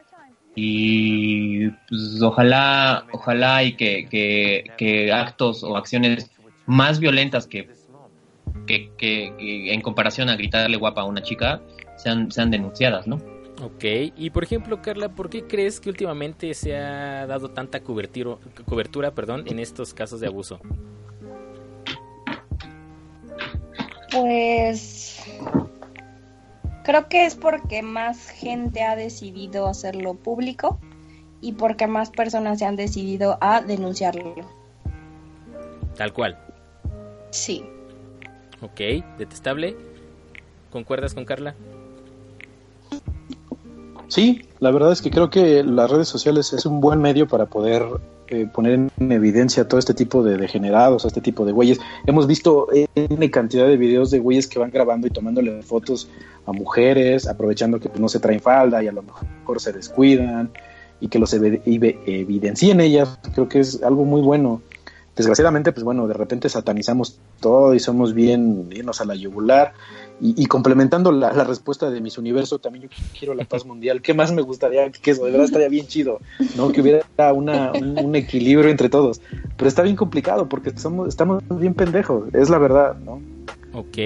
y 0.55 1.67
pues, 1.69 2.21
ojalá, 2.21 3.05
ojalá 3.11 3.63
y 3.63 3.75
que, 3.75 4.07
que, 4.77 5.11
actos 5.11 5.63
o 5.63 5.75
acciones 5.75 6.31
más 6.65 6.99
violentas 6.99 7.45
que, 7.45 7.69
que, 8.65 8.91
que- 8.97 9.73
en 9.73 9.81
comparación 9.81 10.29
a 10.29 10.35
gritarle 10.35 10.77
guapa 10.77 11.01
a 11.01 11.05
una 11.05 11.21
chica 11.21 11.61
sean, 11.97 12.31
sean 12.31 12.51
denunciadas, 12.51 13.05
¿no? 13.05 13.17
Ok, 13.61 13.83
y 14.17 14.29
por 14.31 14.43
ejemplo, 14.43 14.81
Carla, 14.81 15.09
¿por 15.09 15.29
qué 15.29 15.43
crees 15.43 15.79
que 15.79 15.89
últimamente 15.89 16.53
se 16.53 16.75
ha 16.77 17.25
dado 17.25 17.49
tanta 17.49 17.81
cobertiro- 17.83 18.39
cobertura 18.65 19.11
perdón, 19.11 19.43
en 19.47 19.59
estos 19.59 19.93
casos 19.93 20.19
de 20.19 20.27
abuso? 20.27 20.59
Pues 24.15 25.21
creo 26.83 27.09
que 27.09 27.25
es 27.25 27.35
porque 27.35 27.81
más 27.81 28.29
gente 28.29 28.83
ha 28.83 28.95
decidido 28.95 29.67
hacerlo 29.67 30.13
público 30.13 30.79
y 31.41 31.53
porque 31.53 31.87
más 31.87 32.11
personas 32.11 32.59
se 32.59 32.65
han 32.65 32.75
decidido 32.75 33.37
a 33.41 33.61
denunciarlo. 33.61 34.35
Tal 35.97 36.13
cual. 36.13 36.37
Sí. 37.31 37.65
Ok, 38.61 38.79
detestable. 39.17 39.75
¿Concuerdas 40.71 41.13
con 41.13 41.25
Carla? 41.25 41.55
Sí, 44.07 44.47
la 44.59 44.71
verdad 44.71 44.91
es 44.91 45.01
que 45.01 45.11
creo 45.11 45.29
que 45.29 45.63
las 45.63 45.89
redes 45.89 46.07
sociales 46.07 46.53
es 46.53 46.65
un 46.65 46.79
buen 46.79 47.01
medio 47.01 47.27
para 47.27 47.47
poder 47.47 47.83
eh, 48.27 48.47
poner 48.51 48.73
en 48.99 49.11
evidencia 49.11 49.67
todo 49.67 49.79
este 49.79 49.93
tipo 49.93 50.23
de 50.23 50.37
degenerados, 50.37 51.05
este 51.05 51.21
tipo 51.21 51.45
de 51.45 51.51
güeyes. 51.51 51.79
Hemos 52.05 52.27
visto 52.27 52.67
N 52.95 53.31
cantidad 53.31 53.67
de 53.67 53.77
videos 53.77 54.11
de 54.11 54.19
güeyes 54.19 54.47
que 54.47 54.59
van 54.59 54.71
grabando 54.71 55.07
y 55.07 55.11
tomándole 55.11 55.61
fotos 55.63 56.09
a 56.45 56.51
mujeres, 56.51 57.27
aprovechando 57.27 57.79
que 57.79 57.89
pues, 57.89 57.99
no 57.99 58.09
se 58.09 58.19
traen 58.19 58.39
falda 58.39 58.83
y 58.83 58.87
a 58.87 58.91
lo 58.91 59.03
mejor 59.03 59.59
se 59.59 59.73
descuidan 59.73 60.51
y 60.99 61.07
que 61.07 61.19
los 61.19 61.33
evi- 61.33 61.61
evi- 61.65 61.97
evidencien 62.05 62.79
ellas. 62.81 63.19
Creo 63.33 63.49
que 63.49 63.59
es 63.59 63.81
algo 63.83 64.05
muy 64.05 64.21
bueno. 64.21 64.61
Desgraciadamente, 65.15 65.71
pues 65.71 65.83
bueno, 65.85 66.07
de 66.07 66.13
repente 66.13 66.49
satanizamos 66.49 67.19
todo 67.39 67.73
y 67.73 67.79
somos 67.79 68.13
bien 68.13 68.67
irnos 68.71 68.99
a 68.99 69.05
la 69.05 69.15
yugular. 69.15 69.73
Y, 70.21 70.45
complementando 70.45 71.11
la, 71.11 71.31
respuesta 71.43 71.89
de 71.89 71.99
Miss 71.99 72.17
Universo, 72.17 72.59
también 72.59 72.83
yo 72.83 72.89
quiero 73.19 73.33
la 73.33 73.43
paz 73.43 73.65
mundial. 73.65 74.01
¿Qué 74.01 74.13
más 74.13 74.31
me 74.31 74.41
gustaría 74.41 74.89
que 74.89 75.11
eso? 75.11 75.25
De 75.25 75.31
verdad 75.31 75.45
estaría 75.45 75.67
bien 75.67 75.87
chido, 75.87 76.21
¿no? 76.55 76.71
Que 76.71 76.79
hubiera 76.81 77.03
una, 77.33 77.73
un, 77.73 78.15
equilibrio 78.15 78.69
entre 78.69 78.87
todos. 78.87 79.19
Pero 79.57 79.67
está 79.67 79.81
bien 79.81 79.97
complicado 79.97 80.47
porque 80.47 80.71
somos, 80.77 81.09
estamos 81.09 81.43
bien 81.49 81.73
pendejos, 81.73 82.33
es 82.33 82.49
la 82.49 82.59
verdad, 82.59 82.95
¿no? 82.97 83.21
Ok. 83.73 83.97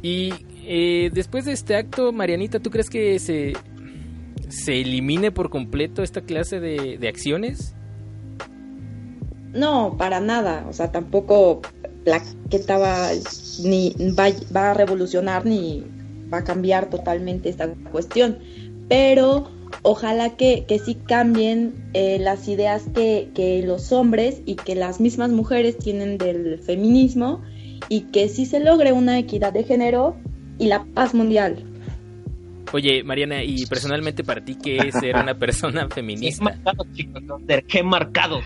Y 0.00 0.32
eh, 0.64 1.10
después 1.12 1.44
de 1.44 1.52
este 1.52 1.76
acto, 1.76 2.12
Marianita, 2.12 2.58
¿tú 2.58 2.70
crees 2.70 2.88
que 2.88 3.18
se, 3.18 3.52
se 4.48 4.80
elimine 4.80 5.32
por 5.32 5.50
completo 5.50 6.02
esta 6.02 6.22
clase 6.22 6.60
de 6.60 7.08
acciones? 7.08 7.76
No, 9.56 9.96
para 9.96 10.20
nada. 10.20 10.66
O 10.68 10.72
sea, 10.72 10.92
tampoco 10.92 11.62
Plaqueta 12.04 12.78
va, 12.78 13.10
ni 13.64 13.94
va, 14.18 14.26
va 14.54 14.70
a 14.70 14.74
revolucionar 14.74 15.46
ni 15.46 15.84
va 16.32 16.38
a 16.38 16.44
cambiar 16.44 16.90
totalmente 16.90 17.48
esta 17.48 17.68
cuestión. 17.90 18.38
Pero 18.88 19.50
ojalá 19.82 20.36
que, 20.36 20.64
que 20.66 20.78
sí 20.78 20.94
cambien 20.94 21.74
eh, 21.94 22.18
las 22.20 22.48
ideas 22.48 22.84
que, 22.94 23.30
que 23.34 23.62
los 23.62 23.92
hombres 23.92 24.42
y 24.46 24.56
que 24.56 24.74
las 24.74 25.00
mismas 25.00 25.30
mujeres 25.30 25.76
tienen 25.78 26.18
del 26.18 26.58
feminismo 26.58 27.42
y 27.88 28.02
que 28.02 28.28
sí 28.28 28.46
se 28.46 28.60
logre 28.60 28.92
una 28.92 29.18
equidad 29.18 29.52
de 29.52 29.64
género 29.64 30.16
y 30.58 30.66
la 30.66 30.84
paz 30.84 31.14
mundial. 31.14 31.64
Oye, 32.72 33.04
Mariana, 33.04 33.42
y 33.44 33.64
personalmente 33.66 34.24
para 34.24 34.44
ti, 34.44 34.56
¿qué 34.56 34.78
es 34.78 34.94
ser 34.94 35.16
una 35.16 35.38
persona 35.38 35.86
Qué 35.88 35.94
feminista? 35.94 36.44
marcado, 36.44 36.84
chicos, 36.94 37.22
Thunder, 37.26 37.64
qué 37.64 37.82
marcado. 37.82 38.40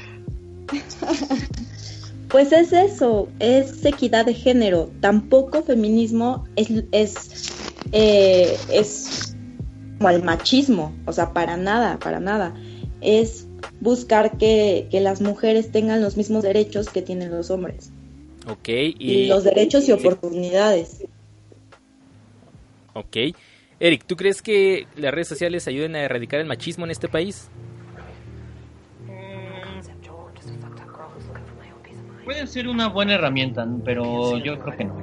Pues 2.28 2.52
es 2.52 2.72
eso, 2.72 3.28
es 3.40 3.84
equidad 3.84 4.24
de 4.24 4.34
género. 4.34 4.88
Tampoco 5.00 5.64
feminismo 5.64 6.46
es, 6.54 6.70
es, 6.92 7.52
eh, 7.90 8.56
es 8.72 9.36
como 9.98 10.10
el 10.10 10.22
machismo, 10.22 10.94
o 11.06 11.12
sea, 11.12 11.32
para 11.32 11.56
nada, 11.56 11.98
para 11.98 12.20
nada. 12.20 12.54
Es 13.00 13.48
buscar 13.80 14.38
que, 14.38 14.86
que 14.92 15.00
las 15.00 15.20
mujeres 15.20 15.72
tengan 15.72 16.00
los 16.00 16.16
mismos 16.16 16.44
derechos 16.44 16.88
que 16.88 17.02
tienen 17.02 17.32
los 17.32 17.50
hombres. 17.50 17.90
Ok, 18.48 18.68
Y, 18.68 18.94
y... 18.98 19.26
los 19.26 19.42
derechos 19.42 19.88
y 19.88 19.92
oportunidades. 19.92 21.04
Ok. 22.94 23.16
Eric, 23.80 24.04
¿tú 24.06 24.14
crees 24.16 24.40
que 24.40 24.86
las 24.96 25.12
redes 25.12 25.28
sociales 25.28 25.66
ayuden 25.66 25.96
a 25.96 26.02
erradicar 26.02 26.38
el 26.38 26.46
machismo 26.46 26.84
en 26.84 26.92
este 26.92 27.08
país? 27.08 27.48
Pueden 32.30 32.46
ser 32.46 32.68
una 32.68 32.86
buena 32.86 33.14
herramienta, 33.14 33.66
pero 33.84 34.38
yo 34.38 34.56
creo 34.60 34.76
que 34.76 34.84
no. 34.84 34.94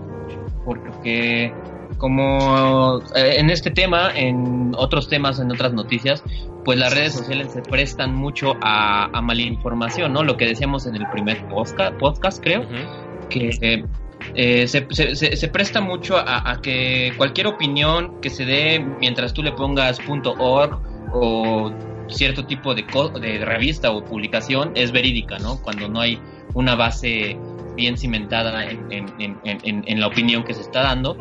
Porque 0.64 1.52
como 1.98 3.00
eh, 3.18 3.36
en 3.40 3.50
este 3.50 3.70
tema, 3.70 4.12
en 4.16 4.72
otros 4.78 5.10
temas, 5.10 5.38
en 5.40 5.52
otras 5.52 5.74
noticias, 5.74 6.24
pues 6.64 6.80
las 6.80 6.94
redes 6.94 7.12
sociales 7.12 7.52
se 7.52 7.62
prestan 7.62 8.16
mucho 8.16 8.56
a, 8.62 9.10
a 9.12 9.22
malinformación, 9.22 10.14
¿no? 10.14 10.24
Lo 10.24 10.38
que 10.38 10.46
decíamos 10.46 10.86
en 10.88 10.96
el 10.96 11.06
primer 11.10 11.46
podcast, 11.50 11.98
podcast 11.98 12.42
creo, 12.42 12.64
que 13.30 13.50
eh, 13.62 13.84
eh, 14.34 14.68
se, 14.70 14.88
se- 14.92 15.16
se- 15.18 15.36
se 15.36 15.48
presta 15.50 15.82
mucho 15.82 16.16
a, 16.18 16.50
a 16.50 16.62
que 16.62 17.12
cualquier 17.18 17.48
opinión 17.48 18.22
que 18.22 18.30
se 18.30 18.46
dé 18.46 18.80
mientras 19.02 19.34
tú 19.34 19.44
le 19.44 19.52
pongas 19.52 20.00
.org 20.38 20.80
o 21.12 21.74
cierto 22.10 22.46
tipo 22.46 22.74
de, 22.74 22.86
co- 22.86 23.10
de 23.10 23.44
revista 23.44 23.92
o 23.92 24.04
publicación 24.04 24.72
es 24.76 24.92
verídica, 24.92 25.38
¿no? 25.40 25.62
Cuando 25.62 25.88
no 25.88 26.00
hay 26.02 26.20
una 26.54 26.76
base 26.76 27.38
bien 27.76 27.98
cimentada 27.98 28.66
en, 28.66 28.92
en- 28.92 29.14
en- 29.20 29.40
en- 29.64 29.84
en 29.88 30.00
la 30.00 30.08
opinión 30.08 30.44
que 30.44 30.54
se 30.54 30.62
está 30.62 30.82
dando, 30.82 31.18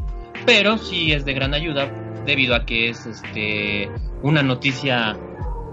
pero 0.46 0.78
sí 0.78 1.12
es 1.12 1.24
de 1.24 1.34
gran 1.34 1.54
ayuda 1.54 1.90
debido 2.24 2.54
a 2.54 2.64
que 2.64 2.88
es 2.88 3.04
este 3.06 3.88
una 4.22 4.42
noticia 4.42 5.16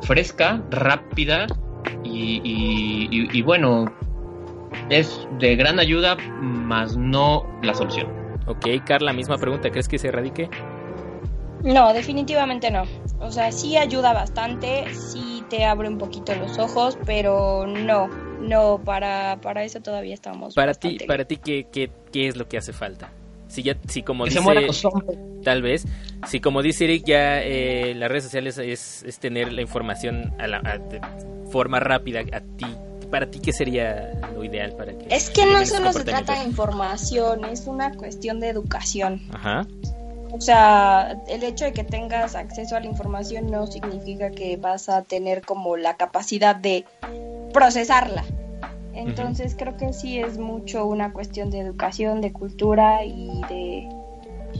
fresca, 0.01 0.61
rápida 0.69 1.47
y, 2.03 2.41
y- 2.43 3.07
y- 3.11 3.37
y 3.37 3.41
bueno, 3.41 3.85
es 4.89 5.27
de 5.39 5.55
gran 5.55 5.79
ayuda, 5.79 6.17
más 6.41 6.97
no 6.97 7.45
la 7.61 7.73
solución. 7.73 8.07
Ok, 8.45 8.67
Carla, 8.85 9.13
misma 9.13 9.37
pregunta, 9.37 9.69
¿crees 9.69 9.87
que 9.87 9.97
se 9.97 10.09
erradique? 10.09 10.49
No, 11.63 11.93
definitivamente 11.93 12.69
no. 12.69 12.83
O 13.23 13.31
sea, 13.31 13.51
sí 13.51 13.77
ayuda 13.77 14.13
bastante, 14.13 14.83
sí 14.93 15.43
te 15.49 15.65
abre 15.65 15.87
un 15.87 15.97
poquito 15.97 16.35
los 16.35 16.57
ojos, 16.59 16.97
pero 17.05 17.65
no, 17.65 18.07
no, 18.41 18.81
para, 18.83 19.39
para 19.41 19.63
eso 19.63 19.79
todavía 19.81 20.13
estamos. 20.13 20.53
Para 20.55 20.73
ti, 20.73 20.97
para 21.07 21.25
ti 21.25 21.37
¿qué, 21.37 21.67
qué, 21.71 21.89
qué 22.11 22.27
es 22.27 22.35
lo 22.35 22.47
que 22.47 22.57
hace 22.57 22.73
falta? 22.73 23.09
Si 23.47 23.63
ya, 23.63 23.77
si 23.87 24.03
como 24.03 24.25
Que 24.25 24.31
dice, 24.31 24.41
se 24.73 24.87
tal 25.43 25.61
vez, 25.61 25.85
si 26.27 26.39
como 26.39 26.61
dice 26.61 26.85
Eric 26.85 27.03
ya 27.05 27.41
eh, 27.41 27.93
las 27.95 28.09
redes 28.09 28.23
sociales 28.23 28.57
es, 28.57 29.03
es 29.03 29.19
tener 29.19 29.53
la 29.53 29.61
información 29.61 30.33
a 30.39 30.47
la, 30.47 30.57
a- 30.57 30.77
de 30.79 30.99
forma 31.51 31.79
rápida 31.79 32.21
a 32.21 32.39
ti, 32.41 32.65
para 33.11 33.29
ti 33.29 33.39
qué 33.39 33.53
sería 33.53 34.11
lo 34.35 34.43
ideal 34.43 34.75
para 34.75 34.97
que 34.97 35.13
Es 35.13 35.29
que 35.29 35.45
no 35.45 35.63
solo 35.65 35.93
se 35.93 36.03
trata 36.03 36.39
de 36.39 36.45
información, 36.45 37.45
es 37.45 37.67
una 37.67 37.93
cuestión 37.95 38.39
de 38.39 38.49
educación. 38.49 39.21
Ajá. 39.31 39.67
O 40.35 40.41
sea, 40.41 41.15
el 41.27 41.43
hecho 41.43 41.65
de 41.65 41.73
que 41.73 41.83
tengas 41.83 42.35
acceso 42.35 42.75
a 42.75 42.79
la 42.79 42.87
información 42.87 43.51
no 43.51 43.67
significa 43.67 44.31
que 44.31 44.57
vas 44.57 44.89
a 44.89 45.03
tener 45.03 45.43
como 45.43 45.77
la 45.77 45.95
capacidad 45.95 46.55
de 46.55 46.85
procesarla. 47.53 48.23
Entonces 48.95 49.55
creo 49.57 49.77
que 49.77 49.93
sí 49.93 50.19
es 50.19 50.39
mucho 50.39 50.85
una 50.87 51.13
cuestión 51.13 51.51
de 51.51 51.59
educación, 51.59 52.19
de 52.19 52.33
cultura 52.33 53.05
y 53.05 53.41
de 53.47 53.87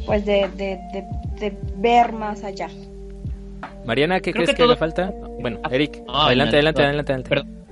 pues 0.05 0.25
de, 0.25 0.47
de, 0.49 0.79
de, 0.91 1.05
de 1.39 1.57
ver 1.77 2.13
más 2.13 2.43
allá. 2.43 2.69
Mariana, 3.85 4.19
¿qué 4.19 4.31
Creo 4.31 4.45
crees 4.45 4.57
que 4.57 4.63
que, 4.63 4.67
le 4.69 4.75
falta? 4.75 5.11
Bueno, 5.39 5.59
Ah, 5.63 5.69
Eric, 5.71 6.03
ah, 6.07 6.27
adelante, 6.27 6.55
adelante, 6.57 6.81
adelante, 6.83 7.11
adelante. 7.13 7.29
perdón. 7.29 7.65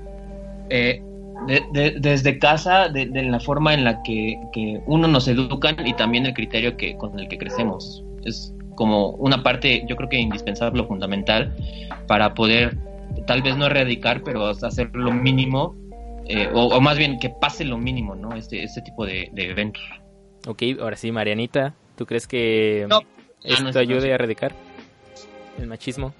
Eh, 0.70 1.02
de- 1.48 1.66
de- 1.74 2.00
desde 2.00 2.38
casa, 2.40 2.90
de, 2.90 3.06
de 3.08 3.24
la 3.24 3.40
forma 3.40 3.74
en 3.74 3.84
la 3.84 4.02
que, 4.04 4.40
que 4.54 4.80
uno 4.86 5.08
nos 5.08 5.28
educan 5.28 5.76
y 5.86 5.94
también 5.94 6.26
el 6.26 6.34
criterio 6.34 6.78
que 6.78 6.96
con 6.98 7.18
el 7.20 7.28
que 7.28 7.38
crecemos. 7.38 8.04
Es 8.24 8.54
como 8.76 9.10
una 9.12 9.44
parte, 9.44 9.84
yo 9.88 9.96
creo 9.96 10.10
que 10.10 10.18
indispensable 10.18 10.84
fundamental 10.86 11.54
para 12.08 12.34
poder, 12.34 12.78
tal 13.28 13.42
vez 13.42 13.56
no 13.58 13.66
erradicar, 13.66 14.24
pero 14.24 14.48
hacer 14.48 14.90
lo 14.94 15.12
mínimo, 15.12 15.76
eh, 16.28 16.50
o, 16.54 16.68
o 16.68 16.82
más 16.82 16.98
bien 16.98 17.20
que 17.20 17.30
pase 17.30 17.66
lo 17.66 17.78
mínimo, 17.78 18.16
¿no? 18.16 18.34
Este, 18.36 18.64
este 18.64 18.82
tipo 18.82 19.06
de, 19.06 19.30
de 19.34 19.50
eventos. 19.52 19.84
Ok, 20.48 20.64
ahora 20.80 20.96
sí, 20.96 21.12
Marianita, 21.12 21.74
¿tú 21.96 22.06
crees 22.06 22.28
que 22.28 22.86
No. 22.90 23.00
esto 23.00 23.08
Ah, 23.44 23.62
no, 23.64 23.70
eso 23.70 23.74
no 23.74 23.80
ayude 23.80 24.12
a 24.12 24.16
erradicar 24.16 24.54
el 25.60 25.68
machismo? 25.68 26.14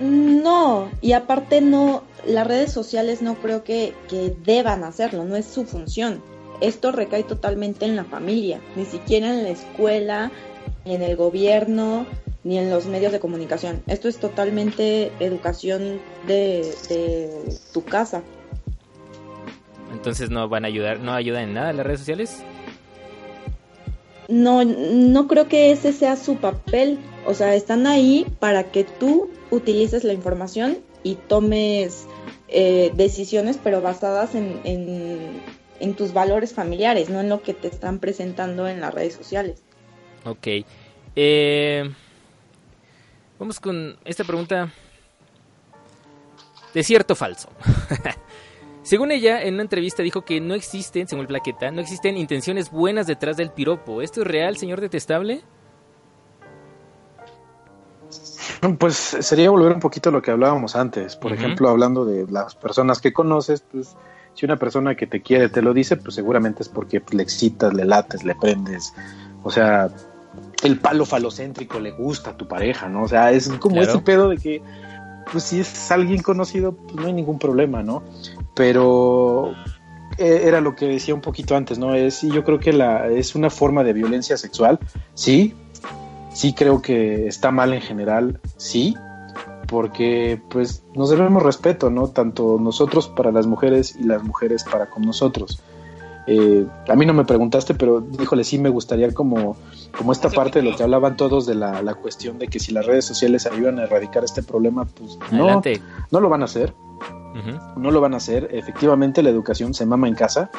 No, 0.00 0.90
y 1.02 1.12
aparte 1.12 1.60
no, 1.60 2.02
las 2.26 2.46
redes 2.46 2.72
sociales 2.72 3.20
no 3.20 3.34
creo 3.36 3.64
que, 3.64 3.94
que 4.08 4.34
deban 4.44 4.82
hacerlo, 4.82 5.24
no 5.24 5.36
es 5.36 5.44
su 5.44 5.64
función. 5.64 6.22
Esto 6.60 6.92
recae 6.92 7.22
totalmente 7.22 7.84
en 7.84 7.96
la 7.96 8.04
familia, 8.04 8.60
ni 8.76 8.84
siquiera 8.84 9.28
en 9.28 9.44
la 9.44 9.50
escuela, 9.50 10.30
ni 10.84 10.94
en 10.94 11.02
el 11.02 11.16
gobierno, 11.16 12.06
ni 12.44 12.58
en 12.58 12.70
los 12.70 12.86
medios 12.86 13.12
de 13.12 13.20
comunicación. 13.20 13.82
Esto 13.86 14.08
es 14.08 14.18
totalmente 14.18 15.12
educación 15.20 16.00
de, 16.26 16.74
de 16.88 17.58
tu 17.72 17.84
casa. 17.84 18.22
Entonces 19.92 20.30
no 20.30 20.48
van 20.48 20.64
a 20.64 20.68
ayudar, 20.68 21.00
no 21.00 21.12
ayudan 21.12 21.44
en 21.44 21.54
nada 21.54 21.72
las 21.72 21.84
redes 21.84 22.00
sociales. 22.00 22.42
No, 24.30 24.64
no 24.64 25.28
creo 25.28 25.48
que 25.48 25.72
ese 25.72 25.92
sea 25.92 26.16
su 26.16 26.36
papel. 26.36 26.98
O 27.26 27.34
sea, 27.34 27.54
están 27.54 27.86
ahí 27.86 28.26
para 28.38 28.70
que 28.70 28.84
tú 28.84 29.30
utilices 29.50 30.04
la 30.04 30.12
información 30.12 30.78
y 31.02 31.16
tomes 31.16 32.06
eh, 32.48 32.92
decisiones, 32.94 33.58
pero 33.62 33.82
basadas 33.82 34.34
en, 34.34 34.60
en, 34.64 35.40
en 35.80 35.94
tus 35.94 36.12
valores 36.12 36.52
familiares, 36.54 37.10
no 37.10 37.20
en 37.20 37.28
lo 37.28 37.42
que 37.42 37.54
te 37.54 37.68
están 37.68 37.98
presentando 37.98 38.68
en 38.68 38.80
las 38.80 38.94
redes 38.94 39.14
sociales. 39.14 39.62
Ok. 40.24 40.64
Eh, 41.16 41.90
vamos 43.38 43.58
con 43.58 43.98
esta 44.04 44.24
pregunta. 44.24 44.72
¿De 46.72 46.84
cierto 46.84 47.14
o 47.14 47.16
falso? 47.16 47.48
según 48.82 49.12
ella, 49.12 49.42
en 49.42 49.54
una 49.54 49.62
entrevista 49.62 50.02
dijo 50.02 50.22
que 50.24 50.40
no 50.40 50.54
existen, 50.54 51.06
según 51.06 51.22
el 51.22 51.28
plaqueta, 51.28 51.70
no 51.70 51.80
existen 51.80 52.16
intenciones 52.16 52.70
buenas 52.70 53.06
detrás 53.06 53.36
del 53.36 53.50
piropo. 53.50 54.02
¿Esto 54.02 54.22
es 54.22 54.26
real, 54.26 54.56
señor 54.56 54.80
detestable? 54.80 55.42
Pues 58.78 58.94
sería 58.94 59.50
volver 59.50 59.72
un 59.72 59.80
poquito 59.80 60.10
a 60.10 60.12
lo 60.12 60.20
que 60.20 60.30
hablábamos 60.30 60.76
antes. 60.76 61.16
Por 61.16 61.32
ejemplo, 61.32 61.68
hablando 61.68 62.04
de 62.04 62.26
las 62.30 62.54
personas 62.54 63.00
que 63.00 63.12
conoces, 63.12 63.62
pues 63.72 63.96
si 64.34 64.44
una 64.44 64.56
persona 64.56 64.94
que 64.94 65.06
te 65.06 65.22
quiere 65.22 65.48
te 65.48 65.62
lo 65.62 65.72
dice, 65.72 65.96
pues 65.96 66.14
seguramente 66.14 66.62
es 66.62 66.68
porque 66.68 67.00
pues, 67.00 67.14
le 67.14 67.22
excitas, 67.22 67.72
le 67.72 67.84
lates, 67.84 68.22
le 68.24 68.34
prendes. 68.34 68.92
O 69.42 69.50
sea, 69.50 69.88
el 70.62 70.78
palo 70.78 71.06
falocéntrico 71.06 71.80
le 71.80 71.92
gusta 71.92 72.30
a 72.30 72.36
tu 72.36 72.46
pareja, 72.46 72.88
¿no? 72.88 73.04
O 73.04 73.08
sea, 73.08 73.32
es 73.32 73.48
como 73.48 73.76
Claro. 73.76 73.92
ese 73.92 73.98
pedo 74.00 74.28
de 74.28 74.36
que, 74.36 74.62
pues 75.30 75.44
si 75.44 75.60
es 75.60 75.90
alguien 75.90 76.22
conocido, 76.22 76.72
pues 76.72 76.96
no 76.96 77.06
hay 77.06 77.12
ningún 77.12 77.38
problema, 77.38 77.82
¿no? 77.82 78.02
Pero 78.54 79.52
eh, 80.18 80.42
era 80.44 80.60
lo 80.60 80.74
que 80.74 80.86
decía 80.86 81.14
un 81.14 81.20
poquito 81.20 81.56
antes, 81.56 81.78
¿no? 81.78 81.94
Es, 81.94 82.22
y 82.24 82.30
yo 82.30 82.44
creo 82.44 82.58
que 82.58 82.72
la, 82.72 83.08
es 83.08 83.34
una 83.34 83.50
forma 83.50 83.84
de 83.84 83.92
violencia 83.92 84.36
sexual, 84.36 84.78
sí, 85.14 85.54
sí 86.32 86.52
creo 86.52 86.82
que 86.82 87.26
está 87.26 87.50
mal 87.50 87.72
en 87.72 87.80
general, 87.80 88.40
sí, 88.56 88.94
porque 89.66 90.42
pues 90.50 90.84
nos 90.94 91.10
debemos 91.10 91.42
respeto, 91.42 91.90
¿no? 91.90 92.08
Tanto 92.08 92.58
nosotros 92.60 93.08
para 93.08 93.30
las 93.30 93.46
mujeres 93.46 93.96
y 93.98 94.04
las 94.04 94.22
mujeres 94.22 94.64
para 94.64 94.90
con 94.90 95.02
nosotros. 95.02 95.62
Eh, 96.32 96.64
a 96.88 96.94
mí 96.94 97.06
no 97.06 97.12
me 97.12 97.24
preguntaste, 97.24 97.74
pero 97.74 98.04
híjole, 98.20 98.44
sí 98.44 98.56
me 98.56 98.68
gustaría 98.68 99.12
como, 99.12 99.56
como 99.98 100.12
esta 100.12 100.30
parte 100.30 100.62
de 100.62 100.70
lo 100.70 100.76
que 100.76 100.84
hablaban 100.84 101.16
todos 101.16 101.44
de 101.44 101.56
la, 101.56 101.82
la 101.82 101.94
cuestión 101.94 102.38
de 102.38 102.46
que 102.46 102.60
si 102.60 102.72
las 102.72 102.86
redes 102.86 103.04
sociales 103.04 103.46
ayudan 103.46 103.80
a 103.80 103.82
erradicar 103.82 104.22
este 104.22 104.42
problema, 104.44 104.84
pues 104.84 105.18
no, 105.32 105.44
Adelante. 105.44 105.82
no 106.12 106.20
lo 106.20 106.28
van 106.28 106.42
a 106.42 106.44
hacer 106.44 106.72
no 107.76 107.90
lo 107.90 108.00
van 108.00 108.14
a 108.14 108.18
hacer. 108.18 108.48
Efectivamente, 108.52 109.22
la 109.22 109.30
educación 109.30 109.74
se 109.74 109.86
mama 109.86 110.08
en 110.08 110.14
casa. 110.14 110.50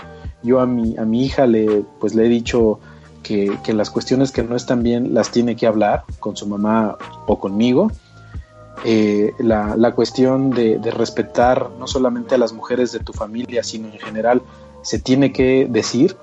Yo 0.43 0.59
a 0.59 0.65
mi, 0.65 0.97
a 0.97 1.05
mi 1.05 1.25
hija 1.25 1.45
le, 1.45 1.83
pues, 1.99 2.15
le 2.15 2.25
he 2.25 2.29
dicho 2.29 2.79
que, 3.23 3.57
que 3.63 3.73
las 3.73 3.89
cuestiones 3.89 4.31
que 4.31 4.43
no 4.43 4.55
están 4.55 4.83
bien 4.83 5.13
las 5.13 5.31
tiene 5.31 5.55
que 5.55 5.67
hablar 5.67 6.03
con 6.19 6.35
su 6.35 6.47
mamá 6.47 6.97
o 7.27 7.39
conmigo. 7.39 7.91
Eh, 8.83 9.33
la, 9.37 9.75
la 9.75 9.93
cuestión 9.93 10.49
de, 10.49 10.79
de 10.79 10.91
respetar 10.91 11.69
no 11.77 11.85
solamente 11.85 12.35
a 12.35 12.37
las 12.39 12.51
mujeres 12.53 12.91
de 12.91 12.99
tu 12.99 13.13
familia, 13.13 13.63
sino 13.63 13.87
en 13.89 13.99
general, 13.99 14.41
se 14.81 14.99
tiene 14.99 15.31
que 15.31 15.67
decir, 15.69 16.15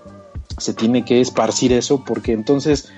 se 0.59 0.75
tiene 0.75 1.05
que 1.05 1.21
esparcir 1.21 1.73
eso, 1.73 2.05
porque 2.05 2.33
entonces 2.33 2.91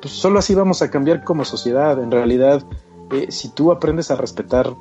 pues, 0.00 0.12
solo 0.14 0.38
así 0.38 0.54
vamos 0.54 0.82
a 0.82 0.90
cambiar 0.90 1.24
como 1.24 1.44
sociedad. 1.44 2.00
En 2.02 2.10
realidad, 2.10 2.64
eh, 3.12 3.26
si 3.30 3.48
tú 3.48 3.72
aprendes 3.72 4.10
a 4.10 4.16
respetar 4.16 4.72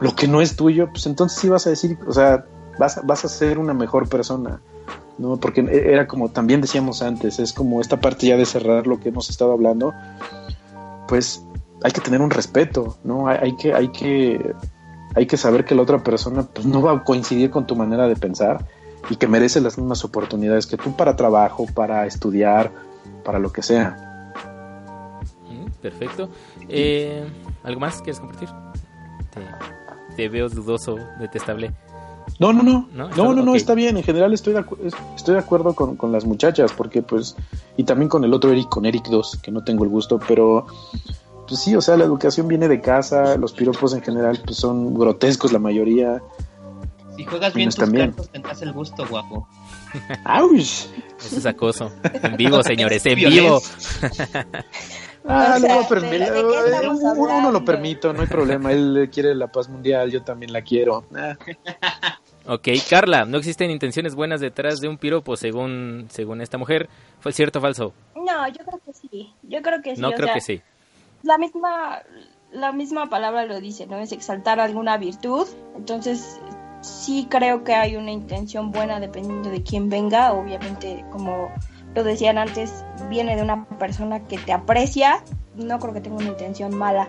lo 0.00 0.14
que 0.14 0.28
no 0.28 0.40
es 0.40 0.56
tuyo, 0.56 0.88
pues 0.90 1.06
entonces 1.06 1.38
sí 1.38 1.48
vas 1.48 1.66
a 1.66 1.70
decir, 1.70 1.98
o 2.06 2.12
sea, 2.12 2.44
vas, 2.78 3.00
vas 3.04 3.24
a 3.24 3.28
ser 3.28 3.58
una 3.58 3.74
mejor 3.74 4.08
persona, 4.08 4.60
¿no? 5.18 5.36
Porque 5.36 5.66
era 5.72 6.06
como 6.06 6.30
también 6.30 6.60
decíamos 6.60 7.02
antes, 7.02 7.38
es 7.38 7.52
como 7.52 7.80
esta 7.80 7.98
parte 7.98 8.28
ya 8.28 8.36
de 8.36 8.46
cerrar 8.46 8.86
lo 8.86 9.00
que 9.00 9.08
hemos 9.08 9.30
estado 9.30 9.52
hablando, 9.52 9.92
pues 11.08 11.44
hay 11.82 11.90
que 11.90 12.00
tener 12.00 12.20
un 12.20 12.30
respeto, 12.30 12.96
¿no? 13.02 13.28
Hay, 13.28 13.38
hay 13.42 13.56
que, 13.56 13.74
hay 13.74 13.88
que, 13.88 14.54
hay 15.14 15.26
que 15.26 15.36
saber 15.36 15.64
que 15.64 15.74
la 15.74 15.82
otra 15.82 16.02
persona 16.02 16.44
pues 16.44 16.66
no 16.66 16.82
va 16.82 16.92
a 16.92 17.04
coincidir 17.04 17.50
con 17.50 17.66
tu 17.66 17.74
manera 17.74 18.06
de 18.06 18.16
pensar 18.16 18.64
y 19.10 19.16
que 19.16 19.26
merece 19.26 19.60
las 19.60 19.78
mismas 19.78 20.04
oportunidades 20.04 20.66
que 20.66 20.76
tú 20.76 20.92
para 20.96 21.16
trabajo, 21.16 21.66
para 21.74 22.06
estudiar, 22.06 22.70
para 23.24 23.38
lo 23.38 23.52
que 23.52 23.62
sea. 23.62 24.32
Mm, 25.50 25.70
Perfecto. 25.80 26.28
Eh, 26.68 27.24
¿Algo 27.64 27.80
más 27.80 27.96
quieres 28.02 28.20
compartir? 28.20 28.48
Te, 29.34 30.16
te 30.16 30.28
veo 30.28 30.48
dudoso, 30.48 30.96
detestable. 31.18 31.72
No, 32.38 32.52
no, 32.52 32.62
no, 32.62 32.88
¿No? 32.92 33.08
no, 33.08 33.30
¿Está- 33.30 33.42
no, 33.42 33.54
está 33.54 33.74
bien. 33.74 33.96
En 33.96 34.02
general 34.04 34.32
estoy 34.34 34.52
de, 34.52 34.64
estoy 35.16 35.34
de 35.34 35.40
acuerdo 35.40 35.74
con, 35.74 35.96
con 35.96 36.12
las 36.12 36.24
muchachas, 36.24 36.72
porque 36.72 37.02
pues, 37.02 37.34
y 37.76 37.84
también 37.84 38.08
con 38.08 38.22
el 38.24 38.32
otro 38.34 38.50
Eric, 38.52 38.68
con 38.68 38.84
Eric 38.86 39.06
2, 39.08 39.38
que 39.42 39.50
no 39.50 39.64
tengo 39.64 39.84
el 39.84 39.90
gusto, 39.90 40.20
pero 40.28 40.66
pues 41.48 41.60
sí, 41.60 41.74
o 41.74 41.80
sea, 41.80 41.96
la 41.96 42.04
educación 42.04 42.46
viene 42.46 42.68
de 42.68 42.80
casa, 42.82 43.36
los 43.38 43.54
piropos 43.54 43.94
en 43.94 44.02
general 44.02 44.38
pues 44.44 44.58
son 44.58 44.92
grotescos 44.94 45.52
la 45.52 45.58
mayoría. 45.58 46.20
Si 47.18 47.24
juegas 47.24 47.52
bien 47.52 47.68
no 47.68 47.74
tus 47.84 47.92
cartas, 47.92 48.28
tendrás 48.30 48.62
el 48.62 48.72
gusto, 48.72 49.04
guapo. 49.08 49.48
¡Auch! 50.24 50.54
Eso 50.54 50.88
es 51.36 51.46
acoso. 51.46 51.90
En 52.22 52.36
vivo, 52.36 52.62
señores, 52.62 53.04
en 53.06 53.16
vivo. 53.16 53.60
Ah, 55.30 55.56
O 55.56 55.58
lo 55.58 55.66
sea, 55.66 55.74
voy 55.74 55.84
a 55.84 55.88
permi- 55.88 56.10
¿de- 56.10 56.20
de 56.20 56.42
qué 56.42 56.70
estamos 56.76 57.00
uno, 57.18 57.38
uno 57.38 57.50
lo 57.50 57.62
permito, 57.64 58.12
no 58.14 58.22
hay 58.22 58.28
problema. 58.28 58.72
Él 58.72 59.10
quiere 59.12 59.34
la 59.34 59.48
paz 59.48 59.68
mundial, 59.68 60.10
yo 60.10 60.22
también 60.22 60.52
la 60.54 60.62
quiero. 60.62 61.04
Ah, 61.14 61.36
Ok, 62.46 62.68
Carla, 62.88 63.26
no 63.26 63.36
existen 63.36 63.70
intenciones 63.70 64.14
buenas 64.14 64.40
detrás 64.40 64.80
de 64.80 64.88
un 64.88 64.96
piropo 64.96 65.36
según, 65.36 66.06
según 66.08 66.40
esta 66.40 66.56
mujer. 66.56 66.88
¿Fue 67.20 67.32
cierto 67.32 67.58
o 67.58 67.62
falso? 67.62 67.92
No, 68.14 68.48
yo 68.48 68.64
creo 68.64 68.80
que 68.86 68.92
sí. 68.94 69.34
Yo 69.42 69.60
creo 69.60 69.82
que 69.82 69.96
sí. 69.96 70.00
no 70.00 70.08
o 70.08 70.12
creo 70.12 70.26
sea, 70.28 70.34
que 70.34 70.40
sí. 70.40 70.62
La 71.24 71.36
misma, 71.36 72.00
la 72.50 72.72
misma 72.72 73.10
palabra 73.10 73.44
lo 73.44 73.60
dice, 73.60 73.86
¿no? 73.86 73.98
Es 73.98 74.12
exaltar 74.12 74.60
alguna 74.60 74.96
virtud. 74.96 75.46
Entonces, 75.76 76.40
sí 76.80 77.26
creo 77.30 77.64
que 77.64 77.74
hay 77.74 77.96
una 77.96 78.10
intención 78.10 78.70
buena 78.70 79.00
dependiendo 79.00 79.50
de 79.50 79.62
quién 79.62 79.88
venga. 79.88 80.32
Obviamente, 80.32 81.04
como 81.10 81.50
lo 81.94 82.04
decían 82.04 82.38
antes, 82.38 82.84
viene 83.08 83.36
de 83.36 83.42
una 83.42 83.64
persona 83.78 84.24
que 84.24 84.38
te 84.38 84.52
aprecia. 84.52 85.22
No 85.54 85.78
creo 85.78 85.94
que 85.94 86.00
tenga 86.00 86.16
una 86.16 86.28
intención 86.28 86.76
mala 86.76 87.08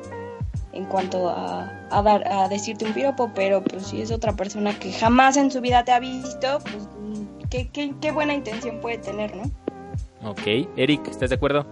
en 0.73 0.85
cuanto 0.85 1.29
a, 1.29 1.71
a 1.89 2.01
dar 2.01 2.27
a 2.27 2.47
decirte 2.47 2.85
un 2.85 2.93
piropo, 2.93 3.31
pero 3.33 3.63
pues 3.63 3.87
si 3.87 4.01
es 4.01 4.11
otra 4.11 4.33
persona 4.33 4.77
que 4.77 4.91
jamás 4.91 5.37
en 5.37 5.51
su 5.51 5.61
vida 5.61 5.83
te 5.83 5.91
ha 5.91 5.99
visto, 5.99 6.59
pues 6.59 6.87
qué, 7.49 7.69
qué, 7.69 7.93
qué 7.99 8.11
buena 8.11 8.33
intención 8.33 8.79
puede 8.79 8.99
tener, 8.99 9.35
¿no? 9.35 9.43
Ok, 10.23 10.41
Eric, 10.75 11.07
¿estás 11.07 11.29
de 11.29 11.35
acuerdo? 11.35 11.65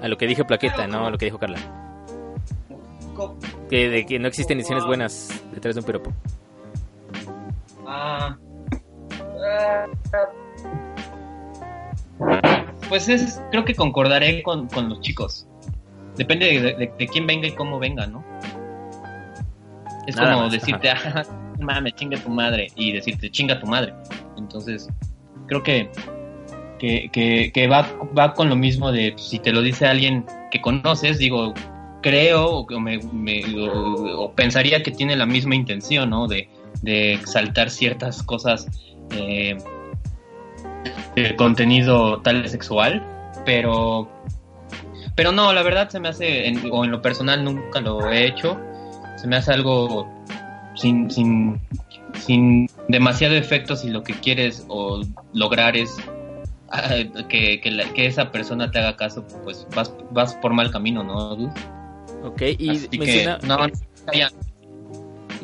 A 0.00 0.08
lo 0.08 0.16
que 0.16 0.26
dijo 0.26 0.44
Plaqueta, 0.44 0.86
no 0.86 1.06
a 1.06 1.10
lo 1.10 1.18
que 1.18 1.26
dijo 1.26 1.38
Carla. 1.38 1.58
Que, 3.70 3.88
de 3.88 4.06
que 4.06 4.18
no 4.18 4.28
existen 4.28 4.58
intenciones 4.58 4.86
buenas 4.86 5.28
detrás 5.52 5.74
de 5.74 5.80
un 5.80 5.86
piropo. 5.86 6.12
Ah. 8.06 8.36
Pues 12.88 13.08
es, 13.08 13.40
creo 13.50 13.64
que 13.64 13.74
concordaré 13.74 14.42
con, 14.42 14.68
con 14.68 14.88
los 14.90 15.00
chicos. 15.00 15.46
Depende 16.16 16.46
de, 16.46 16.60
de- 16.74 16.92
de 16.98 17.08
quién 17.08 17.26
venga 17.26 17.48
y 17.48 17.52
cómo 17.52 17.78
venga, 17.78 18.06
¿no? 18.06 18.22
Es 20.06 20.16
Nada 20.16 20.32
como 20.34 20.44
más, 20.44 20.52
decirte, 20.52 20.90
"Ah, 20.90 21.24
mames, 21.60 21.94
chinga 21.94 22.18
tu 22.18 22.28
madre, 22.28 22.68
y 22.76 22.92
decirte 22.92 23.30
chinga 23.30 23.58
tu 23.58 23.66
madre. 23.66 23.94
Entonces, 24.36 24.88
creo 25.46 25.62
que, 25.62 25.90
que, 26.78 27.08
que, 27.10 27.50
que 27.52 27.66
va, 27.68 27.86
va 28.16 28.34
con 28.34 28.48
lo 28.50 28.56
mismo 28.56 28.92
de 28.92 29.12
pues, 29.12 29.24
si 29.28 29.38
te 29.38 29.50
lo 29.50 29.62
dice 29.62 29.86
alguien 29.86 30.26
que 30.50 30.60
conoces, 30.60 31.18
digo, 31.18 31.54
creo 32.02 32.48
o, 32.58 32.80
me, 32.80 32.98
me- 33.12 33.42
o- 33.58 34.24
o 34.24 34.32
pensaría 34.32 34.82
que 34.82 34.90
tiene 34.90 35.16
la 35.16 35.24
misma 35.26 35.54
intención, 35.54 36.10
¿no? 36.10 36.28
De, 36.28 36.48
de 36.82 37.14
exaltar 37.14 37.70
ciertas 37.70 38.22
cosas 38.22 38.66
eh, 39.10 39.56
de 41.14 41.36
contenido 41.36 42.20
tal 42.20 42.48
sexual, 42.48 43.02
pero 43.44 44.08
pero 45.16 45.30
no, 45.30 45.52
la 45.52 45.62
verdad 45.62 45.88
se 45.90 46.00
me 46.00 46.08
hace, 46.08 46.48
en- 46.48 46.70
o 46.72 46.84
en 46.84 46.90
lo 46.90 47.00
personal 47.00 47.44
nunca 47.44 47.80
lo 47.80 48.10
he 48.10 48.26
hecho, 48.26 48.58
se 49.16 49.28
me 49.28 49.36
hace 49.36 49.52
algo 49.52 50.08
sin, 50.74 51.08
sin, 51.10 51.60
sin 52.18 52.68
demasiado 52.88 53.34
efecto 53.36 53.76
si 53.76 53.90
lo 53.90 54.02
que 54.02 54.14
quieres 54.14 54.64
o 54.68 55.02
lograr 55.32 55.76
es 55.76 55.96
que, 57.28 57.60
que, 57.60 57.70
la- 57.70 57.84
que 57.92 58.06
esa 58.06 58.32
persona 58.32 58.70
te 58.72 58.80
haga 58.80 58.96
caso, 58.96 59.24
pues 59.44 59.66
vas, 59.76 59.94
vas 60.10 60.34
por 60.34 60.52
mal 60.52 60.72
camino, 60.72 61.04
¿no? 61.04 61.34
Ok, 62.24 62.42
y 62.90 62.98
que, 62.98 63.24
no, 63.46 63.56
ya. 64.12 64.30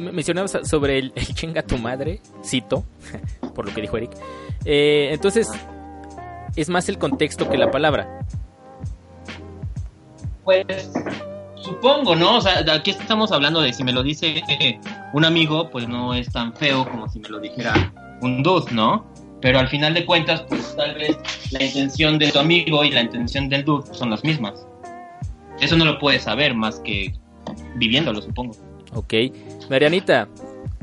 Me- 0.00 0.12
mencionabas 0.12 0.58
sobre 0.64 0.98
el, 0.98 1.12
el 1.14 1.26
chinga 1.34 1.62
tu 1.62 1.78
madre, 1.78 2.20
cito, 2.44 2.84
por 3.54 3.66
lo 3.68 3.74
que 3.74 3.80
dijo 3.82 3.96
Eric. 3.96 4.10
Eh, 4.64 5.10
entonces, 5.12 5.48
es 6.56 6.68
más 6.68 6.88
el 6.88 6.98
contexto 6.98 7.48
que 7.48 7.56
la 7.58 7.70
palabra. 7.70 8.20
Pues 10.44 10.64
supongo, 11.62 12.16
¿no? 12.16 12.38
O 12.38 12.40
sea, 12.40 12.64
aquí 12.72 12.90
estamos 12.90 13.30
hablando 13.32 13.60
de 13.60 13.72
si 13.72 13.84
me 13.84 13.92
lo 13.92 14.02
dice 14.02 14.42
eh, 14.48 14.80
un 15.12 15.24
amigo, 15.24 15.70
pues 15.70 15.86
no 15.88 16.14
es 16.14 16.30
tan 16.32 16.54
feo 16.54 16.88
como 16.88 17.08
si 17.08 17.20
me 17.20 17.28
lo 17.28 17.38
dijera 17.40 17.92
un 18.22 18.42
dude, 18.42 18.72
¿no? 18.72 19.06
Pero 19.40 19.58
al 19.58 19.68
final 19.68 19.94
de 19.94 20.04
cuentas, 20.04 20.42
pues 20.48 20.74
tal 20.76 20.94
vez 20.94 21.16
la 21.50 21.62
intención 21.64 22.18
de 22.18 22.30
tu 22.30 22.38
amigo 22.38 22.84
y 22.84 22.90
la 22.90 23.02
intención 23.02 23.48
del 23.48 23.64
dude 23.64 23.94
son 23.94 24.10
las 24.10 24.24
mismas. 24.24 24.66
Eso 25.60 25.76
no 25.76 25.84
lo 25.84 25.98
puedes 25.98 26.22
saber 26.24 26.54
más 26.54 26.80
que 26.80 27.14
viviéndolo, 27.76 28.20
supongo. 28.22 28.54
Ok. 28.94 29.14
Marianita, 29.70 30.28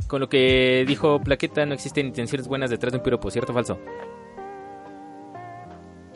con 0.07 0.21
lo 0.21 0.29
que 0.29 0.85
dijo 0.87 1.19
Plaqueta, 1.19 1.65
no 1.65 1.73
existen 1.73 2.07
intenciones 2.07 2.47
buenas 2.47 2.69
detrás 2.69 2.93
de 2.93 2.97
un 2.99 3.03
piropo, 3.03 3.29
¿cierto 3.29 3.51
o 3.51 3.55
falso? 3.55 3.77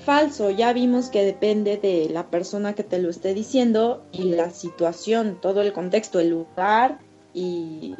Falso, 0.05 0.49
ya 0.49 0.73
vimos 0.73 1.09
que 1.09 1.21
depende 1.23 1.77
de 1.77 2.07
la 2.09 2.27
persona 2.31 2.73
que 2.73 2.83
te 2.83 2.99
lo 2.99 3.09
esté 3.09 3.33
diciendo 3.35 4.03
y 4.11 4.23
la 4.31 4.49
situación, 4.49 5.37
todo 5.39 5.61
el 5.61 5.73
contexto, 5.73 6.19
el 6.19 6.29
lugar 6.29 6.97
y, 7.33 7.93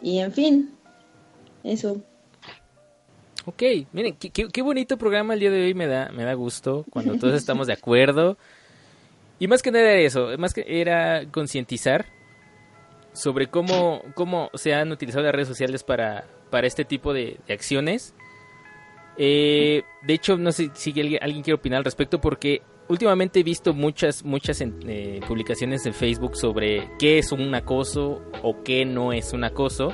y 0.00 0.20
en 0.20 0.32
fin, 0.32 0.70
eso. 1.62 2.00
Ok, 3.44 3.62
miren, 3.92 4.14
qué, 4.16 4.30
qué- 4.30 4.48
qué 4.48 4.62
bonito 4.62 4.96
programa 4.96 5.34
el 5.34 5.40
día 5.40 5.50
de 5.50 5.64
hoy, 5.64 5.74
me 5.74 5.88
da, 5.88 6.10
me 6.12 6.22
da 6.24 6.32
gusto 6.34 6.86
cuando 6.90 7.16
todos 7.16 7.34
estamos 7.34 7.66
de 7.66 7.72
acuerdo. 7.74 8.38
Y 9.40 9.48
más 9.48 9.62
que 9.62 9.72
nada 9.72 9.90
era 9.90 10.00
eso, 10.00 10.28
más 10.38 10.54
que 10.54 10.64
era 10.80 11.26
concientizar 11.30 12.06
sobre 13.12 13.48
cómo, 13.48 14.02
cómo 14.14 14.50
se 14.54 14.74
han 14.74 14.90
utilizado 14.92 15.24
las 15.24 15.34
redes 15.34 15.48
sociales 15.48 15.84
para, 15.84 16.24
para 16.50 16.66
este 16.66 16.84
tipo 16.84 17.12
de, 17.12 17.38
acciones. 17.48 18.14
Eh, 19.16 19.82
de 20.02 20.14
hecho, 20.14 20.36
no 20.36 20.52
sé 20.52 20.70
si 20.74 20.90
alguien, 20.98 21.42
quiere 21.42 21.54
opinar 21.54 21.78
al 21.78 21.84
respecto 21.84 22.20
porque 22.20 22.62
últimamente 22.88 23.40
he 23.40 23.42
visto 23.42 23.74
muchas, 23.74 24.24
muchas 24.24 24.60
eh, 24.60 25.20
publicaciones 25.26 25.84
en 25.86 25.94
Facebook 25.94 26.36
sobre 26.36 26.90
qué 26.98 27.18
es 27.18 27.32
un 27.32 27.54
acoso 27.54 28.22
o 28.42 28.62
qué 28.62 28.84
no 28.84 29.12
es 29.12 29.32
un 29.32 29.44
acoso. 29.44 29.92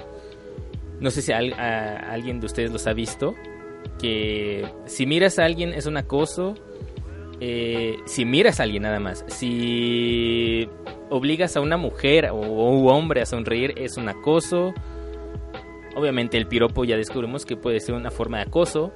No 1.01 1.11
sé 1.11 1.23
si 1.23 1.33
alguien 1.33 2.41
de 2.41 2.47
ustedes 2.47 2.73
los 2.73 2.87
ha 2.87 2.93
visto. 2.93 3.35
Que 4.01 4.69
si 4.87 5.07
miras 5.07 5.39
a 5.39 5.45
alguien 5.45 5.73
es 5.73 5.87
un 5.87 5.97
acoso. 5.97 6.55
Eh, 7.41 7.97
si 8.07 8.25
miras 8.25 8.61
a 8.61 8.65
alguien 8.65 8.83
nada 8.83 9.01
más. 9.01 9.25
Si 9.29 10.69
obligas 11.11 11.57
a 11.57 11.61
una 11.61 11.77
mujer 11.77 12.27
o 12.31 12.37
un 12.37 12.89
hombre 12.91 13.21
a 13.23 13.27
sonreír 13.27 13.75
es 13.77 13.97
un 13.97 14.09
acoso. 14.09 14.75
Obviamente 15.97 16.37
el 16.37 16.47
piropo 16.47 16.85
ya 16.85 16.97
descubrimos 16.97 17.45
que 17.45 17.57
puede 17.57 17.81
ser 17.81 17.95
una 17.95 18.11
forma 18.11 18.39
de 18.39 18.45
acoso. 18.45 18.93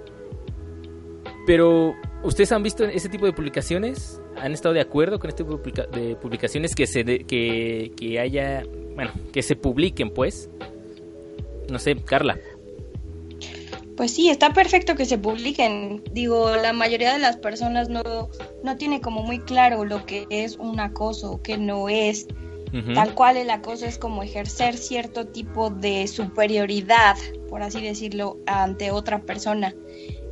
Pero, 1.47 1.95
¿ustedes 2.23 2.53
han 2.53 2.63
visto 2.63 2.85
ese 2.85 3.09
tipo 3.09 3.27
de 3.27 3.33
publicaciones? 3.33 4.21
¿Han 4.37 4.53
estado 4.53 4.75
de 4.75 4.81
acuerdo 4.81 5.19
con 5.19 5.29
este 5.29 5.43
tipo 5.43 5.57
de 5.57 5.63
publica- 5.63 5.87
de 5.87 6.15
publicaciones 6.17 6.75
que 6.75 6.87
se 6.87 7.03
de- 7.03 7.25
que, 7.25 7.93
que 7.97 8.21
haya, 8.21 8.63
bueno, 8.95 9.11
que 9.33 9.43
se 9.43 9.57
publiquen, 9.57 10.11
pues? 10.11 10.49
No 11.69 11.79
sé, 11.81 11.97
Carla. 11.97 12.39
Pues 14.03 14.15
sí, 14.15 14.31
está 14.31 14.53
perfecto 14.53 14.97
que 14.97 15.05
se 15.05 15.17
publiquen. 15.17 16.03
Digo, 16.11 16.57
la 16.57 16.73
mayoría 16.73 17.13
de 17.13 17.21
las 17.21 17.37
personas 17.37 17.89
no, 17.89 18.03
no 18.65 18.77
tiene 18.77 19.01
como 19.01 19.23
muy 19.23 19.39
claro 19.39 19.85
lo 19.85 20.05
que 20.07 20.27
es 20.29 20.57
un 20.57 20.81
acoso, 20.81 21.41
que 21.41 21.57
no 21.57 21.89
es. 21.89 22.27
Tal 22.97 23.15
cual 23.15 23.37
el 23.37 23.49
acoso 23.49 23.87
es 23.87 23.99
como 23.99 24.25
ejercer 24.25 24.77
cierto 24.77 25.29
tipo 25.29 25.71
de 25.71 26.09
superioridad, 26.09 27.17
por 27.49 27.63
así 27.63 27.81
decirlo, 27.81 28.39
ante 28.47 28.91
otra 28.91 29.21
persona. 29.23 29.73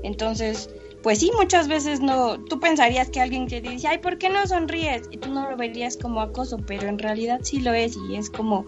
Entonces, 0.02 0.70
pues 1.04 1.20
sí, 1.20 1.30
muchas 1.38 1.68
veces 1.68 2.00
no, 2.00 2.42
tú 2.42 2.58
pensarías 2.58 3.08
que 3.08 3.20
alguien 3.20 3.46
te 3.46 3.60
dice, 3.60 3.86
ay, 3.86 3.98
¿por 3.98 4.18
qué 4.18 4.30
no 4.30 4.44
sonríes? 4.48 5.02
Y 5.12 5.18
tú 5.18 5.30
no 5.30 5.48
lo 5.48 5.56
verías 5.56 5.96
como 5.96 6.22
acoso, 6.22 6.56
pero 6.56 6.88
en 6.88 6.98
realidad 6.98 7.38
sí 7.44 7.60
lo 7.60 7.72
es 7.72 7.96
y 8.08 8.16
es 8.16 8.30
como 8.30 8.66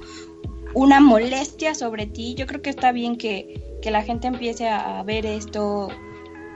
una 0.75 1.01
molestia 1.01 1.75
sobre 1.75 2.07
ti. 2.07 2.37
Yo 2.37 2.47
creo 2.47 2.63
que 2.63 2.71
está 2.71 2.93
bien 2.93 3.17
que, 3.17 3.72
que 3.83 3.91
la 3.91 4.03
gente 4.03 4.29
empiece 4.29 4.69
a, 4.69 5.03
ver 5.03 5.27
esto 5.27 5.89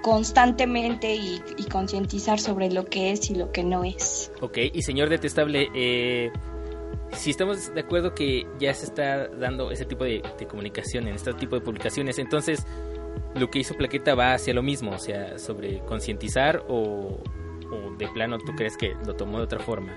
constantemente 0.02 1.14
y, 1.14 1.42
y 1.58 1.64
concientizar 1.64 2.38
sobre 2.38 2.70
lo 2.70 2.86
que 2.86 3.10
es 3.10 3.28
y 3.30 3.34
lo 3.34 3.52
que 3.52 3.64
no 3.64 3.84
es. 3.84 4.32
Ok, 4.40 4.58
y 4.72 4.82
señor 4.82 5.08
detestable, 5.10 5.68
eh, 5.74 6.30
si 7.12 7.30
estamos 7.30 7.74
de 7.74 7.80
acuerdo 7.80 8.14
que 8.14 8.46
ya 8.58 8.72
se 8.72 8.86
está 8.86 9.28
dando 9.28 9.70
ese 9.70 9.84
tipo 9.84 10.04
de, 10.04 10.22
de 10.38 10.46
comunicación 10.46 11.08
en 11.08 11.16
este 11.16 11.34
tipo 11.34 11.56
de 11.56 11.60
publicaciones, 11.60 12.18
entonces 12.18 12.64
lo 13.34 13.50
que 13.50 13.58
hizo 13.58 13.74
Plaqueta 13.74 14.14
va 14.14 14.34
hacia 14.34 14.54
lo 14.54 14.62
mismo, 14.62 14.92
o 14.92 14.98
sea, 14.98 15.38
sobre 15.38 15.80
concientizar 15.80 16.64
o, 16.68 17.18
o 17.70 17.96
de 17.98 18.08
plano 18.08 18.38
tú 18.38 18.52
crees 18.56 18.76
que 18.76 18.94
lo 19.04 19.14
tomó 19.14 19.38
de 19.38 19.44
otra 19.44 19.60
forma. 19.60 19.94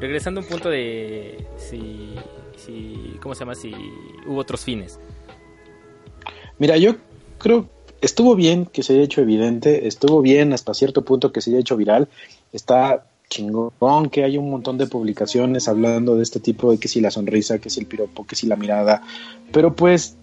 Regresando 0.00 0.40
a 0.40 0.42
un 0.42 0.48
punto 0.48 0.68
de 0.68 1.46
si, 1.56 2.14
si, 2.56 3.16
¿cómo 3.20 3.34
se 3.34 3.40
llama? 3.40 3.54
Si 3.54 3.72
hubo 4.26 4.38
otros 4.38 4.64
fines. 4.64 4.98
Mira, 6.58 6.76
yo 6.76 6.96
creo 7.38 7.68
estuvo 8.02 8.34
bien 8.34 8.66
que 8.66 8.82
se 8.82 8.92
haya 8.92 9.02
hecho 9.02 9.22
evidente, 9.22 9.86
estuvo 9.86 10.20
bien 10.20 10.52
hasta 10.52 10.74
cierto 10.74 11.02
punto 11.02 11.32
que 11.32 11.40
se 11.40 11.50
haya 11.50 11.60
hecho 11.60 11.76
viral, 11.76 12.08
está 12.52 13.06
chingón 13.30 14.10
que 14.10 14.24
hay 14.24 14.36
un 14.36 14.50
montón 14.50 14.76
de 14.76 14.86
publicaciones 14.86 15.66
hablando 15.66 16.16
de 16.16 16.22
este 16.22 16.38
tipo 16.38 16.70
de 16.70 16.78
que 16.78 16.88
si 16.88 17.00
la 17.00 17.10
sonrisa, 17.10 17.60
que 17.60 17.70
si 17.70 17.80
el 17.80 17.86
piropo, 17.86 18.26
que 18.26 18.36
si 18.36 18.46
la 18.46 18.56
mirada, 18.56 19.02
pero 19.52 19.74
pues 19.74 20.16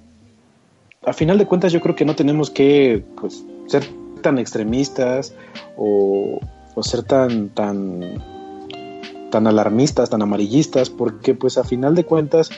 a 1.03 1.13
final 1.13 1.39
de 1.39 1.47
cuentas 1.47 1.71
yo 1.71 1.82
creo 1.82 1.95
que 1.95 2.05
no 2.05 2.15
tenemos 2.15 2.51
que 2.51 3.03
pues, 3.19 3.43
ser 3.67 3.84
tan 4.21 4.38
extremistas 4.38 5.34
o, 5.77 6.39
o 6.75 6.84
ser 6.84 7.03
tan 7.03 7.49
tan 7.49 8.21
tan 9.32 9.47
alarmistas, 9.47 10.09
tan 10.09 10.21
amarillistas, 10.21 10.89
porque 10.89 11.34
pues 11.34 11.57
a 11.57 11.63
final 11.63 11.95
de 11.95 12.03
cuentas 12.03 12.49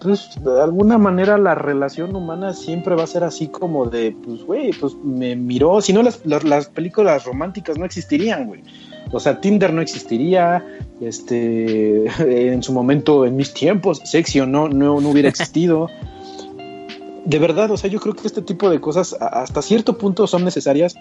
pues 0.00 0.30
de 0.42 0.62
alguna 0.62 0.98
manera 0.98 1.38
la 1.38 1.54
relación 1.54 2.14
humana 2.14 2.52
siempre 2.52 2.94
va 2.94 3.04
a 3.04 3.06
ser 3.06 3.24
así 3.24 3.48
como 3.48 3.86
de, 3.86 4.16
pues, 4.24 4.44
güey, 4.44 4.72
pues 4.72 4.94
me 5.02 5.36
miró, 5.36 5.80
si 5.80 5.92
no 5.92 6.02
las, 6.02 6.24
las, 6.24 6.44
las 6.44 6.68
películas 6.68 7.24
románticas 7.24 7.78
no 7.78 7.84
existirían, 7.84 8.46
güey. 8.46 8.62
O 9.10 9.20
sea, 9.20 9.40
Tinder 9.40 9.72
no 9.72 9.80
existiría, 9.80 10.64
este, 11.00 12.06
en 12.52 12.62
su 12.62 12.72
momento, 12.72 13.26
en 13.26 13.36
mis 13.36 13.52
tiempos, 13.52 14.00
sexy 14.04 14.40
o 14.40 14.46
no, 14.46 14.68
no, 14.68 15.00
no 15.00 15.08
hubiera 15.10 15.28
existido. 15.28 15.88
De 17.24 17.38
verdad, 17.38 17.70
o 17.70 17.76
sea, 17.76 17.90
yo 17.90 18.00
creo 18.00 18.14
que 18.14 18.26
este 18.26 18.42
tipo 18.42 18.70
de 18.70 18.80
cosas 18.80 19.14
hasta 19.20 19.60
cierto 19.60 19.98
punto 19.98 20.26
son 20.26 20.44
necesarias. 20.44 20.94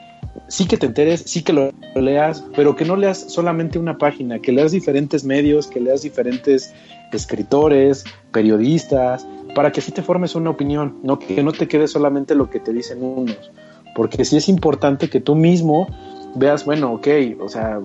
Sí 0.47 0.68
que 0.68 0.78
te 0.78 0.88
enteres, 0.88 1.24
sí 1.26 1.43
que 1.43 1.53
lo 1.53 1.72
leas, 1.95 2.43
pero 2.55 2.76
que 2.76 2.86
no 2.86 2.95
leas 2.95 3.32
solamente 3.32 3.80
una 3.80 3.97
página, 3.97 4.39
que 4.39 4.51
leas 4.51 4.72
diferentes 4.72 5.24
medios, 5.24 5.68
que 5.68 5.80
leas 5.80 6.01
diferentes 6.01 6.74
escritores, 7.11 8.03
periodistas, 8.32 9.26
para 9.55 9.72
que 9.72 9.80
así 9.80 9.91
te 9.91 10.01
formes 10.01 10.36
una 10.36 10.49
opinión, 10.49 10.97
no 11.03 11.20
que 11.20 11.41
no 11.41 11.51
te 11.51 11.68
quede 11.68 11.88
solamente 11.88 12.36
lo 12.36 12.49
que 12.49 12.59
te 12.59 12.74
dicen 12.74 13.03
unos, 13.03 13.51
porque 13.95 14.26
sí 14.26 14.38
es 14.38 14.49
importante 14.49 15.09
que 15.09 15.22
tú 15.22 15.36
mismo 15.36 15.88
veas, 16.36 16.65
bueno, 16.65 16.93
ok, 16.93 17.07
o 17.39 17.49
sea, 17.49 17.80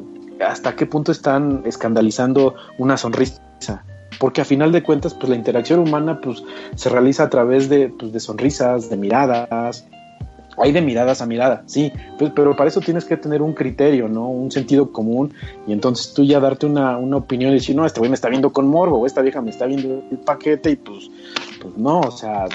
hasta 0.46 0.76
qué 0.76 0.86
punto 0.86 1.12
están 1.12 1.62
escandalizando 1.64 2.56
una 2.78 2.96
sonrisa, 2.96 3.84
porque 4.18 4.40
a 4.40 4.44
final 4.44 4.72
de 4.72 4.82
cuentas, 4.82 5.14
pues 5.14 5.28
la 5.28 5.36
interacción 5.36 5.80
humana, 5.80 6.20
pues 6.20 6.42
se 6.74 6.88
realiza 6.88 7.24
a 7.24 7.30
través 7.30 7.68
de, 7.68 7.88
pues, 7.88 8.12
de 8.12 8.20
sonrisas, 8.20 8.90
de 8.90 8.96
miradas, 8.96 9.86
hay 10.58 10.72
de 10.72 10.82
miradas 10.82 11.22
a 11.22 11.26
mirada, 11.26 11.62
sí, 11.66 11.92
pues, 12.18 12.32
pero 12.34 12.54
para 12.54 12.68
eso 12.68 12.80
tienes 12.80 13.04
que 13.04 13.16
tener 13.16 13.42
un 13.42 13.54
criterio, 13.54 14.08
¿no? 14.08 14.28
Un 14.28 14.50
sentido 14.50 14.92
común 14.92 15.32
y 15.66 15.72
entonces 15.72 16.12
tú 16.14 16.24
ya 16.24 16.40
darte 16.40 16.66
una, 16.66 16.98
una 16.98 17.16
opinión 17.16 17.52
y 17.52 17.54
decir, 17.54 17.74
no, 17.74 17.86
este 17.86 18.00
güey 18.00 18.10
me 18.10 18.14
está 18.14 18.28
viendo 18.28 18.52
con 18.52 18.68
morbo, 18.68 18.98
o 18.98 19.06
esta 19.06 19.22
vieja 19.22 19.40
me 19.40 19.50
está 19.50 19.66
viendo 19.66 20.02
el 20.10 20.18
paquete 20.18 20.70
y 20.70 20.76
pues, 20.76 21.10
pues 21.60 21.76
no, 21.76 22.00
o 22.00 22.10
sea, 22.10 22.46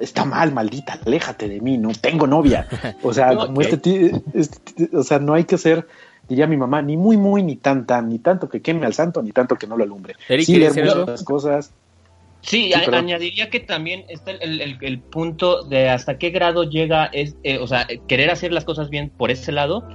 está 0.00 0.24
mal, 0.24 0.52
maldita, 0.52 0.98
aléjate 1.04 1.48
de 1.48 1.60
mí, 1.60 1.78
no 1.78 1.90
tengo 2.00 2.26
novia. 2.26 2.66
O 3.02 3.12
sea, 3.12 3.32
No, 3.32 3.46
como 3.46 3.60
este, 3.60 4.12
este 4.34 4.96
o 4.96 5.02
sea, 5.02 5.18
no 5.18 5.34
hay 5.34 5.44
que 5.44 5.58
ser, 5.58 5.86
diría 6.32 6.46
mi 6.46 6.56
mamá, 6.56 6.80
ni 6.82 6.96
muy, 6.96 7.16
muy, 7.16 7.42
ni 7.42 7.56
tan, 7.56 7.86
tan, 7.86 8.08
ni 8.08 8.18
tanto 8.18 8.48
que 8.48 8.60
queme 8.62 8.86
al 8.86 8.94
santo, 8.94 9.22
ni 9.22 9.32
tanto 9.32 9.56
que 9.56 9.66
no 9.66 9.76
lo 9.76 9.84
alumbre. 9.84 10.14
Eric, 10.28 10.46
sí, 10.46 10.52
¿quieres 10.52 10.74
leer 10.76 10.96
muchas 10.96 11.24
cosas. 11.24 11.72
Sí, 12.40 12.64
Sí, 12.64 12.74
a- 12.74 12.80
perdón. 12.84 13.04
añadiría 13.04 13.50
que 13.50 13.60
también 13.60 14.04
está 14.08 14.30
el, 14.32 14.60
el- 14.60 14.78
el 14.80 15.00
punto 15.00 15.62
de 15.62 15.90
hasta 15.90 16.18
qué 16.18 16.30
grado 16.30 16.64
llega, 16.64 17.04
es, 17.06 17.36
eh, 17.44 17.58
o 17.58 17.66
sea, 17.66 17.86
querer 18.08 18.30
hacer 18.30 18.52
las 18.52 18.64
cosas 18.64 18.88
bien 18.90 19.10
por 19.16 19.30
ese 19.30 19.52
lado 19.52 19.86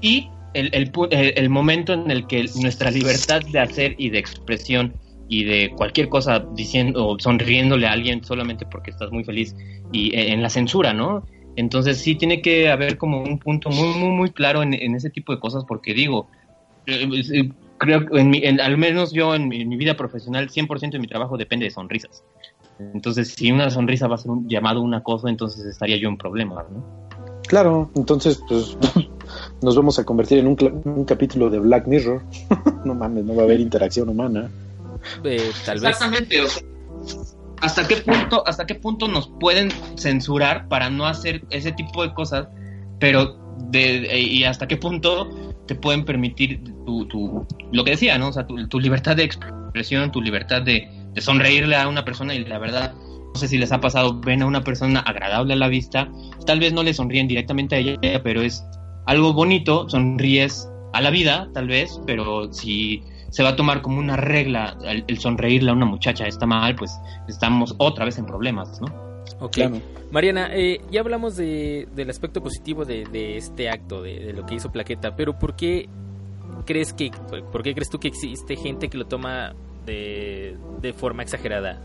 y 0.00 0.28
el, 0.54 0.68
el, 0.72 0.92
pu- 0.92 1.08
el- 1.10 1.32
el 1.36 1.48
momento 1.48 1.94
en 1.94 2.10
el 2.10 2.26
que 2.26 2.44
nuestra 2.60 2.90
libertad 2.90 3.40
de 3.50 3.58
hacer 3.58 3.94
y 3.98 4.10
de 4.10 4.18
expresión 4.18 4.94
y 5.28 5.44
de 5.44 5.70
cualquier 5.76 6.08
cosa 6.08 6.44
diciendo 6.54 7.08
o 7.08 7.18
sonriéndole 7.18 7.86
a 7.88 7.92
alguien 7.92 8.22
solamente 8.22 8.64
porque 8.70 8.90
estás 8.92 9.10
muy 9.10 9.24
feliz 9.24 9.56
y 9.92 10.14
eh, 10.14 10.32
en 10.32 10.42
la 10.42 10.50
censura, 10.50 10.92
¿no? 10.92 11.24
Entonces 11.56 11.98
sí 11.98 12.14
tiene 12.14 12.42
que 12.42 12.68
haber 12.68 12.98
como 12.98 13.22
un 13.22 13.38
punto 13.38 13.70
muy, 13.70 13.88
muy, 13.98 14.10
muy 14.10 14.30
claro 14.30 14.62
en, 14.62 14.74
en 14.74 14.94
ese 14.94 15.10
tipo 15.10 15.32
de 15.32 15.40
cosas 15.40 15.64
porque 15.66 15.94
digo, 15.94 16.28
eh, 16.86 17.08
eh, 17.32 17.50
creo 17.78 18.06
que 18.06 18.20
en 18.20 18.30
mi- 18.30 18.44
en- 18.44 18.60
al 18.60 18.76
menos 18.76 19.12
yo 19.12 19.34
en 19.34 19.48
mi, 19.48 19.62
en 19.62 19.68
mi 19.68 19.76
vida 19.76 19.96
profesional 19.96 20.50
100% 20.50 20.90
de 20.92 20.98
mi 20.98 21.06
trabajo 21.08 21.36
depende 21.36 21.64
de 21.64 21.70
sonrisas. 21.70 22.22
Entonces, 22.78 23.28
si 23.34 23.50
una 23.50 23.70
sonrisa 23.70 24.06
va 24.06 24.16
a 24.16 24.18
ser 24.18 24.30
un 24.30 24.48
llamado 24.48 24.82
un 24.82 24.92
acoso, 24.94 25.28
entonces 25.28 25.64
estaría 25.64 25.96
yo 25.96 26.08
en 26.10 26.18
problemas, 26.18 26.66
¿no? 26.70 26.84
Claro, 27.48 27.90
entonces, 27.94 28.38
pues, 28.48 28.76
nos 29.62 29.76
vamos 29.76 29.98
a 29.98 30.04
convertir 30.04 30.38
en 30.38 30.48
un, 30.48 30.56
cla- 30.56 30.82
un 30.84 31.04
capítulo 31.06 31.48
de 31.48 31.58
Black 31.58 31.86
Mirror. 31.86 32.22
no 32.84 32.94
mames, 32.94 33.24
no 33.24 33.34
va 33.34 33.42
a 33.42 33.44
haber 33.46 33.60
interacción 33.60 34.08
humana. 34.10 34.50
Eh, 35.24 35.50
tal 35.64 35.80
vez. 35.80 35.90
Exactamente, 35.90 36.40
o 36.42 36.48
sea, 36.48 36.62
¿hasta 37.60 37.86
qué 37.88 37.96
punto, 37.96 38.42
hasta 38.46 38.66
qué 38.66 38.74
punto 38.74 39.08
nos 39.08 39.28
pueden 39.40 39.70
censurar 39.96 40.68
para 40.68 40.90
no 40.90 41.06
hacer 41.06 41.42
ese 41.50 41.72
tipo 41.72 42.02
de 42.02 42.12
cosas, 42.14 42.48
pero 43.00 43.36
de, 43.70 44.20
y 44.20 44.44
hasta 44.44 44.66
qué 44.68 44.76
punto 44.76 45.28
te 45.66 45.74
pueden 45.74 46.04
permitir 46.04 46.62
tu, 46.84 47.06
tu- 47.06 47.46
lo 47.72 47.84
que 47.84 47.92
decía, 47.92 48.18
¿no? 48.18 48.28
O 48.28 48.32
sea, 48.32 48.46
tu, 48.46 48.68
tu 48.68 48.78
libertad 48.78 49.16
de 49.16 49.24
expresión, 49.24 50.12
tu 50.12 50.20
libertad 50.22 50.62
de, 50.62 50.88
de 51.12 51.20
sonreírle 51.20 51.76
a 51.76 51.88
una 51.88 52.04
persona 52.04 52.34
y 52.34 52.44
la 52.44 52.58
verdad, 52.58 52.94
no 52.94 53.34
sé 53.34 53.48
si 53.48 53.58
les 53.58 53.72
ha 53.72 53.80
pasado, 53.80 54.20
ven 54.20 54.42
a 54.42 54.46
una 54.46 54.62
persona 54.62 55.00
agradable 55.00 55.54
a 55.54 55.56
la 55.56 55.68
vista, 55.68 56.08
tal 56.46 56.60
vez 56.60 56.72
no 56.72 56.82
le 56.82 56.94
sonríen 56.94 57.26
directamente 57.28 57.74
a 57.74 57.78
ella, 57.78 57.96
pero 58.22 58.42
es 58.42 58.64
algo 59.06 59.32
bonito, 59.32 59.88
sonríes 59.88 60.68
a 60.92 61.00
la 61.00 61.10
vida, 61.10 61.48
tal 61.52 61.66
vez, 61.68 62.00
pero 62.06 62.52
si 62.52 63.02
se 63.36 63.42
va 63.42 63.50
a 63.50 63.56
tomar 63.56 63.82
como 63.82 63.98
una 63.98 64.16
regla 64.16 64.78
el, 64.82 65.04
el 65.06 65.18
sonreírle 65.18 65.68
a 65.68 65.74
una 65.74 65.84
muchacha 65.84 66.26
está 66.26 66.46
mal, 66.46 66.74
pues 66.74 66.90
estamos 67.28 67.74
otra 67.76 68.06
vez 68.06 68.16
en 68.16 68.24
problemas, 68.24 68.80
¿no? 68.80 68.86
Ok. 69.40 69.52
Claro. 69.52 69.82
Mariana, 70.10 70.48
eh, 70.54 70.80
ya 70.90 71.00
hablamos 71.00 71.36
de, 71.36 71.86
del 71.94 72.08
aspecto 72.08 72.42
positivo 72.42 72.86
de, 72.86 73.04
de 73.04 73.36
este 73.36 73.68
acto, 73.68 74.00
de, 74.00 74.20
de 74.20 74.32
lo 74.32 74.46
que 74.46 74.54
hizo 74.54 74.72
Plaqueta, 74.72 75.14
pero 75.16 75.38
¿por 75.38 75.54
qué 75.54 75.86
crees 76.64 76.94
que, 76.94 77.10
por 77.52 77.62
qué 77.62 77.74
crees 77.74 77.90
tú 77.90 78.00
que 78.00 78.08
existe 78.08 78.56
gente 78.56 78.88
que 78.88 78.96
lo 78.96 79.04
toma 79.04 79.52
de, 79.84 80.56
de 80.80 80.94
forma 80.94 81.22
exagerada? 81.22 81.82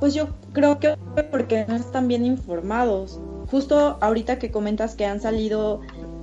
Pues 0.00 0.12
yo 0.12 0.28
creo 0.52 0.78
que 0.78 0.98
porque 1.30 1.64
no 1.66 1.76
están 1.76 2.08
bien 2.08 2.26
informados. 2.26 3.18
Justo 3.50 3.96
ahorita 4.02 4.38
que 4.38 4.50
comentas 4.50 4.96
que 4.96 5.06
han 5.06 5.22
salido 5.22 5.80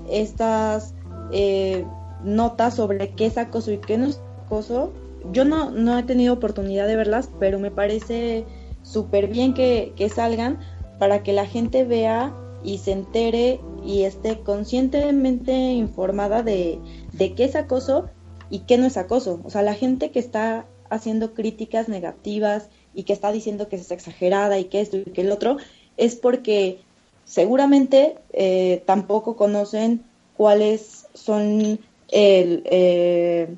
estas 0.07 0.93
eh, 1.31 1.83
notas 2.23 2.75
sobre 2.75 3.09
qué 3.09 3.25
es 3.27 3.37
acoso 3.37 3.71
y 3.71 3.77
qué 3.77 3.97
no 3.97 4.07
es 4.07 4.21
acoso, 4.45 4.93
yo 5.31 5.45
no, 5.45 5.71
no 5.71 5.97
he 5.97 6.03
tenido 6.03 6.33
oportunidad 6.33 6.87
de 6.87 6.95
verlas, 6.95 7.29
pero 7.39 7.59
me 7.59 7.71
parece 7.71 8.45
súper 8.81 9.27
bien 9.27 9.53
que, 9.53 9.93
que 9.95 10.09
salgan 10.09 10.59
para 10.99 11.23
que 11.23 11.33
la 11.33 11.45
gente 11.45 11.85
vea 11.85 12.33
y 12.63 12.77
se 12.79 12.91
entere 12.91 13.59
y 13.85 14.03
esté 14.03 14.39
conscientemente 14.39 15.53
informada 15.53 16.43
de, 16.43 16.79
de 17.13 17.33
qué 17.33 17.45
es 17.45 17.55
acoso 17.55 18.09
y 18.49 18.59
qué 18.59 18.77
no 18.77 18.85
es 18.85 18.97
acoso. 18.97 19.41
O 19.43 19.49
sea, 19.49 19.61
la 19.61 19.73
gente 19.73 20.11
que 20.11 20.19
está 20.19 20.65
haciendo 20.89 21.33
críticas 21.33 21.89
negativas 21.89 22.69
y 22.93 23.03
que 23.03 23.13
está 23.13 23.31
diciendo 23.31 23.67
que 23.67 23.77
es 23.77 23.91
exagerada 23.91 24.59
y 24.59 24.65
que 24.65 24.81
esto 24.81 24.97
y 24.97 25.03
que 25.03 25.21
el 25.21 25.31
otro, 25.31 25.57
es 25.97 26.15
porque 26.15 26.79
seguramente 27.25 28.15
eh, 28.31 28.83
tampoco 28.85 29.35
conocen 29.35 30.03
cuáles 30.37 31.07
son 31.13 31.79
el, 32.11 32.63
eh, 32.65 33.55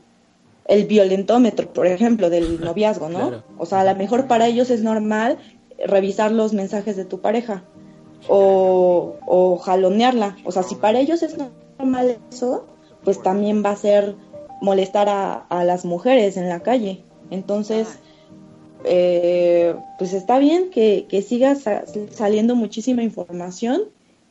el 0.67 0.85
violentómetro, 0.85 1.71
por 1.73 1.87
ejemplo, 1.87 2.29
del 2.29 2.59
noviazgo, 2.61 3.09
¿no? 3.09 3.19
Claro. 3.29 3.43
O 3.57 3.65
sea, 3.65 3.81
a 3.81 3.83
lo 3.83 3.95
mejor 3.95 4.27
para 4.27 4.47
ellos 4.47 4.69
es 4.69 4.81
normal 4.81 5.37
revisar 5.85 6.31
los 6.31 6.53
mensajes 6.53 6.95
de 6.95 7.05
tu 7.05 7.19
pareja 7.21 7.63
o, 8.27 9.15
o 9.27 9.57
jalonearla. 9.57 10.37
O 10.45 10.51
sea, 10.51 10.63
si 10.63 10.75
para 10.75 10.99
ellos 10.99 11.21
es 11.21 11.35
normal 11.77 12.17
eso, 12.31 12.65
pues 13.03 13.21
también 13.21 13.63
va 13.63 13.71
a 13.71 13.75
ser 13.75 14.15
molestar 14.61 15.09
a, 15.09 15.33
a 15.49 15.63
las 15.63 15.85
mujeres 15.85 16.37
en 16.37 16.49
la 16.49 16.61
calle. 16.61 17.03
Entonces, 17.29 17.99
eh, 18.85 19.75
pues 19.97 20.13
está 20.13 20.39
bien 20.39 20.69
que, 20.71 21.05
que 21.09 21.21
siga 21.21 21.55
sa- 21.55 21.83
saliendo 22.11 22.55
muchísima 22.55 23.03
información 23.03 23.83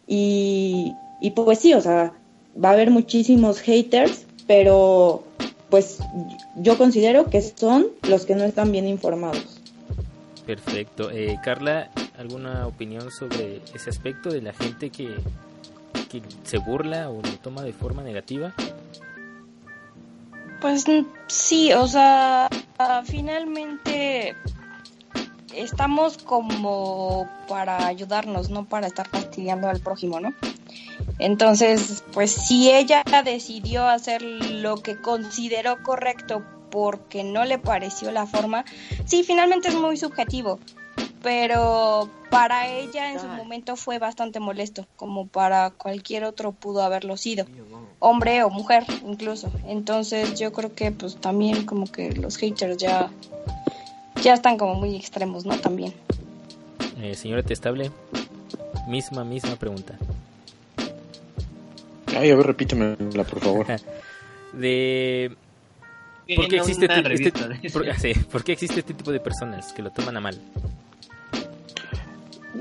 y, 0.07 0.95
y 1.21 1.31
pues 1.33 1.59
sí, 1.59 1.75
o 1.75 1.81
sea, 1.81 2.15
va 2.63 2.71
a 2.71 2.73
haber 2.73 2.91
muchísimos 2.91 3.61
haters, 3.61 4.27
pero 4.47 5.25
pues 5.71 5.99
yo 6.57 6.79
considero 6.79 7.31
que 7.31 7.43
son 7.43 7.87
los 8.09 8.27
que 8.27 8.35
no 8.35 8.45
están 8.45 8.71
bien 8.71 8.87
informados. 8.87 9.61
Perfecto. 10.47 11.11
Eh, 11.11 11.39
Carla, 11.43 11.91
¿alguna 12.19 12.67
opinión 12.67 13.11
sobre 13.11 13.61
ese 13.75 13.91
aspecto 13.91 14.31
de 14.31 14.43
la 14.43 14.53
gente 14.53 14.91
que, 14.91 15.09
que 16.11 16.23
se 16.45 16.59
burla 16.59 17.11
o 17.11 17.23
lo 17.23 17.39
toma 17.43 17.63
de 17.63 17.73
forma 17.73 18.03
negativa? 18.03 18.55
Pues 20.61 20.87
mm, 20.87 21.07
sí, 21.27 21.73
o 21.73 21.87
sea, 21.87 22.49
finalmente 23.05 24.37
estamos 25.55 26.19
como 26.19 27.29
para 27.49 27.87
ayudarnos, 27.87 28.51
no 28.51 28.65
para 28.67 28.87
estar 28.87 29.09
fastidiando 29.09 29.69
al 29.69 29.81
prójimo, 29.81 30.21
¿no? 30.21 30.35
Entonces, 31.19 32.05
pues 32.13 32.33
si 32.33 32.71
ella 32.71 33.05
decidió 33.25 33.87
hacer 33.87 34.23
lo 34.23 34.77
que 34.77 34.97
consideró 34.97 35.83
correcto 35.83 36.43
porque 36.71 37.23
no 37.23 37.45
le 37.45 37.59
pareció 37.59 38.11
la 38.11 38.27
forma, 38.27 38.65
sí, 39.05 39.23
finalmente 39.23 39.69
es 39.69 39.77
muy 39.77 39.97
subjetivo, 39.97 40.59
pero 41.23 42.09
para 42.31 42.69
ella 42.69 43.13
en 43.13 43.21
su 43.21 43.27
momento 43.27 43.77
fue 43.77 43.99
bastante 43.99 44.41
molesto, 44.41 44.87
como 44.97 45.27
para 45.29 45.71
cualquier 45.71 46.25
otro 46.25 46.53
pudo 46.53 46.83
haberlo 46.83 47.17
sido, 47.17 47.47
hombre 48.01 48.43
o 48.43 48.51
mujer 48.51 48.85
incluso. 49.07 49.53
Entonces 49.67 50.39
yo 50.39 50.53
creo 50.53 50.75
que 50.75 50.91
pues 50.91 51.17
también 51.17 51.65
como 51.65 51.87
que 51.87 52.13
los 52.13 52.37
haters 52.37 52.77
ya 52.77 53.11
ya 54.23 54.35
están 54.35 54.57
como 54.57 54.75
muy 54.75 54.97
extremos, 54.97 55.45
¿no? 55.45 55.57
También. 55.59 55.93
Eh, 57.01 57.15
señora 57.15 57.43
Testable, 57.43 57.91
misma, 58.89 59.25
misma 59.25 59.57
pregunta. 59.57 59.99
Ay, 62.19 62.31
a 62.31 62.37
ver, 62.37 62.47
repítemela, 62.47 63.25
por 63.25 63.41
favor. 63.41 63.67
De... 64.53 65.33
¿Por 66.37 66.45
qué 66.45 66.49
Tiene 66.49 66.57
existe 66.59 66.85
una 66.87 66.97
este, 67.13 67.29
este- 67.29 67.71
por- 67.71 67.95
sí, 67.99 68.15
¿por 68.33 68.45
qué 68.45 68.53
existe 68.53 68.81
este 68.81 68.95
tipo 68.95 69.13
de 69.13 69.21
personas 69.21 69.73
que 69.75 69.83
lo 69.83 69.91
toman 69.91 70.17
a 70.17 70.21
mal? 70.21 70.41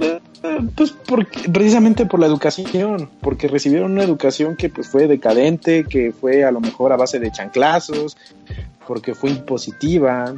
Eh, 0.01 0.19
Pues 0.75 0.91
porque, 0.91 1.47
precisamente 1.49 2.05
por 2.05 2.19
la 2.19 2.25
educación, 2.25 3.09
porque 3.21 3.47
recibieron 3.47 3.93
una 3.93 4.03
educación 4.03 4.57
que 4.57 4.67
pues 4.69 4.87
fue 4.89 5.07
decadente, 5.07 5.85
que 5.85 6.11
fue 6.11 6.43
a 6.43 6.51
lo 6.51 6.59
mejor 6.59 6.91
a 6.91 6.97
base 6.97 7.19
de 7.19 7.31
chanclazos, 7.31 8.17
porque 8.87 9.13
fue 9.15 9.29
impositiva, 9.29 10.33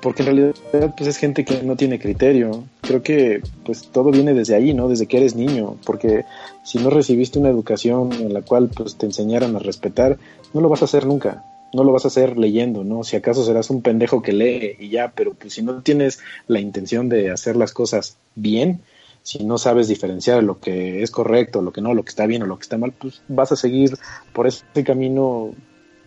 porque 0.00 0.22
en 0.22 0.26
realidad 0.26 0.94
pues 0.96 1.08
es 1.08 1.16
gente 1.16 1.44
que 1.44 1.62
no 1.62 1.76
tiene 1.76 1.98
criterio. 1.98 2.64
Creo 2.80 3.02
que 3.02 3.42
pues 3.64 3.88
todo 3.88 4.10
viene 4.10 4.34
desde 4.34 4.54
ahí, 4.54 4.74
¿no? 4.74 4.88
Desde 4.88 5.06
que 5.06 5.18
eres 5.18 5.34
niño, 5.34 5.76
porque 5.84 6.24
si 6.64 6.78
no 6.78 6.90
recibiste 6.90 7.38
una 7.38 7.50
educación 7.50 8.12
en 8.12 8.32
la 8.32 8.42
cual 8.42 8.70
pues 8.74 8.96
te 8.96 9.06
enseñaran 9.06 9.56
a 9.56 9.60
respetar, 9.60 10.18
no 10.52 10.60
lo 10.60 10.68
vas 10.68 10.82
a 10.82 10.86
hacer 10.86 11.06
nunca. 11.06 11.44
No 11.74 11.84
lo 11.84 11.92
vas 11.92 12.04
a 12.04 12.08
hacer 12.08 12.36
leyendo, 12.36 12.84
¿no? 12.84 13.02
Si 13.02 13.16
acaso 13.16 13.44
serás 13.44 13.70
un 13.70 13.80
pendejo 13.80 14.20
que 14.20 14.32
lee 14.32 14.76
y 14.78 14.90
ya, 14.90 15.12
pero 15.14 15.32
pues 15.32 15.54
si 15.54 15.62
no 15.62 15.80
tienes 15.80 16.20
la 16.46 16.60
intención 16.60 17.08
de 17.08 17.30
hacer 17.30 17.56
las 17.56 17.72
cosas 17.72 18.18
bien, 18.34 18.82
si 19.22 19.44
no 19.44 19.56
sabes 19.56 19.88
diferenciar 19.88 20.42
lo 20.42 20.60
que 20.60 21.02
es 21.02 21.10
correcto, 21.10 21.62
lo 21.62 21.72
que 21.72 21.80
no, 21.80 21.94
lo 21.94 22.02
que 22.02 22.10
está 22.10 22.26
bien 22.26 22.42
o 22.42 22.46
lo 22.46 22.58
que 22.58 22.64
está 22.64 22.76
mal, 22.76 22.92
pues 22.92 23.22
vas 23.28 23.52
a 23.52 23.56
seguir 23.56 23.96
por 24.34 24.46
ese 24.46 24.84
camino 24.84 25.54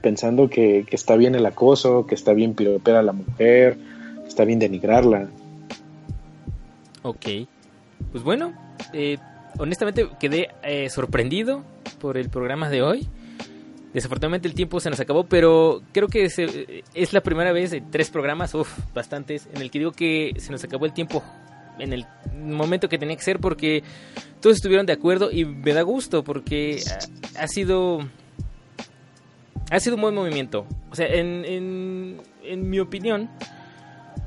pensando 0.06 0.47
que, 0.51 0.86
que 0.88 0.95
está 0.95 1.16
bien 1.16 1.34
el 1.34 1.47
acoso, 1.47 2.06
que 2.06 2.14
está 2.14 2.34
bien 2.34 2.53
piropear 2.53 2.97
a 2.97 3.01
la 3.01 3.12
mujer, 3.12 3.76
está 4.28 4.45
bien 4.45 4.60
denigrarla. 4.60 5.28
Ok. 7.01 7.26
Pues 8.12 8.24
bueno, 8.24 8.53
eh, 8.93 9.18
honestamente 9.58 10.08
quedé 10.20 10.49
eh, 10.64 10.91
sorprendido 10.91 11.64
por 11.99 12.18
el 12.18 12.30
programa 12.30 12.70
de 12.70 12.84
hoy. 12.84 13.08
Desafortunadamente 13.95 14.47
el 14.47 14.53
tiempo 14.53 14.80
se 14.80 14.91
nos 14.91 14.99
acabó, 14.99 15.24
pero 15.24 15.82
creo 15.91 16.08
que 16.08 16.30
se- 16.30 16.84
es 16.93 17.14
la 17.14 17.22
primera 17.22 17.51
vez 17.51 17.74
en 17.74 17.89
tres 17.89 18.12
programas, 18.12 18.53
uff, 18.53 18.78
bastantes, 18.93 19.47
en 19.56 19.62
el 19.64 19.72
que 19.72 19.80
digo 19.80 19.91
que 19.91 20.34
se 20.38 20.51
nos 20.51 20.64
acabó 20.64 20.86
el 20.86 20.93
tiempo 20.93 21.24
en 21.80 21.93
el 21.93 22.06
momento 22.38 22.88
que 22.89 22.99
tenía 22.99 23.16
que 23.16 23.24
ser 23.24 23.39
porque 23.39 23.82
todos 24.39 24.58
estuvieron 24.58 24.86
de 24.86 24.93
acuerdo 24.93 25.32
y 25.32 25.45
me 25.45 25.74
da 25.74 25.82
gusto 25.82 26.24
porque 26.24 26.80
ha 27.39 27.47
sido 27.47 27.99
ha 29.72 29.80
sido 29.80 29.95
un 29.95 30.01
buen 30.01 30.16
movimiento. 30.16 30.66
O 30.91 30.95
sea, 30.95 31.07
en, 31.07 31.43
en, 31.45 32.22
mi 32.70 32.80
opinión, 32.80 33.30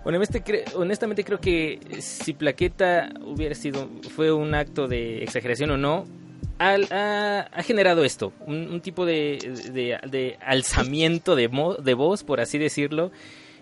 honestamente, 0.05 0.45
cre- 0.45 0.75
honestamente 0.75 1.25
creo 1.25 1.41
que 1.41 1.79
si 2.01 2.33
Plaqueta 2.33 3.11
hubiera 3.25 3.55
sido, 3.55 3.89
fue 4.15 4.33
un 4.33 4.55
acto 4.55 4.89
de 4.89 5.23
exageración 5.23 5.71
o 5.71 5.77
no, 5.77 6.05
ha, 6.59 7.63
generado 7.63 8.05
esto, 8.05 8.33
un, 8.47 8.81
tipo 8.81 9.07
de, 9.07 9.39
de, 9.73 10.37
alzamiento 10.45 11.37
de, 11.37 11.49
mo- 11.49 11.75
de 11.75 11.95
voz, 11.95 12.25
por 12.25 12.41
así 12.41 12.59
decirlo, 12.59 13.13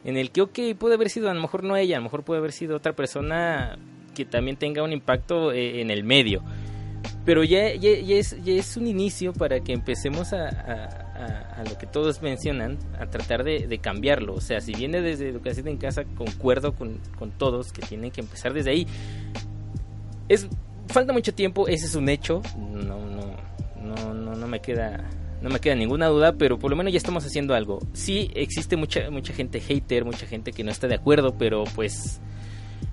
en 0.04 0.16
el 0.16 0.30
que, 0.30 0.40
ok, 0.40 0.58
puede 0.78 0.94
haber 0.94 1.10
sido 1.10 1.30
a 1.30 1.34
lo 1.34 1.40
mejor 1.40 1.62
no 1.64 1.76
ella, 1.76 1.96
a 1.96 2.00
lo 2.00 2.04
mejor 2.04 2.22
puede 2.22 2.38
haber 2.38 2.52
sido 2.52 2.76
otra 2.76 2.94
persona 2.94 3.78
que 4.14 4.24
también 4.24 4.56
tenga 4.56 4.82
un 4.82 4.92
impacto 4.92 5.52
eh, 5.52 5.80
en 5.82 5.90
el 5.90 6.04
medio. 6.04 6.42
Pero 7.24 7.44
ya, 7.44 7.74
ya, 7.74 7.90
es, 7.90 8.36
ya 8.44 8.54
un 8.76 8.86
inicio 8.86 9.32
para 9.32 9.60
que 9.60 9.72
empecemos 9.72 10.32
a- 10.32 11.05
a- 11.16 11.64
lo 11.68 11.76
que 11.78 11.86
todos 11.86 12.22
mencionan, 12.22 12.78
a 12.98 13.06
tratar 13.06 13.42
de, 13.44 13.66
de 13.66 13.78
cambiarlo. 13.78 14.34
O 14.34 14.40
sea, 14.40 14.60
si 14.60 14.72
viene 14.74 15.00
desde 15.00 15.28
educación 15.28 15.68
en 15.68 15.78
casa, 15.78 16.04
concuerdo 16.16 16.74
con, 16.74 16.98
con 17.18 17.30
todos 17.30 17.72
que 17.72 17.82
tienen 17.82 18.10
que 18.10 18.20
empezar 18.20 18.52
desde 18.54 18.70
ahí. 18.70 18.86
Es, 20.28 20.48
falta 20.88 21.12
mucho 21.12 21.34
tiempo, 21.34 21.68
ese 21.68 21.86
es 21.86 21.94
un 21.94 22.08
hecho. 22.08 22.42
No, 22.58 22.98
no, 23.06 23.36
no, 23.82 24.14
no, 24.14 24.34
no 24.34 24.46
me 24.48 24.60
queda. 24.60 25.04
No 25.42 25.50
me 25.50 25.60
queda 25.60 25.74
ninguna 25.74 26.06
duda, 26.06 26.32
pero 26.38 26.58
por 26.58 26.70
lo 26.70 26.76
menos 26.76 26.92
ya 26.92 26.96
estamos 26.96 27.24
haciendo 27.26 27.54
algo. 27.54 27.78
Sí, 27.92 28.30
existe 28.34 28.76
mucha, 28.76 29.10
mucha 29.10 29.34
gente 29.34 29.60
hater, 29.60 30.04
mucha 30.04 30.26
gente 30.26 30.50
que 30.50 30.64
no 30.64 30.70
está 30.70 30.88
de 30.88 30.94
acuerdo, 30.94 31.36
pero 31.36 31.64
pues 31.74 32.20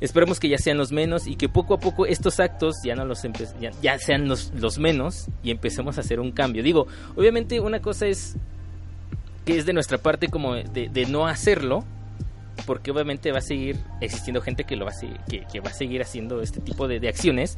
Esperemos 0.04 0.38
que 0.38 0.50
ya 0.50 0.58
sean 0.58 0.78
los 0.78 0.92
menos 0.92 1.28
y 1.28 1.38
que 1.38 1.48
poco 1.48 1.76
a 1.76 1.80
poco 1.80 2.06
estos 2.06 2.42
actos 2.42 2.76
ya 2.84 2.94
no 2.94 3.06
los 3.06 3.22
ya, 3.82 3.98
sean 4.00 4.28
los, 4.28 4.52
los 4.54 4.78
menos 4.78 5.28
y 5.44 5.50
empecemos 5.50 5.98
a 5.98 6.02
hacer 6.02 6.20
un 6.20 6.34
cambio. 6.34 6.62
Digo, 6.62 6.88
obviamente 7.16 7.62
una 7.62 7.82
cosa 7.82 8.08
es 8.08 8.36
que 9.46 9.58
es 9.58 9.66
de 9.66 9.72
nuestra 9.72 9.98
parte 9.98 10.28
como 10.28 10.56
de, 10.56 11.06
no 11.10 11.26
hacerlo, 11.26 11.86
porque 12.66 12.92
obviamente 12.92 13.32
va 13.32 13.38
a 13.38 13.42
seguir 13.42 13.78
existiendo 14.02 14.42
gente 14.42 14.66
que 14.66 14.76
lo 14.76 14.84
va 14.84 14.92
a 14.92 14.94
seguir, 14.94 15.22
que, 15.50 15.62
va 15.62 15.70
a 15.70 15.74
seguir 15.74 16.02
haciendo 16.02 16.42
este 16.42 16.60
tipo 16.60 16.90
de, 16.90 17.00
de 17.00 17.08
acciones, 17.08 17.56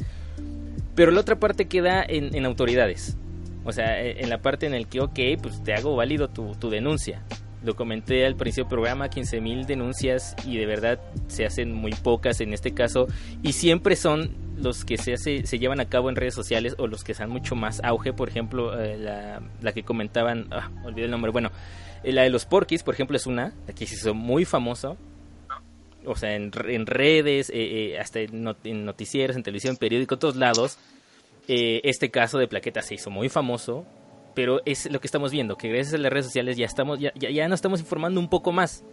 pero 0.93 1.11
la 1.11 1.21
otra 1.21 1.39
parte 1.39 1.65
queda 1.65 2.05
en, 2.07 2.35
en 2.35 2.45
autoridades. 2.45 3.17
O 3.63 3.71
sea, 3.71 3.99
e- 4.03 4.21
en 4.21 4.29
la 4.29 4.37
parte 4.37 4.67
en 4.67 4.75
el 4.75 4.85
que, 4.85 5.01
ok, 5.01 5.19
pues 5.41 5.63
te 5.63 5.73
hago 5.73 5.95
válido 5.95 6.27
tu, 6.27 6.53
tu 6.53 6.69
denuncia. 6.69 7.23
Lo 7.65 7.75
comenté 7.75 8.25
al 8.25 8.35
principio 8.35 8.65
del 8.65 8.69
programa, 8.69 9.09
15.000 9.09 9.65
denuncias 9.65 10.35
y 10.45 10.57
de 10.57 10.65
verdad 10.67 10.99
se 11.27 11.45
hacen 11.45 11.73
muy 11.73 11.91
pocas 11.93 12.39
en 12.41 12.53
este 12.53 12.73
caso. 12.73 13.07
Y 13.43 13.53
siempre 13.53 13.95
son 13.95 14.31
los 14.57 14.85
que 14.85 14.97
se, 14.97 15.13
hace, 15.13 15.45
se 15.45 15.59
llevan 15.59 15.79
a 15.79 15.85
cabo 15.89 16.09
en 16.09 16.15
redes 16.15 16.33
sociales 16.35 16.75
o 16.77 16.87
los 16.87 17.03
que 17.03 17.13
dan 17.13 17.29
mucho 17.29 17.55
más 17.55 17.81
auge, 17.83 18.13
por 18.13 18.29
ejemplo, 18.29 18.79
eh, 18.81 18.97
la, 18.97 19.41
la 19.61 19.71
que 19.73 19.83
comentaban, 19.83 20.47
ah, 20.51 20.69
olvidé 20.85 21.05
el 21.05 21.11
nombre, 21.11 21.31
bueno, 21.31 21.51
eh, 22.03 22.13
la 22.13 22.21
de 22.21 22.29
los 22.29 22.45
porquis, 22.45 22.83
por 22.83 22.93
ejemplo, 22.93 23.17
es 23.17 23.25
una, 23.25 23.53
la 23.67 23.73
que 23.73 23.85
se 23.87 23.95
hizo 23.95 24.13
muy 24.13 24.45
famoso, 24.45 24.95
o 26.05 26.15
sea, 26.15 26.35
en, 26.35 26.51
en 26.67 26.85
redes, 26.85 27.49
eh, 27.49 27.93
eh, 27.93 27.99
hasta 27.99 28.19
en, 28.21 28.43
not- 28.43 28.63
en 28.65 28.85
noticieros, 28.85 29.35
en 29.35 29.43
televisión, 29.43 29.75
periódico, 29.75 30.17
todos 30.19 30.35
lados. 30.35 30.77
Este 31.47 32.09
caso 32.09 32.37
de 32.39 32.47
Plaqueta 32.47 32.81
se 32.81 32.95
hizo 32.95 33.09
muy 33.11 33.29
famoso, 33.29 33.85
pero 34.35 34.61
es 34.65 34.91
lo 34.91 34.99
que 34.99 35.07
estamos 35.07 35.31
viendo, 35.31 35.57
que 35.57 35.69
gracias 35.69 35.95
a 35.95 35.97
las 35.97 36.11
redes 36.11 36.25
sociales 36.27 36.57
ya 36.57 36.65
estamos, 36.65 36.99
ya, 36.99 37.11
ya, 37.15 37.29
ya 37.31 37.47
nos 37.47 37.57
estamos 37.57 37.79
informando 37.79 38.19
un 38.19 38.29
poco 38.29 38.51
más. 38.51 38.83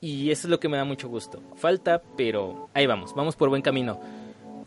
Y 0.00 0.30
eso 0.30 0.46
es 0.46 0.50
lo 0.50 0.60
que 0.60 0.68
me 0.68 0.76
da 0.76 0.84
mucho 0.84 1.08
gusto. 1.08 1.40
Falta, 1.54 2.02
pero 2.16 2.68
ahí 2.74 2.86
vamos, 2.86 3.14
vamos 3.14 3.34
por 3.34 3.48
buen 3.48 3.62
camino. 3.62 3.98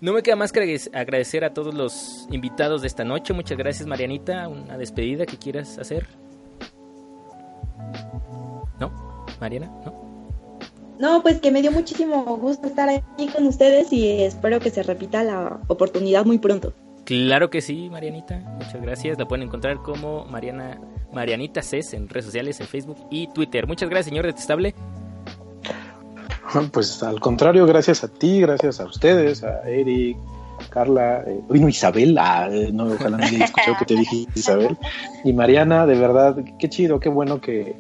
No 0.02 0.14
me 0.14 0.24
queda 0.24 0.36
más 0.38 0.52
que 0.52 0.62
agrade- 0.62 0.90
agradecer 0.94 1.44
a 1.44 1.54
todos 1.54 1.74
los 1.76 2.28
invitados 2.32 2.82
de 2.82 2.88
esta 2.88 3.04
noche. 3.04 3.34
Muchas 3.34 3.58
gracias, 3.58 3.86
Marianita. 3.88 4.48
Una 4.48 4.78
despedida 4.78 5.26
que 5.26 5.38
quieras 5.38 5.78
hacer. 5.78 6.08
¿No? 8.80 8.92
Mariana, 9.40 9.68
¿no? 9.86 9.94
No, 11.00 11.22
pues 11.22 11.40
que 11.40 11.52
me 11.52 11.62
dio 11.62 11.72
muchísimo 11.72 12.24
gusto 12.38 12.68
estar 12.68 12.90
aquí 12.90 13.28
con 13.28 13.46
ustedes 13.48 13.92
y 13.94 14.24
espero 14.24 14.60
que 14.60 14.70
se 14.70 14.84
repita 14.84 15.24
la 15.24 15.60
oportunidad 15.68 16.26
muy 16.26 16.40
pronto. 16.40 16.74
Claro 17.10 17.50
que 17.50 17.60
sí, 17.60 17.90
Marianita. 17.90 18.38
Muchas 18.38 18.80
gracias. 18.84 19.18
La 19.18 19.28
pueden 19.28 19.48
encontrar 19.48 19.78
como 19.78 20.26
Mariana 20.26 20.80
Marianita 21.12 21.64
Cés 21.64 21.96
en 21.96 22.08
redes 22.08 22.26
sociales, 22.26 22.60
en 22.60 22.68
Facebook 22.68 22.98
y 23.10 23.26
Twitter. 23.34 23.66
Muchas 23.66 23.90
gracias, 23.90 24.10
señor 24.10 24.28
Detestable. 24.28 24.76
Pues 26.72 27.02
al 27.02 27.20
contrario, 27.20 27.66
gracias 27.66 28.04
a 28.04 28.10
ti, 28.10 28.42
gracias 28.42 28.80
a 28.80 28.86
ustedes, 28.86 29.44
a 29.44 29.68
Eric, 29.68 30.18
Carla, 30.70 31.24
eh, 31.26 31.42
uy, 31.50 31.60
no, 31.60 31.68
Isabel, 31.68 32.16
ah, 32.20 32.48
eh, 32.52 32.70
no, 32.72 32.86
ojalá 32.94 33.18
haya 33.18 33.46
escuchado 33.46 33.78
que 33.80 33.86
te 33.86 33.96
dije 33.96 34.28
Isabel, 34.36 34.78
y 35.24 35.34
Mariana, 35.34 35.88
de 35.88 35.96
verdad, 35.96 36.38
qué 36.60 36.70
chido, 36.70 37.00
qué 37.00 37.10
bueno 37.10 37.42
que, 37.42 37.76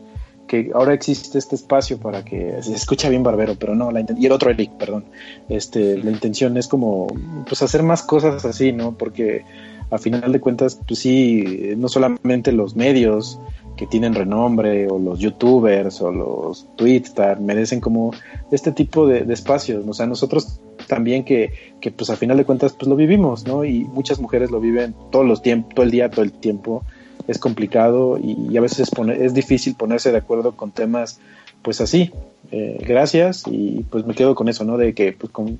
que 0.49 0.71
ahora 0.73 0.95
existe 0.95 1.37
este 1.37 1.55
espacio 1.55 1.99
para 1.99 2.25
que 2.25 2.55
se 2.63 2.73
escucha 2.73 3.07
bien 3.07 3.21
barbero, 3.21 3.53
pero 3.53 3.75
no, 3.75 3.91
la 3.91 4.03
y 4.17 4.25
el 4.25 4.31
otro 4.31 4.49
Eric, 4.49 4.71
perdón, 4.79 5.05
este, 5.47 5.95
la 5.99 6.09
intención 6.09 6.57
es 6.57 6.67
como, 6.67 7.05
pues 7.47 7.61
hacer 7.61 7.83
más 7.83 8.01
cosas 8.01 8.43
así, 8.45 8.71
¿no? 8.71 8.97
Porque 8.97 9.45
a 9.91 9.99
final 9.99 10.31
de 10.31 10.39
cuentas, 10.39 10.79
pues 10.87 11.01
sí, 11.01 11.75
no 11.77 11.87
solamente 11.87 12.51
los 12.51 12.75
medios 12.75 13.39
que 13.77 13.85
tienen 13.85 14.15
renombre 14.15 14.87
o 14.89 14.97
los 14.97 15.19
youtubers 15.19 16.01
o 16.01 16.11
los 16.11 16.67
twitstar 16.75 17.39
merecen 17.39 17.79
como 17.79 18.11
este 18.51 18.71
tipo 18.71 19.05
de, 19.05 19.25
de 19.25 19.33
espacios, 19.35 19.85
o 19.87 19.93
sea, 19.93 20.07
nosotros 20.07 20.59
también 20.87 21.25
que, 21.25 21.53
que 21.79 21.91
pues 21.91 22.09
a 22.09 22.15
final 22.15 22.37
de 22.37 22.45
cuentas 22.45 22.73
pues 22.73 22.89
lo 22.89 22.95
vivimos, 22.95 23.45
¿no? 23.45 23.65
Y 23.65 23.83
muchas 23.83 24.19
mujeres 24.19 24.49
lo 24.49 24.59
viven 24.59 24.95
todos 25.11 25.27
los 25.27 25.43
tiempos, 25.43 25.75
todo 25.75 25.85
el 25.85 25.91
día, 25.91 26.09
todo 26.09 26.23
el 26.23 26.31
tiempo, 26.31 26.83
es 27.29 27.37
complicado 27.37 28.17
y, 28.17 28.47
y 28.49 28.57
a 28.57 28.61
veces 28.61 28.79
es, 28.79 29.07
es 29.19 29.33
difícil 29.33 29.75
ponerse 29.75 30.11
de 30.11 30.17
acuerdo 30.17 30.53
con 30.53 30.71
temas 30.71 31.19
pues 31.61 31.79
así. 31.79 32.11
Eh, 32.51 32.77
gracias 32.81 33.43
y 33.45 33.85
pues 33.91 34.05
me 34.05 34.15
quedo 34.15 34.33
con 34.33 34.49
eso, 34.49 34.63
¿no? 34.63 34.77
De 34.77 34.95
que 34.95 35.13
pues 35.13 35.31
con, 35.31 35.59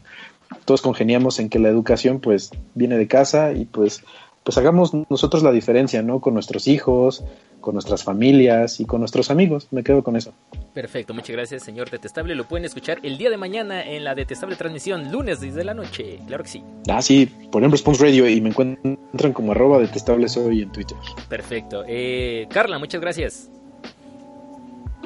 todos 0.66 0.82
congeniamos 0.82 1.40
en 1.40 1.50
que 1.50 1.60
la 1.60 1.70
educación 1.70 2.20
pues 2.20 2.50
viene 2.74 2.98
de 2.98 3.08
casa 3.08 3.54
y 3.54 3.66
pues 3.66 4.04
pues 4.44 4.58
hagamos 4.58 4.94
nosotros 5.10 5.44
la 5.44 5.52
diferencia, 5.52 6.02
¿no? 6.02 6.22
Con 6.22 6.34
nuestros 6.34 6.68
hijos, 6.68 7.24
con 7.62 7.76
nuestras 7.76 8.04
familias 8.04 8.80
y 8.80 8.86
con 8.86 9.02
nuestros 9.02 9.30
amigos. 9.32 9.68
Me 9.72 9.84
quedo 9.84 10.04
con 10.04 10.16
eso. 10.16 10.34
Perfecto, 10.74 11.14
muchas 11.14 11.32
gracias, 11.32 11.64
señor 11.64 11.90
Detestable. 11.90 12.36
Lo 12.36 12.48
pueden 12.48 12.66
escuchar 12.66 13.00
el 13.04 13.18
día 13.18 13.30
de 13.30 13.38
mañana 13.38 13.84
en 13.84 14.04
la 14.04 14.16
Detestable 14.16 14.56
transmisión, 14.56 15.12
lunes 15.12 15.42
desde 15.42 15.64
la 15.64 15.74
noche. 15.74 16.20
Claro 16.28 16.44
que 16.44 16.50
sí. 16.50 16.64
Ah, 16.90 17.02
sí, 17.02 17.26
ponen 17.52 17.72
Response 17.72 18.04
Radio 18.04 18.28
y 18.28 18.42
me 18.42 18.50
encuentran 18.50 19.34
como 19.34 19.52
arroba 19.52 19.80
detestable 19.80 20.28
soy 20.30 20.62
en 20.62 20.72
Twitter. 20.72 20.98
Perfecto. 21.28 21.84
Eh, 21.88 22.48
Carla, 22.50 22.80
muchas 22.80 23.02
gracias. 23.02 23.50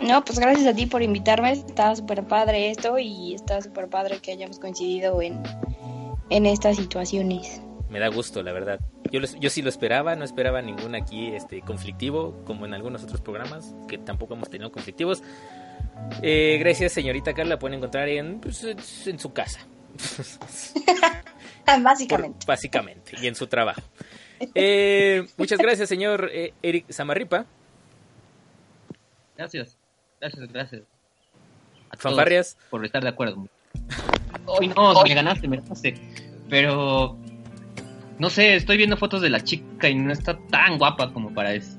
No, 0.02 0.24
pues 0.24 0.40
gracias 0.40 0.68
a 0.68 0.76
ti 0.76 0.86
por 0.86 1.02
invitarme. 1.02 1.52
Está 1.52 1.96
súper 1.96 2.24
padre 2.24 2.70
esto 2.70 3.00
y 3.00 3.36
está 3.36 3.62
súper 3.62 3.88
padre 3.88 4.20
que 4.22 4.32
hayamos 4.32 4.60
coincidido 4.60 5.22
en, 5.22 5.42
en 6.30 6.46
estas 6.46 6.78
situaciones. 6.78 7.62
Me 7.94 8.00
da 8.00 8.08
gusto, 8.10 8.42
la 8.42 8.52
verdad. 8.52 8.80
Yo, 9.12 9.20
los- 9.20 9.40
yo 9.40 9.50
sí 9.52 9.62
lo 9.62 9.70
esperaba, 9.70 10.16
no 10.16 10.26
esperaba 10.26 10.62
ningún 10.64 10.96
aquí 10.96 11.28
este, 11.28 11.62
conflictivo, 11.62 12.42
como 12.44 12.66
en 12.66 12.74
algunos 12.74 13.04
otros 13.04 13.22
programas, 13.22 13.76
que 13.88 13.98
tampoco 14.00 14.34
hemos 14.34 14.50
tenido 14.50 14.72
conflictivos. 14.72 15.22
Eh, 16.24 16.58
gracias, 16.60 16.92
señorita 16.92 17.34
Carla. 17.36 17.60
Pueden 17.60 17.78
encontrar 17.78 18.10
en, 18.10 18.40
pues, 18.42 18.64
en 19.06 19.20
su 19.20 19.32
casa. 19.32 19.60
Básicamente. 21.82 22.38
Por- 22.40 22.46
básicamente, 22.48 23.14
y 23.22 23.28
en 23.28 23.36
su 23.36 23.48
trabajo. 23.48 23.82
Eh, 24.56 25.26
muchas 25.38 25.58
gracias, 25.60 25.88
señor 25.88 26.30
eh, 26.34 26.54
Eric 26.62 26.92
Samarripa. 26.92 27.46
Gracias, 29.38 29.78
gracias, 30.20 30.52
gracias. 30.52 30.82
A 31.92 31.98
Fanfarrias. 31.98 32.58
Por 32.70 32.84
estar 32.86 33.02
de 33.04 33.10
acuerdo. 33.10 33.48
Hoy 34.46 34.68
no, 34.68 35.02
me 35.04 35.14
ganaste, 35.14 35.48
me 35.48 35.58
ganaste. 35.58 35.96
Pero 36.50 37.18
no 38.20 38.30
sé, 38.30 38.56
estoy 38.56 38.78
viendo 38.78 38.98
fotos 38.98 39.22
de 39.22 39.30
la 39.30 39.42
chica 39.42 39.90
y 39.90 39.96
no 39.96 40.12
está 40.12 40.38
tan 40.50 40.78
guapa 40.78 41.12
como 41.14 41.34
para 41.34 41.54
eso. 41.54 41.78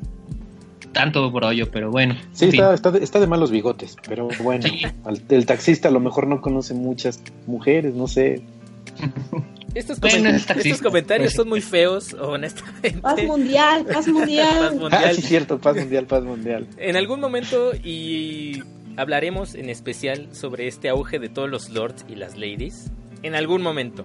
Tanto 0.93 1.30
por 1.32 1.45
hoyo, 1.45 1.70
pero 1.72 1.91
bueno. 1.91 2.14
Sí, 2.32 2.47
está, 2.47 2.72
está, 2.74 2.91
de- 2.93 3.03
está 3.03 3.18
de 3.18 3.26
malos 3.26 3.51
bigotes, 3.51 3.97
pero 4.09 4.28
bueno, 4.43 4.64
al- 5.05 5.20
el 5.28 5.45
taxista 5.47 5.89
a 5.89 5.91
lo 5.91 5.99
mejor 6.01 6.26
no 6.28 6.41
conoce 6.41 6.72
muchas 6.74 7.20
mujeres, 7.47 7.95
no 7.95 8.07
sé. 8.07 8.43
Estos, 9.74 9.99
Bueno, 9.99 10.30
coment- 10.30 10.35
es 10.37 10.47
taxista, 10.47 10.68
estos 10.70 10.87
comentarios 10.87 11.26
pues. 11.32 11.35
son 11.35 11.49
muy 11.49 11.61
feos, 11.61 12.14
honestamente. 12.20 12.93
Paz 13.03 13.20
mundial, 13.24 13.85
paz 13.93 14.07
mundial. 14.07 14.49
Paz 14.57 14.70
Ah, 14.72 14.74
mundial. 14.78 15.14
sí, 15.16 15.22
cierto, 15.22 15.59
paz 15.59 15.76
mundial, 15.76 16.07
paz 16.07 16.22
mundial. 16.22 16.68
En 16.76 16.95
algún 16.95 17.18
momento 17.18 17.72
y 17.82 18.62
hablaremos 18.97 19.57
en 19.57 19.70
especial 19.70 20.28
sobre 20.30 20.68
este 20.68 20.89
auge 20.91 21.18
de 21.18 21.28
todos 21.28 21.51
los 21.51 21.70
lords 21.70 22.05
y 22.09 22.14
las 22.14 22.37
ladies. 22.39 22.93
En 23.24 23.35
algún 23.35 23.62
momento. 23.62 24.05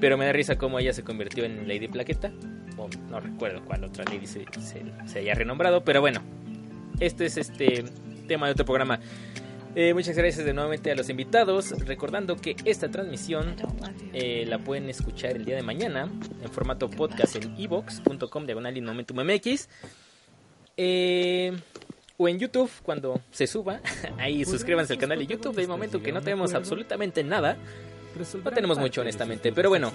Pero 0.00 0.18
me 0.18 0.26
da 0.26 0.32
risa 0.32 0.56
cómo 0.56 0.78
ella 0.78 0.92
se 0.92 1.02
convirtió 1.02 1.44
en 1.44 1.66
Lady 1.66 1.88
Plaqueta. 1.88 2.30
o 2.76 2.88
no 3.10 3.20
recuerdo 3.20 3.64
cuál 3.64 3.84
otra 3.84 4.04
ley 4.04 4.26
se, 4.26 4.44
se, 4.60 4.82
se 5.06 5.18
haya 5.18 5.34
renombrado, 5.34 5.84
pero 5.84 6.00
bueno, 6.00 6.20
este 7.00 7.26
es 7.26 7.36
este 7.36 7.84
tema 8.26 8.46
de 8.46 8.52
otro 8.52 8.64
programa. 8.64 9.00
Eh, 9.78 9.92
muchas 9.92 10.16
gracias 10.16 10.46
de 10.46 10.54
nuevamente 10.54 10.90
a 10.90 10.94
los 10.94 11.10
invitados. 11.10 11.72
Recordando 11.84 12.36
que 12.36 12.56
esta 12.64 12.90
transmisión 12.90 13.56
eh, 14.14 14.46
la 14.48 14.58
pueden 14.58 14.88
escuchar 14.88 15.36
el 15.36 15.44
día 15.44 15.54
de 15.54 15.62
mañana 15.62 16.10
en 16.42 16.50
formato 16.50 16.88
podcast 16.88 17.36
en 17.36 17.54
evox.com 17.58 18.46
diagonal 18.46 18.74
y 18.74 18.80
momentum 18.80 19.20
MX. 19.20 19.68
Eh, 20.78 21.54
o 22.16 22.26
en 22.26 22.38
YouTube 22.38 22.70
cuando 22.82 23.20
se 23.30 23.46
suba. 23.46 23.82
Ahí 24.18 24.46
suscríbanse 24.46 24.94
al 24.94 24.98
canal 24.98 25.18
de 25.18 25.26
YouTube. 25.26 25.54
De 25.54 25.66
momento 25.66 26.02
que 26.02 26.10
no 26.10 26.22
tenemos 26.22 26.54
absolutamente 26.54 27.22
nada. 27.22 27.58
No 28.44 28.50
tenemos 28.50 28.78
mucho, 28.78 29.00
honestamente. 29.00 29.52
Pero 29.52 29.68
bueno, 29.68 29.92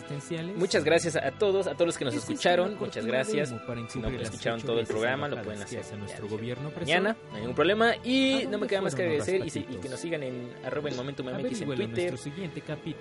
muchas 0.55 0.83
gracias 0.83 1.15
a 1.15 1.31
todos, 1.31 1.67
a 1.67 1.73
todos 1.73 1.87
los 1.87 1.97
que 1.97 2.05
nos 2.05 2.15
escucharon. 2.15 2.77
Muchas 2.79 3.05
gracias. 3.05 3.53
Si 3.89 3.99
no 3.99 4.09
escucharon 4.09 4.61
todo 4.61 4.79
el 4.79 4.87
programa, 4.87 5.27
lo 5.27 5.41
pueden 5.41 5.61
hacer 5.61 5.83
a 5.93 5.95
nuestro 5.97 6.27
gobierno 6.27 6.71
mañana. 6.77 7.15
No 7.29 7.35
hay 7.35 7.39
ningún 7.41 7.55
problema. 7.55 7.95
Y 8.03 8.47
no 8.49 8.57
me 8.57 8.67
queda 8.67 8.81
más 8.81 8.95
que 8.95 9.03
agradecer 9.03 9.45
y, 9.45 9.49
que 9.77 9.89
nos 9.89 9.99
sigan 9.99 10.23
en 10.23 10.53
arroba 10.63 10.89
en 10.89 10.95
Momentum 10.95 11.27
MX 11.27 11.61
en 11.61 11.75
Twitter. 11.75 12.15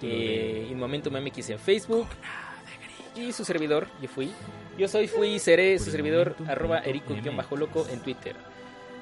eh, 0.03 0.69
en 0.71 0.79
Momentum 0.79 1.15
MX 1.17 1.51
en 1.51 1.59
Facebook. 1.59 2.07
Y 3.17 3.33
su 3.33 3.45
servidor, 3.45 3.89
yo 4.01 4.09
fui. 4.09 4.31
Yo 4.79 4.89
soy, 4.89 5.09
fui 5.09 5.29
y 5.35 5.39
seré 5.39 5.79
su 5.79 5.91
servidor, 5.91 6.37
arroba 6.47 6.79
erico-loco 6.79 7.87
en 7.91 8.01
Twitter. 8.01 8.37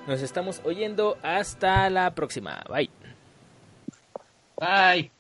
Nos 0.06 0.22
estamos 0.22 0.62
oyendo. 0.64 1.18
Hasta 1.22 1.90
la 1.90 2.14
próxima. 2.14 2.64
Bye. 2.68 2.90
Bye. 4.58 5.17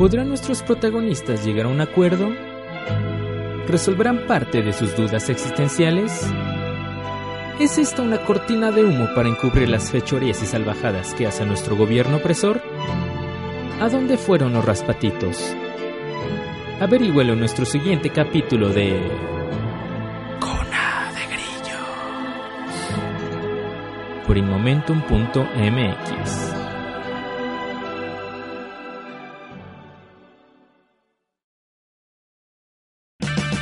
¿Podrán 0.00 0.28
nuestros 0.28 0.62
protagonistas 0.62 1.44
llegar 1.44 1.66
a 1.66 1.68
un 1.68 1.82
acuerdo? 1.82 2.30
¿Resolverán 3.68 4.26
parte 4.26 4.62
de 4.62 4.72
sus 4.72 4.96
dudas 4.96 5.28
existenciales? 5.28 6.26
¿Es 7.58 7.76
esta 7.76 8.00
una 8.00 8.24
cortina 8.24 8.70
de 8.70 8.82
humo 8.82 9.08
para 9.14 9.28
encubrir 9.28 9.68
las 9.68 9.90
fechorías 9.90 10.42
y 10.42 10.46
salvajadas 10.46 11.12
que 11.12 11.26
hace 11.26 11.44
nuestro 11.44 11.76
gobierno 11.76 12.16
opresor? 12.16 12.62
¿A 13.78 13.90
dónde 13.90 14.16
fueron 14.16 14.54
los 14.54 14.64
raspatitos? 14.64 15.54
Averígüelo 16.80 17.34
en 17.34 17.40
nuestro 17.40 17.66
siguiente 17.66 18.08
capítulo 18.08 18.70
de... 18.70 19.02
Cona 20.40 21.12
de 21.12 21.26
Grillos. 21.26 21.76
Por. 24.26 24.38